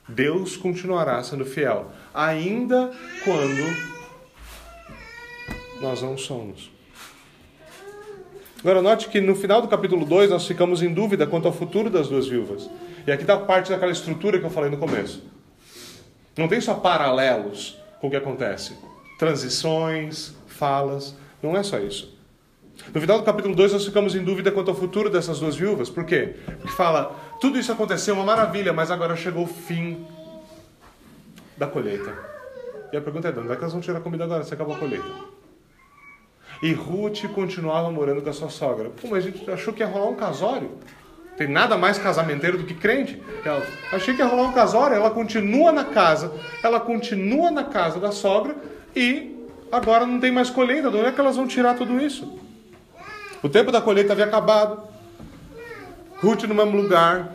Deus 0.09 0.57
continuará 0.57 1.23
sendo 1.23 1.45
fiel, 1.45 1.93
ainda 2.13 2.91
quando 3.23 3.93
nós 5.81 6.03
não 6.03 6.19
somos. 6.19 6.71
Agora, 8.59 8.83
note 8.83 9.09
que 9.09 9.21
no 9.21 9.35
final 9.37 9.63
do 9.63 9.69
capítulo 9.69 10.05
2 10.05 10.31
nós 10.31 10.47
ficamos 10.47 10.83
em 10.83 10.93
dúvida 10.93 11.27
quanto 11.27 11.47
ao 11.47 11.55
futuro 11.55 11.89
das 11.89 12.09
duas 12.09 12.27
viúvas. 12.27 12.69
E 13.07 13.13
aqui 13.13 13.23
está 13.23 13.37
parte 13.37 13.71
daquela 13.71 13.91
estrutura 13.91 14.39
que 14.39 14.45
eu 14.45 14.51
falei 14.51 14.71
no 14.71 14.79
começo. 14.79 15.25
Não 16.37 16.49
tem 16.49 16.61
só 16.61 16.75
paralelos 16.75 17.79
com 18.01 18.09
o 18.09 18.11
que 18.11 18.17
acontece, 18.17 18.77
transições, 19.19 20.35
falas, 20.47 21.17
não 21.43 21.57
é 21.57 21.63
só 21.63 21.79
isso. 21.79 22.13
No 22.93 23.01
final 23.01 23.19
do 23.19 23.25
capítulo 23.25 23.55
2 23.55 23.73
nós 23.73 23.85
ficamos 23.85 24.15
em 24.15 24.25
dúvida 24.25 24.51
quanto 24.51 24.71
ao 24.71 24.77
futuro 24.77 25.09
dessas 25.09 25.39
duas 25.39 25.55
viúvas. 25.55 25.89
Por 25.89 26.05
quê? 26.05 26.37
Porque 26.45 26.69
fala, 26.69 27.15
tudo 27.41 27.59
isso 27.59 27.71
aconteceu, 27.71 28.15
uma 28.15 28.25
maravilha, 28.25 28.73
mas 28.73 28.91
agora 28.91 29.15
chegou 29.17 29.45
o 29.45 29.47
fim 29.47 30.05
da 31.57 31.67
colheita. 31.67 32.13
E 32.93 32.97
a 32.97 33.01
pergunta 33.01 33.29
é, 33.29 33.31
onde 33.31 33.53
é 33.53 33.57
que 33.57 33.63
elas 33.63 33.73
vão 33.73 33.81
tirar 33.81 34.01
comida 34.01 34.25
agora 34.25 34.45
se 34.45 34.53
acabou 34.53 34.75
a 34.75 34.79
colheita? 34.79 35.07
E 36.63 36.73
Ruth 36.73 37.25
continuava 37.35 37.91
morando 37.91 38.23
com 38.23 38.31
a 38.31 38.33
sua 38.33 38.49
sogra. 38.49 38.91
Pô, 38.91 39.09
mas 39.09 39.25
a 39.25 39.31
gente 39.31 39.51
achou 39.51 39.73
que 39.73 39.81
ia 39.83 39.87
rolar 39.87 40.09
um 40.09 40.15
casório. 40.15 40.79
Tem 41.37 41.49
nada 41.49 41.77
mais 41.77 41.99
casamenteiro 41.99 42.59
do 42.59 42.65
que 42.65 42.75
crente. 42.75 43.21
Ela, 43.45 43.67
achei 43.93 44.15
que 44.15 44.21
ia 44.21 44.27
rolar 44.27 44.45
um 44.45 44.53
casório. 44.53 44.95
Ela 44.95 45.11
continua 45.11 45.73
na 45.73 45.85
casa. 45.85 46.33
Ela 46.63 46.79
continua 46.79 47.51
na 47.51 47.65
casa 47.65 47.99
da 47.99 48.13
sogra. 48.13 48.55
E 48.95 49.37
agora 49.71 50.07
não 50.07 50.21
tem 50.21 50.31
mais 50.31 50.51
colheita. 50.51 50.91
De 50.91 50.97
onde 50.97 51.07
é 51.07 51.13
que 51.13 51.21
elas 51.21 51.37
vão 51.37 51.47
tirar 51.47 51.75
tudo 51.75 52.01
isso? 52.01 52.39
O 53.43 53.49
tempo 53.49 53.73
da 53.73 53.81
colheita 53.81 54.13
havia 54.13 54.27
acabado. 54.27 54.83
Ruth 56.19 56.45
no 56.45 56.55
mesmo 56.55 56.77
lugar. 56.77 57.35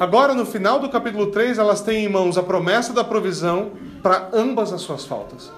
Agora, 0.00 0.34
no 0.34 0.44
final 0.44 0.80
do 0.80 0.88
capítulo 0.88 1.30
3, 1.30 1.58
elas 1.58 1.80
têm 1.80 2.04
em 2.04 2.08
mãos 2.08 2.36
a 2.36 2.42
promessa 2.42 2.92
da 2.92 3.04
provisão 3.04 3.72
para 4.02 4.30
ambas 4.32 4.72
as 4.72 4.80
suas 4.80 5.04
faltas. 5.04 5.50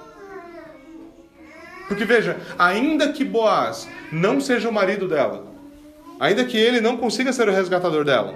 Porque 1.87 2.05
veja, 2.05 2.37
ainda 2.57 3.11
que 3.11 3.25
Boaz 3.25 3.89
não 4.11 4.39
seja 4.39 4.69
o 4.69 4.71
marido 4.71 5.07
dela, 5.07 5.47
ainda 6.19 6.45
que 6.45 6.55
ele 6.55 6.79
não 6.79 6.95
consiga 6.95 7.33
ser 7.33 7.49
o 7.49 7.51
resgatador 7.51 8.05
dela, 8.05 8.35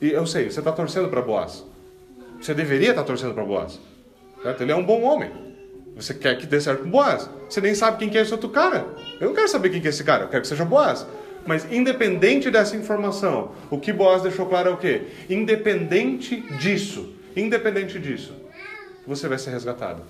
e 0.00 0.10
eu 0.10 0.26
sei, 0.26 0.50
você 0.50 0.58
está 0.58 0.72
torcendo 0.72 1.08
para 1.08 1.22
Boaz. 1.22 1.64
Você 2.40 2.52
deveria 2.52 2.90
estar 2.90 3.02
tá 3.02 3.06
torcendo 3.06 3.34
para 3.34 3.44
Boaz. 3.44 3.78
Certo? 4.42 4.62
Ele 4.62 4.72
é 4.72 4.76
um 4.76 4.84
bom 4.84 5.02
homem. 5.02 5.49
Você 6.00 6.14
quer 6.14 6.38
que 6.38 6.46
dê 6.46 6.60
certo 6.60 6.82
com 6.82 6.90
Boaz. 6.90 7.28
Você 7.48 7.60
nem 7.60 7.74
sabe 7.74 7.98
quem 7.98 8.08
que 8.08 8.16
é 8.16 8.22
esse 8.22 8.32
outro 8.32 8.48
cara. 8.48 8.86
Eu 9.20 9.28
não 9.28 9.34
quero 9.34 9.48
saber 9.48 9.68
quem 9.68 9.80
que 9.80 9.86
é 9.86 9.90
esse 9.90 10.02
cara, 10.02 10.24
eu 10.24 10.28
quero 10.28 10.42
que 10.42 10.48
seja 10.48 10.64
Boaz. 10.64 11.06
Mas 11.46 11.70
independente 11.70 12.50
dessa 12.50 12.76
informação, 12.76 13.52
o 13.70 13.78
que 13.78 13.92
Boaz 13.92 14.22
deixou 14.22 14.46
claro 14.46 14.70
é 14.70 14.72
o 14.72 14.76
quê? 14.76 15.02
Independente 15.28 16.40
disso, 16.56 17.14
independente 17.36 17.98
disso, 17.98 18.34
você 19.06 19.28
vai 19.28 19.38
ser 19.38 19.50
resgatado. 19.50 20.02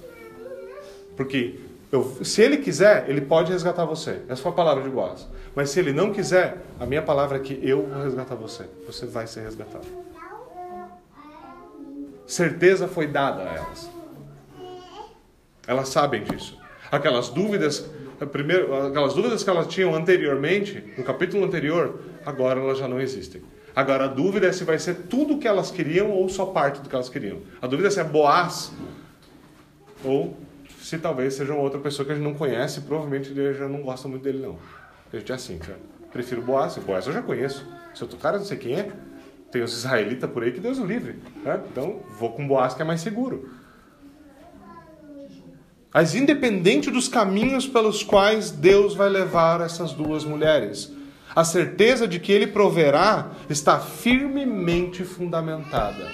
Porque 1.17 1.57
eu, 1.91 2.19
se 2.23 2.41
ele 2.41 2.59
quiser, 2.59 3.09
ele 3.09 3.21
pode 3.21 3.53
resgatar 3.53 3.85
você. 3.85 4.21
Essa 4.29 4.43
foi 4.43 4.53
a 4.53 4.55
palavra 4.55 4.83
de 4.85 4.91
Boaz. 4.91 5.27
Mas 5.55 5.71
se 5.71 5.81
ele 5.81 5.93
não 5.93 6.13
quiser, 6.13 6.59
a 6.79 6.87
minha 6.87 7.03
palavra 7.03 7.37
é 7.39 7.41
que 7.41 7.59
eu 7.63 7.83
vou 7.87 8.03
resgatar 8.03 8.37
você. 8.37 8.65
Você 8.87 9.07
vai 9.07 9.27
ser 9.27 9.41
resgatado. 9.41 9.87
Certeza 12.27 12.87
foi 12.87 13.09
dada 13.09 13.43
a 13.43 13.55
elas. 13.57 14.00
Elas 15.71 15.89
sabem 15.89 16.25
disso. 16.25 16.59
Aquelas 16.91 17.29
dúvidas, 17.29 17.89
primeiro, 18.33 18.75
aquelas 18.89 19.15
dúvidas 19.15 19.45
que 19.45 19.49
elas 19.49 19.69
tinham 19.69 19.95
anteriormente, 19.95 20.83
no 20.99 21.05
capítulo 21.05 21.45
anterior, 21.45 22.01
agora 22.27 22.59
elas 22.59 22.77
já 22.77 22.89
não 22.89 23.01
existem. 23.01 23.41
Agora 23.77 24.07
a 24.07 24.09
dúvida 24.09 24.49
é 24.49 24.53
se 24.53 24.65
vai 24.65 24.81
ser 24.81 25.07
tudo 25.09 25.35
o 25.35 25.39
que 25.39 25.47
elas 25.47 25.71
queriam 25.71 26.11
ou 26.11 26.29
só 26.29 26.47
parte 26.47 26.81
do 26.81 26.89
que 26.89 26.95
elas 26.97 27.09
queriam. 27.09 27.39
A 27.63 27.69
dúvida 27.69 27.87
é 27.87 27.91
se 27.93 28.01
é 28.01 28.05
Boaz 28.05 28.73
ou 30.03 30.37
se 30.81 30.99
talvez 30.99 31.35
seja 31.35 31.53
uma 31.53 31.63
outra 31.63 31.79
pessoa 31.79 32.05
que 32.05 32.11
a 32.11 32.17
gente 32.17 32.25
não 32.25 32.35
conhece, 32.35 32.81
provavelmente 32.81 33.31
ele 33.31 33.55
já 33.55 33.69
não 33.69 33.83
gosta 33.83 34.09
muito 34.09 34.25
dele 34.25 34.39
não. 34.39 34.59
A 35.13 35.17
gente 35.17 35.31
é 35.31 35.35
assim, 35.37 35.61
já. 35.65 35.75
Prefiro 36.13 36.43
Boaz, 36.43 36.77
Boaz 36.79 37.07
eu 37.07 37.13
já 37.13 37.23
conheço. 37.23 37.65
Se 37.95 38.03
outro 38.03 38.19
cara 38.19 38.39
não 38.39 38.45
sei 38.45 38.59
quem 38.59 38.75
é, 38.75 38.91
tem 39.53 39.63
os 39.63 39.73
israelitas 39.73 40.29
por 40.29 40.43
aí 40.43 40.51
que 40.51 40.59
Deus 40.59 40.81
o 40.81 40.85
livre. 40.85 41.21
Né? 41.45 41.61
Então 41.71 42.01
vou 42.19 42.33
com 42.33 42.45
Boaz 42.45 42.75
que 42.75 42.83
é 42.83 42.85
mais 42.85 43.01
seguro. 43.01 43.60
Mas 45.93 46.15
independente 46.15 46.91
dos 46.91 47.09
caminhos 47.09 47.67
pelos 47.67 48.03
quais 48.03 48.51
Deus 48.51 48.95
vai 48.95 49.09
levar 49.09 49.61
essas 49.61 49.93
duas 49.93 50.25
mulheres, 50.25 50.93
a 51.35 51.45
certeza 51.45 52.07
de 52.07 52.21
que 52.21 52.33
Ele 52.33 52.47
proverá 52.47 53.33
está 53.49 53.79
firmemente 53.79 55.05
fundamentada. 55.05 56.07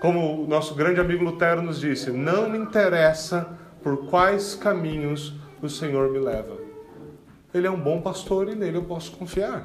Como 0.00 0.42
o 0.42 0.46
nosso 0.46 0.74
grande 0.74 1.00
amigo 1.00 1.24
Lutero 1.24 1.62
nos 1.62 1.80
disse, 1.80 2.10
não 2.10 2.50
me 2.50 2.58
interessa 2.58 3.56
por 3.82 4.08
quais 4.08 4.54
caminhos 4.54 5.34
o 5.62 5.68
Senhor 5.68 6.10
me 6.10 6.18
leva. 6.18 6.58
Ele 7.54 7.66
é 7.66 7.70
um 7.70 7.78
bom 7.78 8.00
pastor 8.00 8.48
e 8.48 8.54
nele 8.54 8.78
eu 8.78 8.84
posso 8.84 9.12
confiar. 9.12 9.64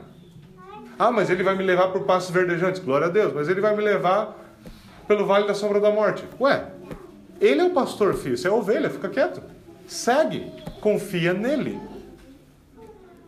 Ah, 1.00 1.12
mas 1.12 1.30
ele 1.30 1.43
vai 1.43 1.56
me 1.56 1.64
levar 1.64 1.89
por 1.89 2.04
passos 2.04 2.32
verdejantes. 2.32 2.84
Glória 2.84 3.08
a 3.08 3.10
Deus. 3.10 3.34
Mas 3.34 3.48
ele 3.48 3.62
vai 3.62 3.76
me 3.76 3.84
levar 3.84 4.47
pelo 5.08 5.26
vale 5.26 5.47
da 5.47 5.53
sombra 5.53 5.80
da 5.80 5.89
morte. 5.89 6.24
Ué, 6.39 6.68
ele 7.39 7.62
é 7.62 7.64
o 7.64 7.72
pastor, 7.72 8.14
filho. 8.16 8.38
Você 8.38 8.47
é 8.47 8.51
ovelha, 8.51 8.89
fica 8.89 9.10
quieto. 9.10 9.41
Segue. 9.88 10.51
Confia 10.82 11.34
nele. 11.34 11.80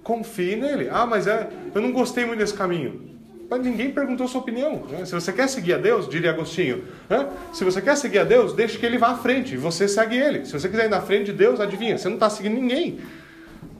Confie 0.03 0.55
nele. 0.55 0.89
Ah, 0.91 1.05
mas 1.05 1.27
é, 1.27 1.49
eu 1.73 1.81
não 1.81 1.91
gostei 1.91 2.25
muito 2.25 2.39
desse 2.39 2.53
caminho. 2.53 3.09
Mas 3.49 3.61
ninguém 3.61 3.91
perguntou 3.91 4.27
sua 4.27 4.41
opinião. 4.41 4.83
Né? 4.89 5.05
Se 5.05 5.13
você 5.13 5.33
quer 5.33 5.47
seguir 5.47 5.73
a 5.73 5.77
Deus, 5.77 6.07
diria 6.07 6.29
Agostinho, 6.29 6.83
né? 7.09 7.27
se 7.51 7.63
você 7.63 7.81
quer 7.81 7.95
seguir 7.97 8.19
a 8.19 8.23
Deus, 8.23 8.53
deixe 8.53 8.77
que 8.77 8.85
ele 8.85 8.97
vá 8.97 9.09
à 9.09 9.15
frente 9.17 9.55
e 9.55 9.57
você 9.57 9.87
segue 9.87 10.15
ele. 10.15 10.45
Se 10.45 10.53
você 10.53 10.69
quiser 10.69 10.85
ir 10.85 10.89
na 10.89 11.01
frente 11.01 11.27
de 11.27 11.33
Deus, 11.33 11.59
adivinha, 11.59 11.97
você 11.97 12.07
não 12.07 12.15
está 12.15 12.29
seguindo 12.29 12.53
ninguém. 12.53 12.99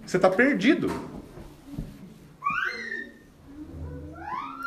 Você 0.05 0.17
está 0.17 0.29
perdido. 0.29 0.91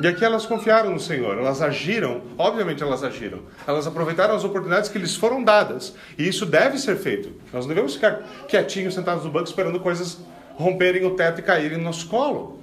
E 0.03 0.07
aqui 0.09 0.25
elas 0.25 0.45
confiaram 0.45 0.91
no 0.91 0.99
Senhor, 0.99 1.39
elas 1.39 1.63
agiram, 1.63 2.23
obviamente 2.37 2.83
elas 2.83 3.05
agiram, 3.05 3.39
elas 3.65 3.87
aproveitaram 3.87 4.35
as 4.35 4.43
oportunidades 4.43 4.91
que 4.91 4.99
lhes 4.99 5.15
foram 5.15 5.45
dadas, 5.45 5.95
e 6.19 6.27
isso 6.27 6.45
deve 6.45 6.77
ser 6.77 6.97
feito. 6.97 7.33
Nós 7.53 7.65
não 7.65 7.69
devemos 7.69 7.95
ficar 7.95 8.21
quietinhos, 8.49 8.95
sentados 8.95 9.25
no 9.25 9.31
banco, 9.31 9.49
esperando 9.49 9.79
coisas 9.79 10.19
romperem 10.57 11.07
o 11.07 11.15
teto 11.15 11.39
e 11.39 11.43
caírem 11.43 11.79
no 11.79 11.85
nosso 11.85 12.09
colo. 12.09 12.61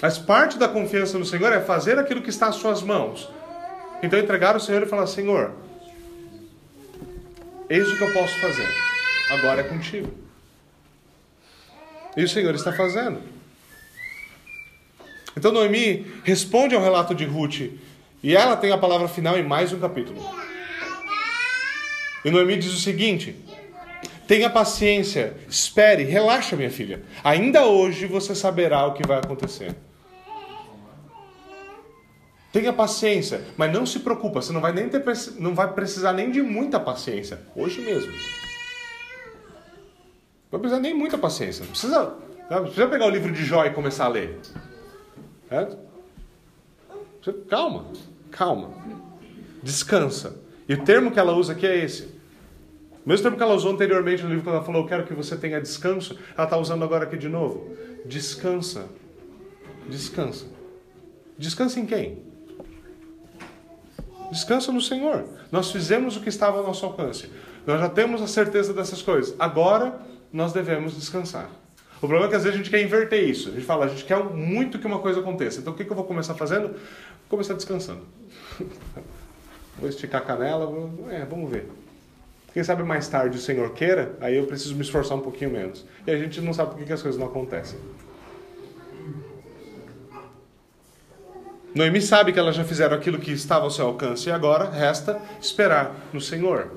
Mas 0.00 0.16
parte 0.16 0.56
da 0.56 0.68
confiança 0.68 1.18
no 1.18 1.26
Senhor 1.26 1.52
é 1.52 1.60
fazer 1.60 1.98
aquilo 1.98 2.22
que 2.22 2.30
está 2.30 2.48
às 2.48 2.56
suas 2.56 2.82
mãos. 2.82 3.28
Então 4.02 4.18
entregar 4.18 4.54
ao 4.54 4.60
Senhor 4.60 4.82
e 4.82 4.86
falar: 4.86 5.06
Senhor, 5.06 5.52
eis 7.68 7.86
o 7.86 7.98
que 7.98 8.04
eu 8.04 8.12
posso 8.14 8.40
fazer, 8.40 8.68
agora 9.32 9.60
é 9.60 9.64
contigo. 9.64 10.10
E 12.16 12.24
o 12.24 12.28
Senhor 12.28 12.54
está 12.54 12.72
fazendo. 12.72 13.37
Então 15.38 15.52
Noemi 15.52 16.04
responde 16.24 16.74
ao 16.74 16.82
relato 16.82 17.14
de 17.14 17.24
Ruth 17.24 17.60
e 18.20 18.36
ela 18.36 18.56
tem 18.56 18.72
a 18.72 18.76
palavra 18.76 19.06
final 19.06 19.38
em 19.38 19.44
mais 19.44 19.72
um 19.72 19.78
capítulo. 19.78 20.20
E 22.24 22.30
Noemi 22.30 22.56
diz 22.56 22.74
o 22.74 22.80
seguinte: 22.80 23.36
Tenha 24.26 24.50
paciência, 24.50 25.36
espere, 25.48 26.02
relaxa, 26.02 26.56
minha 26.56 26.72
filha. 26.72 27.04
Ainda 27.22 27.64
hoje 27.66 28.06
você 28.06 28.34
saberá 28.34 28.84
o 28.86 28.94
que 28.94 29.06
vai 29.06 29.18
acontecer. 29.18 29.76
Tenha 32.52 32.72
paciência, 32.72 33.44
mas 33.56 33.72
não 33.72 33.86
se 33.86 34.00
preocupa, 34.00 34.42
você 34.42 34.52
não 34.52 34.60
vai, 34.60 34.72
nem 34.72 34.88
ter, 34.88 35.04
não 35.38 35.54
vai 35.54 35.72
precisar 35.72 36.14
nem 36.14 36.32
de 36.32 36.42
muita 36.42 36.80
paciência. 36.80 37.38
Hoje 37.54 37.80
mesmo. 37.80 38.10
Não 40.50 40.50
vai 40.50 40.60
precisar 40.62 40.80
nem 40.80 40.94
muita 40.94 41.16
paciência. 41.16 41.62
Não 41.62 41.70
precisa, 41.70 42.14
não 42.50 42.62
precisa 42.62 42.88
pegar 42.88 43.06
o 43.06 43.10
livro 43.10 43.30
de 43.30 43.44
Jó 43.44 43.64
e 43.64 43.70
começar 43.70 44.06
a 44.06 44.08
ler. 44.08 44.36
Certo? 45.48 45.78
Calma, 47.48 47.86
calma. 48.30 48.70
Descansa. 49.62 50.36
E 50.68 50.74
o 50.74 50.84
termo 50.84 51.10
que 51.10 51.18
ela 51.18 51.32
usa 51.32 51.52
aqui 51.52 51.66
é 51.66 51.84
esse. 51.84 52.04
O 53.04 53.08
mesmo 53.08 53.22
termo 53.22 53.36
que 53.36 53.42
ela 53.42 53.54
usou 53.54 53.72
anteriormente 53.72 54.22
no 54.22 54.28
livro, 54.28 54.44
quando 54.44 54.56
ela 54.56 54.64
falou, 54.64 54.82
eu 54.82 54.88
quero 54.88 55.06
que 55.06 55.14
você 55.14 55.36
tenha 55.36 55.60
descanso, 55.60 56.18
ela 56.36 56.44
está 56.44 56.58
usando 56.58 56.84
agora 56.84 57.04
aqui 57.04 57.16
de 57.16 57.28
novo. 57.28 57.74
Descansa. 58.04 58.86
Descansa. 59.88 60.46
Descansa 61.38 61.80
em 61.80 61.86
quem? 61.86 62.22
Descansa 64.30 64.70
no 64.70 64.80
Senhor. 64.80 65.24
Nós 65.50 65.70
fizemos 65.70 66.16
o 66.16 66.20
que 66.20 66.28
estava 66.28 66.58
ao 66.58 66.66
nosso 66.66 66.84
alcance. 66.84 67.30
Nós 67.66 67.80
já 67.80 67.88
temos 67.88 68.20
a 68.20 68.26
certeza 68.26 68.74
dessas 68.74 69.00
coisas. 69.00 69.34
Agora 69.38 70.00
nós 70.32 70.52
devemos 70.52 70.94
descansar. 70.94 71.50
O 71.98 72.06
problema 72.06 72.26
é 72.26 72.28
que 72.28 72.36
às 72.36 72.44
vezes 72.44 72.54
a 72.54 72.62
gente 72.62 72.70
quer 72.70 72.80
inverter 72.80 73.28
isso. 73.28 73.48
A 73.48 73.52
gente 73.52 73.64
fala, 73.64 73.86
a 73.86 73.88
gente 73.88 74.04
quer 74.04 74.22
muito 74.22 74.78
que 74.78 74.86
uma 74.86 75.00
coisa 75.00 75.18
aconteça. 75.18 75.60
Então 75.60 75.72
o 75.72 75.76
que, 75.76 75.82
eu 75.82 75.96
vou 75.96 76.04
começar 76.04 76.34
fazendo? 76.34 76.68
Vou 76.68 77.28
começar 77.28 77.54
descansando. 77.54 78.02
vou 79.76 79.88
esticar 79.88 80.22
a 80.22 80.24
canela, 80.24 80.66
vou... 80.66 81.10
É, 81.10 81.24
vamos 81.24 81.50
ver. 81.50 81.68
Quem 82.54 82.62
sabe 82.62 82.84
mais 82.84 83.08
tarde 83.08 83.36
o 83.36 83.40
Senhor 83.40 83.70
queira, 83.72 84.16
aí 84.20 84.36
eu 84.36 84.46
preciso 84.46 84.74
me 84.76 84.82
esforçar 84.82 85.18
um 85.18 85.20
pouquinho 85.20 85.50
menos. 85.50 85.84
E 86.06 86.10
a 86.10 86.16
gente 86.16 86.40
não 86.40 86.52
sabe 86.52 86.76
por 86.76 86.84
que 86.84 86.92
as 86.92 87.02
coisas 87.02 87.20
não 87.20 87.26
acontecem. 87.26 87.78
Noemi 91.74 92.00
sabe 92.00 92.32
que 92.32 92.38
elas 92.38 92.56
já 92.56 92.64
fizeram 92.64 92.96
aquilo 92.96 93.18
que 93.18 93.30
estava 93.32 93.64
ao 93.64 93.70
seu 93.70 93.86
alcance 93.86 94.28
e 94.28 94.32
agora 94.32 94.70
resta 94.70 95.20
esperar 95.40 95.94
no 96.12 96.20
Senhor. 96.20 96.70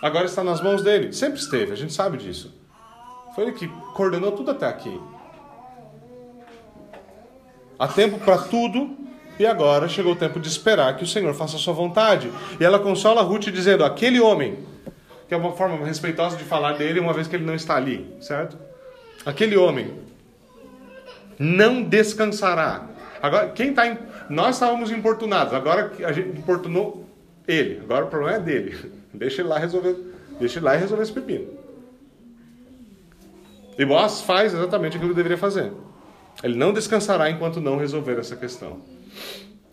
Agora 0.00 0.26
está 0.26 0.42
nas 0.42 0.60
mãos 0.60 0.82
dele. 0.82 1.12
Sempre 1.12 1.40
esteve, 1.40 1.72
a 1.72 1.76
gente 1.76 1.92
sabe 1.92 2.18
disso. 2.18 2.63
Foi 3.34 3.44
ele 3.44 3.52
que 3.52 3.68
coordenou 3.94 4.32
tudo 4.32 4.52
até 4.52 4.66
aqui. 4.66 5.00
Há 7.78 7.88
tempo 7.88 8.18
para 8.18 8.38
tudo 8.38 8.96
e 9.38 9.44
agora 9.44 9.88
chegou 9.88 10.12
o 10.12 10.16
tempo 10.16 10.38
de 10.38 10.46
esperar 10.48 10.96
que 10.96 11.02
o 11.02 11.06
Senhor 11.06 11.34
faça 11.34 11.56
a 11.56 11.58
sua 11.58 11.74
vontade. 11.74 12.30
E 12.60 12.64
ela 12.64 12.78
consola 12.78 13.22
Ruth 13.22 13.46
dizendo: 13.46 13.84
aquele 13.84 14.20
homem, 14.20 14.58
que 15.26 15.34
é 15.34 15.36
uma 15.36 15.52
forma 15.52 15.84
respeitosa 15.84 16.36
de 16.36 16.44
falar 16.44 16.74
dele, 16.74 17.00
uma 17.00 17.12
vez 17.12 17.26
que 17.26 17.34
ele 17.34 17.44
não 17.44 17.54
está 17.54 17.74
ali, 17.74 18.16
certo? 18.20 18.56
Aquele 19.26 19.56
homem 19.56 19.92
não 21.36 21.82
descansará. 21.82 22.86
Agora, 23.20 23.48
quem 23.48 23.70
está. 23.70 23.96
Nós 24.30 24.56
estávamos 24.56 24.90
importunados, 24.90 25.52
agora 25.52 25.92
a 26.04 26.12
gente 26.12 26.38
importunou 26.38 27.04
ele. 27.46 27.80
Agora 27.82 28.04
o 28.04 28.08
problema 28.08 28.38
é 28.38 28.40
dele. 28.40 28.92
Deixa 29.12 29.42
ele 29.42 29.48
lá 29.48 29.58
resolver, 29.58 29.96
deixa 30.40 30.58
ele 30.58 30.66
lá 30.66 30.74
resolver 30.74 31.04
esse 31.04 31.12
pepino. 31.12 31.63
E 33.78 33.84
Boaz 33.84 34.20
faz 34.20 34.54
exatamente 34.54 34.96
aquilo 34.96 35.10
que 35.10 35.16
deveria 35.16 35.38
fazer. 35.38 35.72
Ele 36.42 36.56
não 36.56 36.72
descansará 36.72 37.30
enquanto 37.30 37.60
não 37.60 37.76
resolver 37.76 38.18
essa 38.18 38.36
questão. 38.36 38.78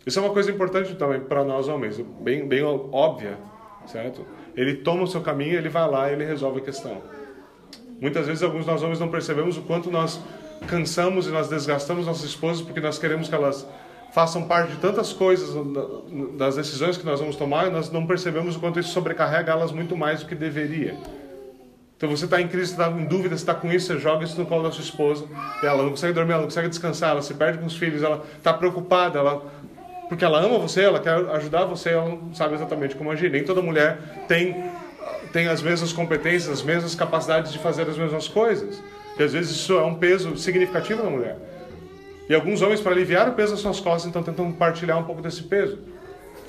Isso 0.05 0.17
é 0.19 0.21
uma 0.21 0.31
coisa 0.31 0.49
importante 0.49 0.95
também 0.95 1.19
para 1.19 1.43
nós 1.43 1.67
homens, 1.67 1.99
bem, 2.21 2.47
bem 2.47 2.63
óbvia, 2.63 3.37
certo? 3.85 4.25
Ele 4.55 4.75
toma 4.77 5.03
o 5.03 5.07
seu 5.07 5.21
caminho, 5.21 5.53
ele 5.53 5.69
vai 5.69 5.89
lá 5.89 6.09
e 6.09 6.13
ele 6.13 6.25
resolve 6.25 6.59
a 6.59 6.63
questão. 6.63 7.01
Muitas 7.99 8.25
vezes 8.25 8.41
alguns 8.41 8.65
nós 8.65 8.81
homens 8.81 8.99
não 8.99 9.09
percebemos 9.09 9.57
o 9.57 9.61
quanto 9.61 9.91
nós 9.91 10.19
cansamos 10.67 11.27
e 11.27 11.29
nós 11.29 11.47
desgastamos 11.47 12.05
nossas 12.05 12.23
esposas 12.23 12.61
porque 12.63 12.79
nós 12.79 12.97
queremos 12.97 13.29
que 13.29 13.35
elas 13.35 13.67
façam 14.11 14.47
parte 14.47 14.71
de 14.71 14.77
tantas 14.77 15.13
coisas 15.13 15.55
das 16.37 16.55
decisões 16.55 16.97
que 16.97 17.05
nós 17.05 17.19
vamos 17.19 17.35
tomar 17.35 17.71
nós 17.71 17.91
não 17.91 18.05
percebemos 18.05 18.55
o 18.55 18.59
quanto 18.59 18.79
isso 18.79 18.89
sobrecarrega 18.89 19.51
elas 19.51 19.71
muito 19.71 19.95
mais 19.95 20.21
do 20.21 20.25
que 20.25 20.35
deveria. 20.35 20.97
Então 22.01 22.09
você 22.09 22.25
está 22.25 22.41
em 22.41 22.47
crise, 22.47 22.71
está 22.71 22.89
em 22.89 23.05
dúvida, 23.05 23.35
está 23.35 23.53
com 23.53 23.71
isso, 23.71 23.85
você 23.85 23.99
joga 23.99 24.25
isso 24.25 24.35
no 24.39 24.47
colo 24.47 24.63
da 24.63 24.71
sua 24.71 24.83
esposa, 24.83 25.23
ela 25.61 25.83
não 25.83 25.91
consegue 25.91 26.13
dormir, 26.13 26.31
ela 26.31 26.41
não 26.41 26.47
consegue 26.47 26.67
descansar, 26.67 27.11
ela 27.11 27.21
se 27.21 27.31
perde 27.35 27.59
com 27.59 27.67
os 27.67 27.77
filhos, 27.77 28.01
ela 28.01 28.25
está 28.39 28.51
preocupada, 28.51 29.19
ela 29.19 29.45
porque 30.09 30.25
ela 30.25 30.39
ama 30.39 30.57
você, 30.57 30.81
ela 30.81 30.99
quer 30.99 31.13
ajudar 31.13 31.65
você, 31.65 31.91
ela 31.91 32.09
não 32.09 32.33
sabe 32.33 32.55
exatamente 32.55 32.95
como 32.95 33.11
agir. 33.11 33.29
Nem 33.29 33.43
toda 33.43 33.61
mulher 33.61 34.25
tem 34.27 34.71
tem 35.31 35.47
as 35.47 35.61
mesmas 35.61 35.93
competências, 35.93 36.51
as 36.51 36.63
mesmas 36.63 36.95
capacidades 36.95 37.53
de 37.53 37.59
fazer 37.59 37.87
as 37.87 37.95
mesmas 37.95 38.27
coisas. 38.27 38.81
E 39.19 39.21
às 39.21 39.33
vezes 39.33 39.51
isso 39.51 39.73
é 39.77 39.83
um 39.83 39.93
peso 39.93 40.35
significativo 40.37 41.03
na 41.03 41.09
mulher. 41.11 41.37
E 42.27 42.33
alguns 42.33 42.63
homens, 42.63 42.81
para 42.81 42.93
aliviar 42.93 43.29
o 43.29 43.33
peso 43.33 43.51
das 43.51 43.59
suas 43.61 43.79
costas, 43.79 44.09
então 44.09 44.23
tentam 44.23 44.45
compartilhar 44.51 44.97
um 44.97 45.03
pouco 45.03 45.21
desse 45.21 45.43
peso. 45.43 45.77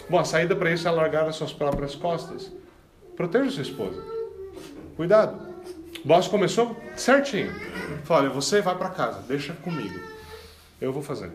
Bom, 0.08 0.18
a 0.18 0.24
saída 0.24 0.56
para 0.56 0.70
isso 0.70 0.88
é 0.88 0.90
largar 0.90 1.28
as 1.28 1.36
suas 1.36 1.52
próprias 1.52 1.94
costas. 1.94 2.50
Proteja 3.14 3.50
sua 3.50 3.62
esposa. 3.62 4.11
Cuidado. 4.96 5.52
O 6.04 6.08
boss 6.08 6.28
começou 6.28 6.76
certinho. 6.96 7.52
Falou, 8.04 8.24
olha, 8.24 8.32
você 8.32 8.60
vai 8.60 8.76
para 8.76 8.90
casa, 8.90 9.22
deixa 9.28 9.52
comigo. 9.54 9.98
Eu 10.80 10.92
vou 10.92 11.02
fazer. 11.02 11.30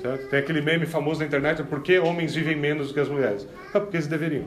Certo? 0.00 0.28
Tem 0.28 0.38
aquele 0.38 0.60
meme 0.60 0.86
famoso 0.86 1.20
na 1.20 1.26
internet, 1.26 1.62
por 1.64 1.82
que 1.82 1.98
homens 1.98 2.34
vivem 2.34 2.56
menos 2.56 2.88
do 2.88 2.94
que 2.94 3.00
as 3.00 3.08
mulheres? 3.08 3.48
É 3.72 3.80
porque 3.80 3.96
eles 3.96 4.06
deveriam. 4.06 4.44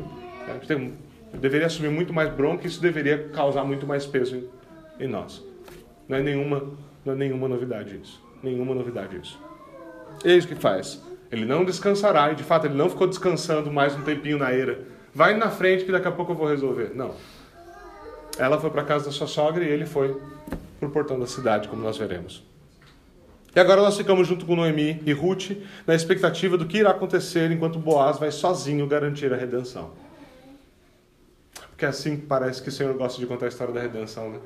Tem, 0.68 0.93
deveria 1.34 1.68
assumir 1.68 1.89
muito 1.89 2.13
mais 2.13 2.30
bronca 2.30 2.63
e 2.63 2.68
isso 2.68 2.82
deveria 2.82 3.30
causar 3.30 3.63
muito 3.63 3.86
mais 3.86 4.05
peso 4.05 4.36
em, 4.99 5.05
em 5.05 5.07
nós. 5.07 5.43
Não 6.07 6.18
é 6.18 6.22
nenhuma, 6.22 6.63
não 7.03 7.13
é 7.13 7.15
nenhuma 7.18 7.47
novidade 7.47 7.99
isso. 8.01 8.24
Nenhuma 8.41 8.74
novidade 8.74 9.18
isso. 9.18 9.39
É 10.24 10.34
isso 10.34 10.47
que 10.47 10.55
faz. 10.55 11.01
Ele 11.32 11.45
não 11.45 11.65
descansará, 11.65 12.32
e 12.32 12.36
de 12.36 12.43
fato 12.43 12.68
ele 12.68 12.76
não 12.76 12.89
ficou 12.89 13.07
descansando 13.07 13.72
mais 13.72 13.95
um 13.95 14.01
tempinho 14.01 14.38
na 14.38 14.53
eira. 14.53 14.86
Vai 15.13 15.36
na 15.36 15.49
frente 15.49 15.84
que 15.84 15.91
daqui 15.91 16.07
a 16.07 16.11
pouco 16.11 16.32
eu 16.32 16.36
vou 16.36 16.47
resolver. 16.47 16.91
Não. 16.95 17.13
Ela 18.39 18.59
foi 18.59 18.69
para 18.69 18.83
casa 18.83 19.05
da 19.05 19.11
sua 19.11 19.27
sogra 19.27 19.63
e 19.63 19.67
ele 19.67 19.85
foi 19.85 20.19
para 20.79 20.88
o 20.88 20.91
portão 20.91 21.19
da 21.19 21.27
cidade, 21.27 21.67
como 21.67 21.81
nós 21.81 21.97
veremos. 21.97 22.43
E 23.55 23.59
agora 23.59 23.81
nós 23.81 23.97
ficamos 23.97 24.27
junto 24.27 24.45
com 24.45 24.55
Noemi 24.55 25.01
e 25.05 25.11
Ruth 25.13 25.51
na 25.88 25.95
expectativa 25.95 26.57
do 26.57 26.67
que 26.67 26.77
irá 26.77 26.91
acontecer 26.91 27.51
enquanto 27.51 27.79
Boaz 27.79 28.19
vai 28.19 28.31
sozinho 28.31 28.85
garantir 28.85 29.33
a 29.33 29.35
redenção. 29.35 29.91
Porque 31.69 31.85
é 31.85 31.88
assim 31.88 32.17
parece 32.17 32.61
que 32.61 32.69
o 32.69 32.71
Senhor 32.71 32.93
gosta 32.95 33.19
de 33.19 33.25
contar 33.25 33.45
a 33.45 33.49
história 33.49 33.73
da 33.73 33.81
redenção, 33.81 34.31
né? 34.31 34.39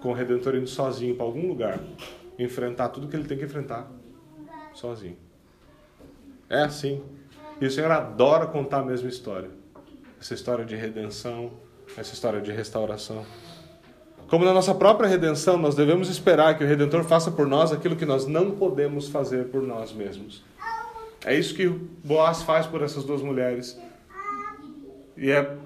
Com 0.00 0.10
o 0.10 0.12
Redentor 0.12 0.56
indo 0.56 0.66
sozinho 0.66 1.14
para 1.14 1.24
algum 1.24 1.48
lugar, 1.48 1.80
enfrentar 2.38 2.90
tudo 2.90 3.08
que 3.08 3.16
ele 3.16 3.26
tem 3.26 3.38
que 3.38 3.44
enfrentar 3.44 3.90
sozinho. 4.72 5.16
É 6.48 6.62
assim. 6.62 7.02
E 7.60 7.66
o 7.66 7.70
Senhor 7.70 7.90
adora 7.90 8.46
contar 8.46 8.80
a 8.80 8.84
mesma 8.84 9.08
história. 9.08 9.50
Essa 10.20 10.34
história 10.34 10.64
de 10.64 10.76
redenção, 10.76 11.52
essa 11.96 12.12
história 12.14 12.40
de 12.40 12.50
restauração. 12.52 13.24
Como 14.28 14.44
na 14.44 14.52
nossa 14.52 14.74
própria 14.74 15.08
redenção, 15.08 15.56
nós 15.58 15.74
devemos 15.74 16.08
esperar 16.08 16.56
que 16.56 16.64
o 16.64 16.66
Redentor 16.66 17.04
faça 17.04 17.30
por 17.30 17.46
nós 17.46 17.72
aquilo 17.72 17.94
que 17.94 18.06
nós 18.06 18.26
não 18.26 18.52
podemos 18.52 19.08
fazer 19.08 19.46
por 19.46 19.62
nós 19.62 19.92
mesmos. 19.92 20.42
É 21.24 21.38
isso 21.38 21.54
que 21.54 21.68
Boaz 21.68 22.42
faz 22.42 22.66
por 22.66 22.82
essas 22.82 23.04
duas 23.04 23.22
mulheres. 23.22 23.78
E 25.16 25.30
é 25.30 25.56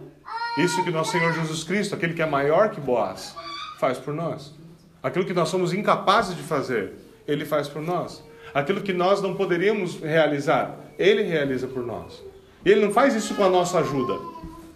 isso 0.59 0.85
que 0.85 0.91
nosso 0.91 1.13
Senhor 1.13 1.33
Jesus 1.33 1.65
Cristo, 1.65 1.95
aquele 1.95 2.15
que 2.15 2.23
é 2.23 2.27
maior 2.27 2.71
que 2.71 2.81
Boaz, 2.81 3.35
faz 3.79 3.97
por 3.97 4.13
nós. 4.13 4.55
Aquilo 5.03 5.25
que 5.25 5.33
nós 5.33 5.49
somos 5.49 5.73
incapazes 5.73 6.37
de 6.37 6.43
fazer, 6.43 6.95
ele 7.27 7.45
faz 7.45 7.69
por 7.69 7.81
nós. 7.81 8.23
Aquilo 8.53 8.81
que 8.81 8.93
nós 8.93 9.23
não 9.23 9.35
poderíamos 9.35 10.01
realizar, 10.01 10.77
ele 10.99 11.23
realiza 11.23 11.67
por 11.67 11.87
nós. 11.87 12.23
E 12.65 12.71
ele 12.71 12.85
não 12.85 12.93
faz 12.93 13.15
isso 13.15 13.35
com 13.35 13.45
a 13.45 13.49
nossa 13.49 13.79
ajuda. 13.79 14.19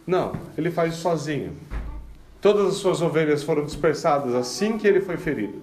Não, 0.07 0.33
ele 0.59 0.71
faz 0.71 0.95
sozinho. 0.95 1.57
Todas 2.41 2.67
as 2.67 2.75
suas 2.75 3.01
ovelhas 3.01 3.43
foram 3.43 3.65
dispersadas 3.65 4.35
assim 4.35 4.77
que 4.77 4.87
ele 4.87 5.01
foi 5.01 5.17
ferido. 5.17 5.63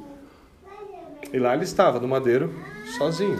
E 1.33 1.37
lá 1.37 1.53
ele 1.53 1.65
estava, 1.65 1.99
no 1.99 2.07
madeiro, 2.07 2.53
sozinho. 2.97 3.39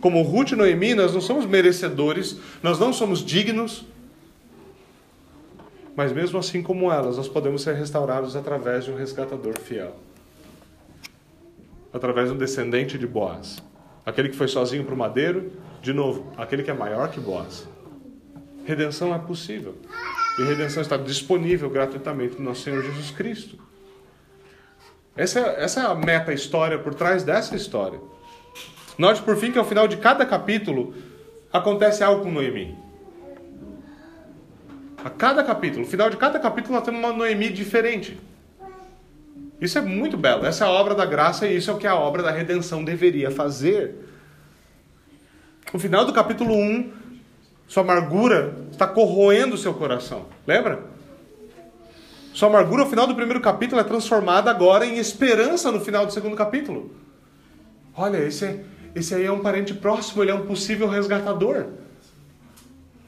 Como 0.00 0.22
Ruth 0.22 0.52
e 0.52 0.56
Noemi, 0.56 0.94
nós 0.94 1.12
não 1.12 1.20
somos 1.20 1.44
merecedores, 1.44 2.38
nós 2.62 2.78
não 2.78 2.92
somos 2.92 3.22
dignos, 3.22 3.84
mas 5.94 6.12
mesmo 6.12 6.38
assim 6.38 6.62
como 6.62 6.90
elas, 6.90 7.18
nós 7.18 7.28
podemos 7.28 7.62
ser 7.62 7.74
restaurados 7.74 8.34
através 8.34 8.86
de 8.86 8.90
um 8.90 8.96
resgatador 8.96 9.58
fiel. 9.58 9.94
Através 11.92 12.28
de 12.28 12.34
um 12.34 12.38
descendente 12.38 12.96
de 12.96 13.06
Boaz. 13.06 13.58
Aquele 14.06 14.30
que 14.30 14.36
foi 14.36 14.48
sozinho 14.48 14.84
para 14.84 14.94
o 14.94 14.96
madeiro, 14.96 15.52
de 15.82 15.92
novo, 15.92 16.32
aquele 16.38 16.62
que 16.62 16.70
é 16.70 16.74
maior 16.74 17.10
que 17.10 17.20
Boaz. 17.20 17.68
Redenção 18.64 19.14
é 19.14 19.18
possível. 19.18 19.76
E 20.38 20.42
redenção 20.42 20.82
está 20.82 20.96
disponível 20.96 21.68
gratuitamente 21.68 22.38
no 22.38 22.44
nosso 22.44 22.62
Senhor 22.62 22.82
Jesus 22.82 23.10
Cristo. 23.10 23.58
Essa 25.16 25.40
é, 25.40 25.64
essa 25.64 25.80
é 25.80 25.86
a 25.86 25.94
meta 25.94 26.32
história 26.32 26.78
por 26.78 26.94
trás 26.94 27.22
dessa 27.22 27.56
história. 27.56 28.00
Note 28.96 29.22
por 29.22 29.36
fim 29.36 29.50
que 29.50 29.58
ao 29.58 29.64
final 29.64 29.88
de 29.88 29.96
cada 29.96 30.24
capítulo 30.24 30.94
acontece 31.52 32.02
algo 32.04 32.22
com 32.22 32.30
Noemi. 32.30 32.76
A 35.04 35.10
cada 35.10 35.42
capítulo, 35.42 35.84
no 35.84 35.90
final 35.90 36.10
de 36.10 36.16
cada 36.16 36.38
capítulo, 36.38 36.74
nós 36.74 36.84
temos 36.84 37.00
uma 37.00 37.12
Noemi 37.12 37.48
diferente. 37.48 38.18
Isso 39.60 39.78
é 39.78 39.82
muito 39.82 40.16
belo. 40.16 40.46
Essa 40.46 40.64
é 40.64 40.68
a 40.68 40.70
obra 40.70 40.94
da 40.94 41.04
graça 41.04 41.46
e 41.46 41.56
isso 41.56 41.70
é 41.70 41.74
o 41.74 41.78
que 41.78 41.86
a 41.86 41.94
obra 41.94 42.22
da 42.22 42.30
redenção 42.30 42.84
deveria 42.84 43.30
fazer. 43.30 43.94
No 45.72 45.78
final 45.78 46.04
do 46.04 46.12
capítulo 46.12 46.54
1, 46.54 46.92
sua 47.70 47.84
amargura 47.84 48.56
está 48.72 48.84
corroendo 48.84 49.54
o 49.54 49.56
seu 49.58 49.72
coração. 49.72 50.26
Lembra? 50.44 50.82
Sua 52.34 52.48
amargura, 52.48 52.82
no 52.82 52.90
final 52.90 53.06
do 53.06 53.14
primeiro 53.14 53.40
capítulo, 53.40 53.80
é 53.80 53.84
transformada 53.84 54.50
agora 54.50 54.84
em 54.84 54.98
esperança 54.98 55.70
no 55.70 55.78
final 55.78 56.04
do 56.04 56.12
segundo 56.12 56.34
capítulo. 56.34 56.90
Olha, 57.94 58.18
esse, 58.18 58.64
esse 58.92 59.14
aí 59.14 59.24
é 59.24 59.30
um 59.30 59.38
parente 59.38 59.72
próximo, 59.72 60.20
ele 60.20 60.32
é 60.32 60.34
um 60.34 60.46
possível 60.46 60.88
resgatador. 60.88 61.66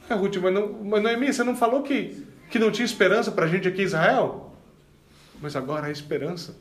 É, 0.09 0.13
Ruth, 0.13 0.37
mas, 0.37 0.53
não, 0.53 0.71
mas 0.81 1.03
Noemi, 1.03 1.33
você 1.33 1.43
não 1.43 1.57
falou 1.57 1.83
que, 1.83 2.25
que 2.49 2.57
não 2.57 2.71
tinha 2.71 2.85
esperança 2.85 3.33
para 3.33 3.43
a 3.43 3.49
gente 3.49 3.67
aqui 3.67 3.81
em 3.81 3.85
Israel? 3.85 4.55
Mas 5.41 5.57
agora 5.57 5.87
há 5.87 5.91
esperança. 5.91 6.55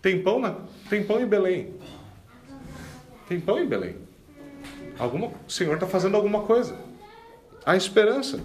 Tem 0.00 0.22
pão, 0.22 0.38
na, 0.38 0.54
tem 0.88 1.02
pão 1.02 1.20
em 1.20 1.26
Belém. 1.26 1.74
Tem 3.28 3.40
pão 3.40 3.58
em 3.58 3.66
Belém. 3.66 4.07
Alguma, 4.98 5.28
o 5.46 5.50
Senhor 5.50 5.74
está 5.74 5.86
fazendo 5.86 6.16
alguma 6.16 6.40
coisa. 6.42 6.76
Há 7.64 7.76
esperança. 7.76 8.40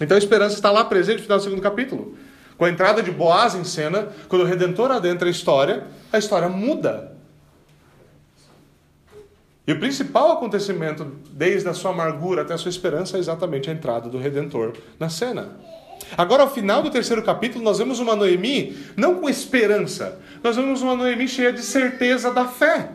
Então 0.00 0.14
a 0.14 0.18
esperança 0.18 0.54
está 0.54 0.70
lá 0.70 0.84
presente 0.84 1.18
no 1.18 1.22
final 1.24 1.38
do 1.38 1.44
segundo 1.44 1.62
capítulo. 1.62 2.16
Com 2.56 2.64
a 2.64 2.70
entrada 2.70 3.02
de 3.02 3.10
Boaz 3.10 3.54
em 3.54 3.64
cena, 3.64 4.08
quando 4.28 4.42
o 4.42 4.44
Redentor 4.44 4.90
adentra 4.90 5.28
a 5.28 5.30
história, 5.30 5.86
a 6.12 6.18
história 6.18 6.48
muda. 6.48 7.12
E 9.66 9.72
o 9.72 9.78
principal 9.78 10.32
acontecimento, 10.32 11.04
desde 11.30 11.68
a 11.68 11.74
sua 11.74 11.92
amargura 11.92 12.42
até 12.42 12.54
a 12.54 12.58
sua 12.58 12.68
esperança, 12.68 13.16
é 13.16 13.20
exatamente 13.20 13.70
a 13.70 13.72
entrada 13.72 14.08
do 14.08 14.18
Redentor 14.18 14.72
na 14.98 15.08
cena. 15.08 15.56
Agora, 16.16 16.42
ao 16.42 16.50
final 16.50 16.82
do 16.82 16.90
terceiro 16.90 17.22
capítulo, 17.22 17.64
nós 17.64 17.78
vemos 17.78 18.00
uma 18.00 18.16
Noemi 18.16 18.76
não 18.96 19.16
com 19.16 19.28
esperança, 19.28 20.20
nós 20.42 20.56
vemos 20.56 20.82
uma 20.82 20.96
Noemi 20.96 21.28
cheia 21.28 21.52
de 21.52 21.62
certeza 21.62 22.32
da 22.32 22.46
fé. 22.46 22.90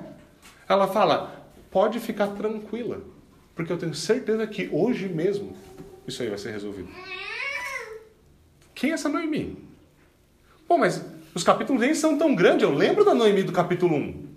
Ela 0.68 0.88
fala: 0.88 1.37
pode 1.78 2.00
ficar 2.00 2.30
tranquila, 2.30 3.02
porque 3.54 3.72
eu 3.72 3.78
tenho 3.78 3.94
certeza 3.94 4.48
que 4.48 4.68
hoje 4.72 5.08
mesmo 5.08 5.56
isso 6.08 6.24
aí 6.24 6.28
vai 6.28 6.40
ser 6.40 6.50
resolvido. 6.50 6.90
Quem 8.74 8.90
é 8.90 8.94
essa 8.94 9.08
Noemi? 9.08 9.64
Bom, 10.68 10.80
mas 10.80 11.06
os 11.36 11.44
capítulos 11.44 11.80
nem 11.80 11.94
são 11.94 12.18
tão 12.18 12.34
grandes. 12.34 12.64
Eu 12.64 12.74
lembro 12.74 13.06
da 13.06 13.14
Noemi 13.14 13.44
do 13.44 13.52
capítulo 13.52 13.96
1. 13.96 14.28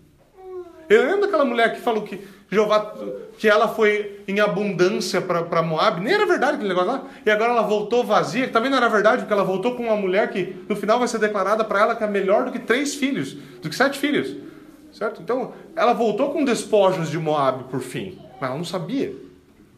Eu 0.90 1.02
lembro 1.02 1.22
daquela 1.22 1.46
mulher 1.46 1.74
que 1.74 1.80
falou 1.80 2.02
que 2.02 2.20
Jeová, 2.50 2.94
que 3.38 3.48
ela 3.48 3.68
foi 3.68 4.20
em 4.28 4.38
abundância 4.38 5.22
para 5.22 5.62
Moab. 5.62 5.98
Nem 5.98 6.12
era 6.12 6.26
verdade 6.26 6.56
aquele 6.56 6.68
negócio 6.68 6.92
lá. 6.92 7.06
E 7.24 7.30
agora 7.30 7.52
ela 7.52 7.62
voltou 7.62 8.04
vazia, 8.04 8.48
que 8.48 8.52
também 8.52 8.70
não 8.70 8.76
era 8.76 8.88
verdade, 8.90 9.22
porque 9.22 9.32
ela 9.32 9.44
voltou 9.44 9.74
com 9.76 9.84
uma 9.84 9.96
mulher 9.96 10.30
que 10.30 10.62
no 10.68 10.76
final 10.76 10.98
vai 10.98 11.08
ser 11.08 11.16
declarada 11.16 11.64
para 11.64 11.80
ela 11.80 11.96
que 11.96 12.04
é 12.04 12.06
melhor 12.06 12.44
do 12.44 12.52
que 12.52 12.58
três 12.58 12.94
filhos, 12.94 13.32
do 13.62 13.70
que 13.70 13.74
sete 13.74 13.98
filhos. 13.98 14.49
Certo? 14.92 15.22
Então, 15.22 15.52
ela 15.76 15.92
voltou 15.92 16.32
com 16.32 16.44
despojos 16.44 17.10
de 17.10 17.18
Moab 17.18 17.64
por 17.64 17.80
fim, 17.80 18.18
mas 18.40 18.50
ela 18.50 18.56
não 18.56 18.64
sabia. 18.64 19.14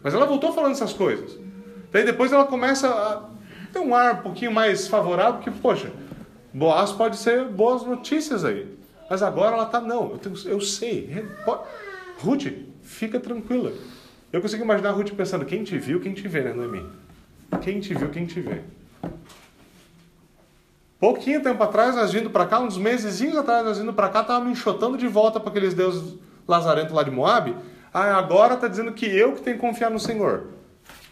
Mas 0.02 0.14
ela 0.14 0.26
voltou 0.26 0.52
falando 0.52 0.72
essas 0.72 0.92
coisas. 0.92 1.38
Daí 1.90 2.04
depois 2.04 2.32
ela 2.32 2.46
começa 2.46 2.88
a 2.88 3.28
ter 3.72 3.78
um 3.78 3.94
ar 3.94 4.14
um 4.14 4.22
pouquinho 4.22 4.52
mais 4.52 4.88
favorável, 4.88 5.40
que, 5.40 5.50
poxa, 5.50 5.90
Boaz 6.52 6.92
pode 6.92 7.16
ser 7.16 7.46
boas 7.46 7.82
notícias 7.82 8.44
aí. 8.44 8.66
Mas 9.08 9.22
agora 9.22 9.54
ela 9.56 9.64
está, 9.64 9.80
não, 9.80 10.12
eu, 10.12 10.18
tenho, 10.18 10.34
eu 10.46 10.60
sei. 10.60 11.26
Pode... 11.44 11.62
Ruth, 12.18 12.46
fica 12.82 13.20
tranquila. 13.20 13.72
Eu 14.32 14.40
consigo 14.40 14.64
imaginar 14.64 14.90
a 14.90 14.92
Ruth 14.92 15.10
pensando, 15.12 15.44
quem 15.44 15.62
te 15.64 15.78
viu, 15.78 16.00
quem 16.00 16.14
te 16.14 16.26
vê, 16.26 16.40
né, 16.42 16.52
Noemi? 16.52 16.86
Quem 17.60 17.80
te 17.80 17.92
viu, 17.94 18.08
quem 18.08 18.24
te 18.24 18.40
vê. 18.40 18.62
Pouquinho 21.02 21.42
tempo 21.42 21.60
atrás, 21.60 21.96
nós 21.96 22.12
vindo 22.12 22.30
para 22.30 22.46
cá, 22.46 22.60
uns 22.60 22.78
meses 22.78 23.20
atrás, 23.36 23.64
nós 23.64 23.76
vindo 23.76 23.92
para 23.92 24.08
cá, 24.08 24.22
tava 24.22 24.44
me 24.44 24.52
enxotando 24.52 24.96
de 24.96 25.08
volta 25.08 25.40
para 25.40 25.50
aqueles 25.50 25.74
deuses 25.74 26.14
lazarentos 26.46 26.94
lá 26.94 27.02
de 27.02 27.10
Moab. 27.10 27.56
Ah, 27.92 28.16
agora 28.16 28.56
tá 28.56 28.68
dizendo 28.68 28.92
que 28.92 29.04
eu 29.04 29.32
que 29.32 29.42
tenho 29.42 29.56
que 29.56 29.60
confiar 29.60 29.90
no 29.90 29.98
Senhor. 29.98 30.44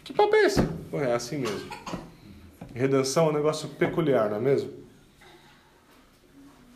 Que 0.01 0.13
papo 0.13 0.33
é 0.33 0.45
esse? 0.45 0.65
É 0.93 1.13
assim 1.13 1.39
mesmo. 1.39 1.69
Redenção 2.73 3.25
é 3.25 3.29
um 3.31 3.33
negócio 3.33 3.67
peculiar, 3.67 4.29
não 4.29 4.37
é 4.37 4.39
mesmo? 4.39 4.71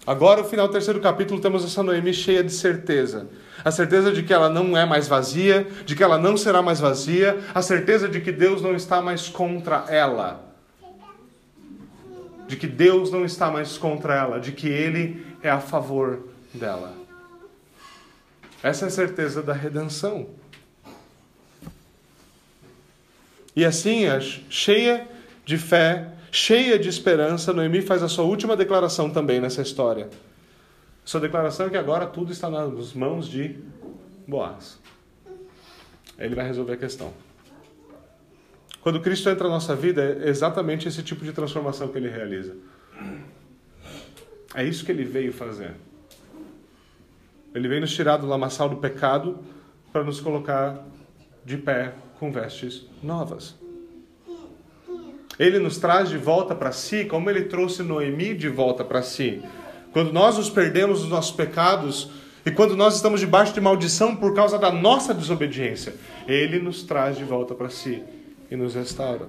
Agora, 0.06 0.42
no 0.42 0.50
final 0.50 0.68
do 0.68 0.74
terceiro 0.74 1.00
capítulo, 1.00 1.40
temos 1.40 1.64
essa 1.64 1.82
Noemi 1.82 2.14
cheia 2.14 2.44
de 2.44 2.52
certeza. 2.52 3.30
A 3.64 3.72
certeza 3.72 4.12
de 4.12 4.24
que 4.24 4.34
ela 4.34 4.50
não 4.50 4.76
é 4.76 4.86
mais 4.86 5.08
vazia, 5.08 5.66
de 5.86 5.96
que 5.96 6.04
ela 6.04 6.18
não 6.18 6.36
será 6.36 6.62
mais 6.62 6.82
vazia, 6.82 7.40
a 7.54 7.62
certeza 7.62 8.10
de 8.10 8.20
que 8.20 8.34
Deus 8.34 8.62
não 8.62 8.76
está 8.76 9.02
mais 9.02 9.30
contra 9.30 9.86
ela 9.88 10.45
de 12.48 12.56
que 12.56 12.68
Deus 12.68 13.12
não 13.12 13.26
está 13.26 13.50
mais 13.50 13.78
contra 13.78 14.16
ela, 14.16 14.40
de 14.40 14.52
que 14.52 14.68
Ele 14.68 15.26
é 15.42 15.50
a 15.50 15.60
favor 15.60 16.28
dela. 16.54 16.94
Essa 18.62 18.86
é 18.86 18.88
a 18.88 18.92
certeza 18.92 19.42
da 19.44 19.54
redenção. 19.54 20.28
E 23.56 23.64
assim, 23.64 24.04
cheia 24.50 25.08
de 25.46 25.58
fé, 25.58 26.12
cheia 26.32 26.78
de 26.78 26.90
esperança, 26.90 27.54
Noemi 27.54 27.82
faz 27.82 28.04
a 28.04 28.10
sua 28.10 28.26
última 28.26 28.58
declaração 28.58 29.10
também 29.10 29.40
nessa 29.40 29.62
história. 29.62 30.10
Sua 31.06 31.22
declaração 31.22 31.68
é 31.68 31.70
que 31.70 31.78
agora 31.78 32.08
tudo 32.08 32.32
está 32.32 32.50
nas 32.50 32.94
mãos 32.94 33.28
de 33.30 33.56
Boaz. 34.28 34.80
Ele 36.18 36.34
vai 36.34 36.48
resolver 36.48 36.74
a 36.74 36.78
questão. 36.78 37.14
Quando 38.86 39.00
Cristo 39.00 39.28
entra 39.32 39.48
na 39.48 39.56
nossa 39.56 39.76
vida, 39.76 40.20
é 40.24 40.30
exatamente 40.30 40.88
esse 40.88 41.02
tipo 41.02 41.26
de 41.26 41.34
transformação 41.34 41.88
que 41.88 41.98
ele 41.98 42.08
realiza. 42.08 42.56
É 44.54 44.64
isso 44.64 44.86
que 44.86 44.92
ele 44.92 45.04
veio 45.04 45.34
fazer. 45.34 45.72
Ele 47.56 47.68
veio 47.68 47.82
nos 47.82 47.92
tirar 47.92 48.18
do 48.18 48.28
lamaçal 48.28 48.70
do 48.70 48.76
pecado 48.76 49.40
para 49.92 50.04
nos 50.04 50.22
colocar 50.22 50.86
de 51.44 51.58
pé 51.58 51.96
com 52.20 52.32
vestes 52.32 52.86
novas. 53.02 53.56
Ele 55.40 55.58
nos 55.58 55.80
traz 55.80 56.08
de 56.08 56.20
volta 56.20 56.54
para 56.54 56.72
si, 56.72 57.06
como 57.06 57.28
ele 57.28 57.46
trouxe 57.46 57.82
Noemi 57.82 58.36
de 58.36 58.50
volta 58.50 58.84
para 58.84 59.02
si. 59.02 59.42
Quando 59.94 60.14
nós 60.14 60.38
nos 60.38 60.52
perdemos 60.52 61.02
dos 61.02 61.10
nossos 61.10 61.36
pecados 61.36 62.12
e 62.46 62.52
quando 62.52 62.78
nós 62.78 62.98
estamos 62.98 63.20
debaixo 63.20 63.52
de 63.52 63.62
maldição 63.62 64.16
por 64.16 64.36
causa 64.36 64.60
da 64.60 64.72
nossa 64.72 65.12
desobediência, 65.12 65.96
ele 66.28 66.60
nos 66.60 66.84
traz 66.84 67.18
de 67.18 67.24
volta 67.24 67.56
para 67.56 67.72
si 67.72 68.04
e 68.50 68.56
nos 68.56 68.76
restaura. 68.76 69.28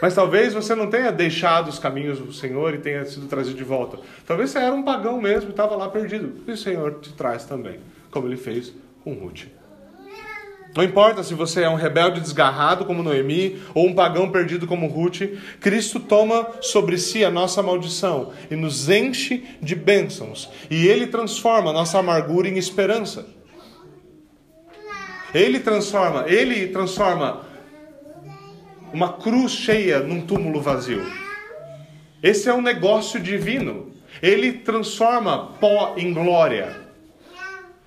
Mas 0.00 0.14
talvez 0.14 0.52
você 0.52 0.74
não 0.74 0.88
tenha 0.88 1.10
deixado 1.10 1.68
os 1.68 1.78
caminhos 1.78 2.18
do 2.18 2.32
Senhor 2.32 2.74
e 2.74 2.78
tenha 2.78 3.04
sido 3.06 3.26
trazido 3.26 3.56
de 3.56 3.64
volta. 3.64 3.98
Talvez 4.26 4.50
você 4.50 4.58
era 4.58 4.74
um 4.74 4.82
pagão 4.82 5.20
mesmo 5.20 5.48
e 5.48 5.50
estava 5.50 5.74
lá 5.74 5.88
perdido. 5.88 6.42
E 6.46 6.52
o 6.52 6.56
Senhor 6.56 7.00
te 7.00 7.12
traz 7.12 7.44
também, 7.44 7.80
como 8.10 8.26
ele 8.26 8.36
fez 8.36 8.74
com 9.02 9.14
Ruth. 9.14 9.44
Não 10.76 10.84
importa 10.84 11.22
se 11.22 11.32
você 11.32 11.62
é 11.62 11.68
um 11.70 11.74
rebelde 11.74 12.20
desgarrado 12.20 12.84
como 12.84 13.02
Noemi 13.02 13.58
ou 13.72 13.86
um 13.86 13.94
pagão 13.94 14.30
perdido 14.30 14.66
como 14.66 14.86
Ruth, 14.86 15.22
Cristo 15.58 15.98
toma 15.98 16.46
sobre 16.60 16.98
si 16.98 17.24
a 17.24 17.30
nossa 17.30 17.62
maldição 17.62 18.32
e 18.50 18.56
nos 18.56 18.90
enche 18.90 19.42
de 19.62 19.74
bênçãos. 19.74 20.50
E 20.70 20.86
ele 20.86 21.06
transforma 21.06 21.70
a 21.70 21.72
nossa 21.72 21.98
amargura 21.98 22.46
em 22.46 22.58
esperança. 22.58 23.26
Ele 25.36 25.60
transforma, 25.60 26.24
ele 26.26 26.68
transforma 26.68 27.44
uma 28.90 29.12
cruz 29.12 29.52
cheia 29.52 29.98
num 29.98 30.22
túmulo 30.22 30.62
vazio. 30.62 31.04
Esse 32.22 32.48
é 32.48 32.54
um 32.54 32.62
negócio 32.62 33.20
divino. 33.20 33.92
Ele 34.22 34.50
transforma 34.54 35.48
pó 35.60 35.92
em 35.98 36.14
glória. 36.14 36.74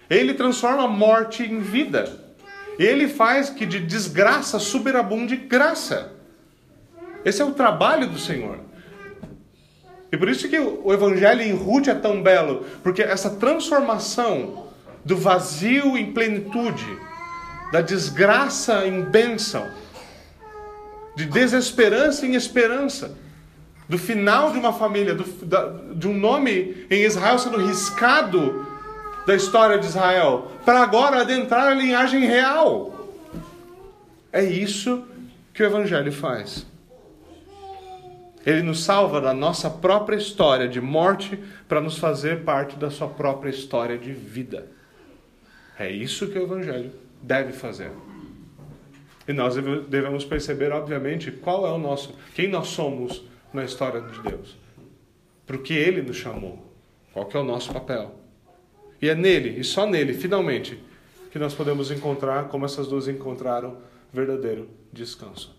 Ele 0.07 0.35
transforma 0.35 0.87
morte 0.87 1.41
em 1.41 1.59
vida. 1.59 2.23
Ele 2.77 3.07
faz 3.07 3.49
que 3.49 3.65
de 3.65 3.79
desgraça 3.79 4.59
superabunde 4.59 5.35
graça. 5.35 6.13
Esse 7.25 7.41
é 7.41 7.45
o 7.45 7.53
trabalho 7.53 8.07
do 8.07 8.19
Senhor. 8.19 8.59
E 10.11 10.17
por 10.17 10.29
isso 10.29 10.47
que 10.47 10.59
o 10.59 10.93
evangelho 10.93 11.41
em 11.41 11.53
Ruth 11.53 11.87
é 11.87 11.95
tão 11.95 12.21
belo, 12.21 12.63
porque 12.83 13.01
essa 13.01 13.31
transformação 13.31 14.67
do 15.03 15.17
vazio 15.17 15.97
em 15.97 16.13
plenitude, 16.13 17.08
da 17.71 17.81
desgraça 17.81 18.85
em 18.85 19.03
bênção, 19.03 19.69
de 21.15 21.25
desesperança 21.25 22.25
em 22.25 22.35
esperança, 22.35 23.15
do 23.87 23.97
final 23.97 24.51
de 24.51 24.57
uma 24.57 24.73
família, 24.73 25.15
do, 25.15 25.23
da, 25.45 25.67
de 25.93 26.07
um 26.07 26.13
nome 26.13 26.85
em 26.89 27.03
Israel 27.03 27.37
sendo 27.39 27.57
riscado 27.57 28.67
da 29.25 29.35
história 29.35 29.77
de 29.77 29.85
Israel, 29.85 30.51
para 30.65 30.81
agora 30.81 31.21
adentrar 31.21 31.67
a 31.67 31.73
linhagem 31.73 32.21
real. 32.21 33.09
É 34.31 34.43
isso 34.43 35.03
que 35.53 35.61
o 35.61 35.65
Evangelho 35.65 36.11
faz. 36.11 36.65
Ele 38.45 38.61
nos 38.61 38.83
salva 38.83 39.19
da 39.19 39.33
nossa 39.33 39.69
própria 39.69 40.15
história 40.15 40.67
de 40.67 40.79
morte 40.79 41.37
para 41.67 41.81
nos 41.81 41.97
fazer 41.97 42.43
parte 42.43 42.75
da 42.77 42.89
sua 42.89 43.07
própria 43.07 43.49
história 43.49 43.97
de 43.97 44.13
vida. 44.13 44.67
É 45.77 45.91
isso 45.91 46.27
que 46.27 46.39
o 46.39 46.43
Evangelho 46.43 46.91
deve 47.21 47.53
fazer. 47.53 47.91
E 49.27 49.33
nós 49.33 49.55
devemos 49.87 50.25
perceber, 50.25 50.71
obviamente, 50.71 51.31
qual 51.31 51.67
é 51.67 51.71
o 51.71 51.77
nosso, 51.77 52.15
quem 52.33 52.49
nós 52.49 52.67
somos 52.69 53.23
na 53.53 53.63
história 53.63 54.01
de 54.01 54.21
Deus. 54.21 54.57
Para 55.45 55.55
o 55.55 55.61
que 55.61 55.73
Ele 55.73 56.01
nos 56.01 56.17
chamou. 56.17 56.65
Qual 57.13 57.25
que 57.25 57.37
é 57.37 57.39
o 57.39 57.43
nosso 57.43 57.71
papel. 57.71 58.15
E 59.01 59.09
é 59.09 59.15
nele, 59.15 59.59
e 59.59 59.63
só 59.63 59.85
nele, 59.85 60.13
finalmente, 60.13 60.81
que 61.31 61.39
nós 61.39 61.53
podemos 61.53 61.91
encontrar, 61.91 62.47
como 62.49 62.65
essas 62.65 62.87
duas 62.87 63.07
encontraram, 63.07 63.77
verdadeiro 64.11 64.69
descanso. 64.91 65.55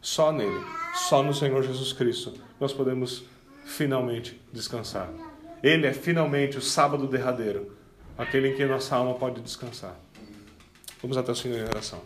Só 0.00 0.32
nele, 0.32 0.60
só 0.94 1.22
no 1.22 1.32
Senhor 1.32 1.62
Jesus 1.62 1.92
Cristo, 1.92 2.34
nós 2.60 2.72
podemos 2.72 3.24
finalmente 3.64 4.40
descansar. 4.52 5.10
Ele 5.62 5.86
é 5.86 5.92
finalmente 5.92 6.58
o 6.58 6.62
sábado 6.62 7.06
derradeiro 7.06 7.76
aquele 8.22 8.48
em 8.48 8.54
que 8.54 8.64
nossa 8.64 8.96
alma 8.96 9.14
pode 9.14 9.40
descansar. 9.40 9.94
Vamos 11.02 11.16
até 11.16 11.32
o 11.32 11.34
Senhor 11.34 11.58
em 11.58 11.64
oração. 11.64 12.00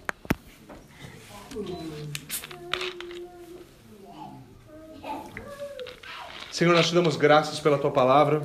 Senhor, 6.50 6.74
nós 6.74 6.88
te 6.88 6.94
damos 6.94 7.16
graças 7.16 7.60
pela 7.60 7.76
tua 7.76 7.90
palavra, 7.90 8.42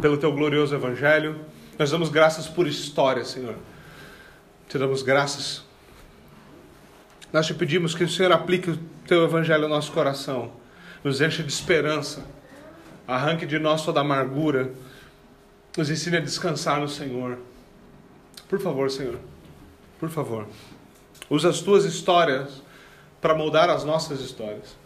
pelo 0.00 0.16
teu 0.16 0.32
glorioso 0.32 0.74
evangelho. 0.74 1.38
Nós 1.78 1.90
damos 1.90 2.08
graças 2.08 2.48
por 2.48 2.66
história, 2.66 3.24
Senhor. 3.24 3.54
Te 4.68 4.76
damos 4.76 5.02
graças. 5.02 5.62
Nós 7.32 7.46
te 7.46 7.54
pedimos 7.54 7.94
que 7.94 8.02
o 8.02 8.08
Senhor 8.08 8.32
aplique 8.32 8.70
o 8.70 8.78
teu 9.06 9.22
evangelho 9.22 9.64
ao 9.64 9.70
nosso 9.70 9.92
coração, 9.92 10.50
nos 11.04 11.20
enche 11.20 11.42
de 11.42 11.52
esperança, 11.52 12.24
arranque 13.06 13.46
de 13.46 13.58
nós 13.58 13.84
toda 13.84 14.00
amargura 14.00 14.72
nos 15.78 15.88
ensine 15.88 16.16
a 16.16 16.20
descansar 16.20 16.80
no 16.80 16.88
Senhor. 16.88 17.38
Por 18.48 18.58
favor, 18.58 18.90
Senhor. 18.90 19.18
Por 20.00 20.10
favor. 20.10 20.48
Usa 21.30 21.50
as 21.50 21.60
tuas 21.60 21.84
histórias 21.84 22.60
para 23.20 23.32
moldar 23.32 23.70
as 23.70 23.84
nossas 23.84 24.20
histórias. 24.20 24.76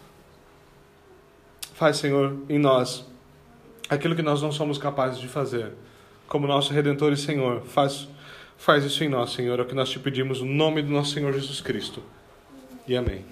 Faz, 1.74 1.96
Senhor, 1.96 2.36
em 2.46 2.58
nós 2.58 3.06
aquilo 3.88 4.14
que 4.14 4.22
nós 4.22 4.42
não 4.42 4.52
somos 4.52 4.76
capazes 4.76 5.18
de 5.18 5.28
fazer. 5.28 5.72
Como 6.28 6.46
nosso 6.46 6.74
Redentor 6.74 7.12
e 7.12 7.16
Senhor, 7.16 7.62
faz, 7.62 8.06
faz 8.58 8.84
isso 8.84 9.02
em 9.02 9.08
nós, 9.08 9.32
Senhor. 9.32 9.58
É 9.58 9.62
o 9.62 9.66
que 9.66 9.74
nós 9.74 9.88
te 9.88 9.98
pedimos 9.98 10.42
no 10.42 10.46
nome 10.46 10.82
do 10.82 10.90
nosso 10.90 11.14
Senhor 11.14 11.32
Jesus 11.32 11.62
Cristo. 11.62 12.02
E 12.86 12.94
amém. 12.94 13.24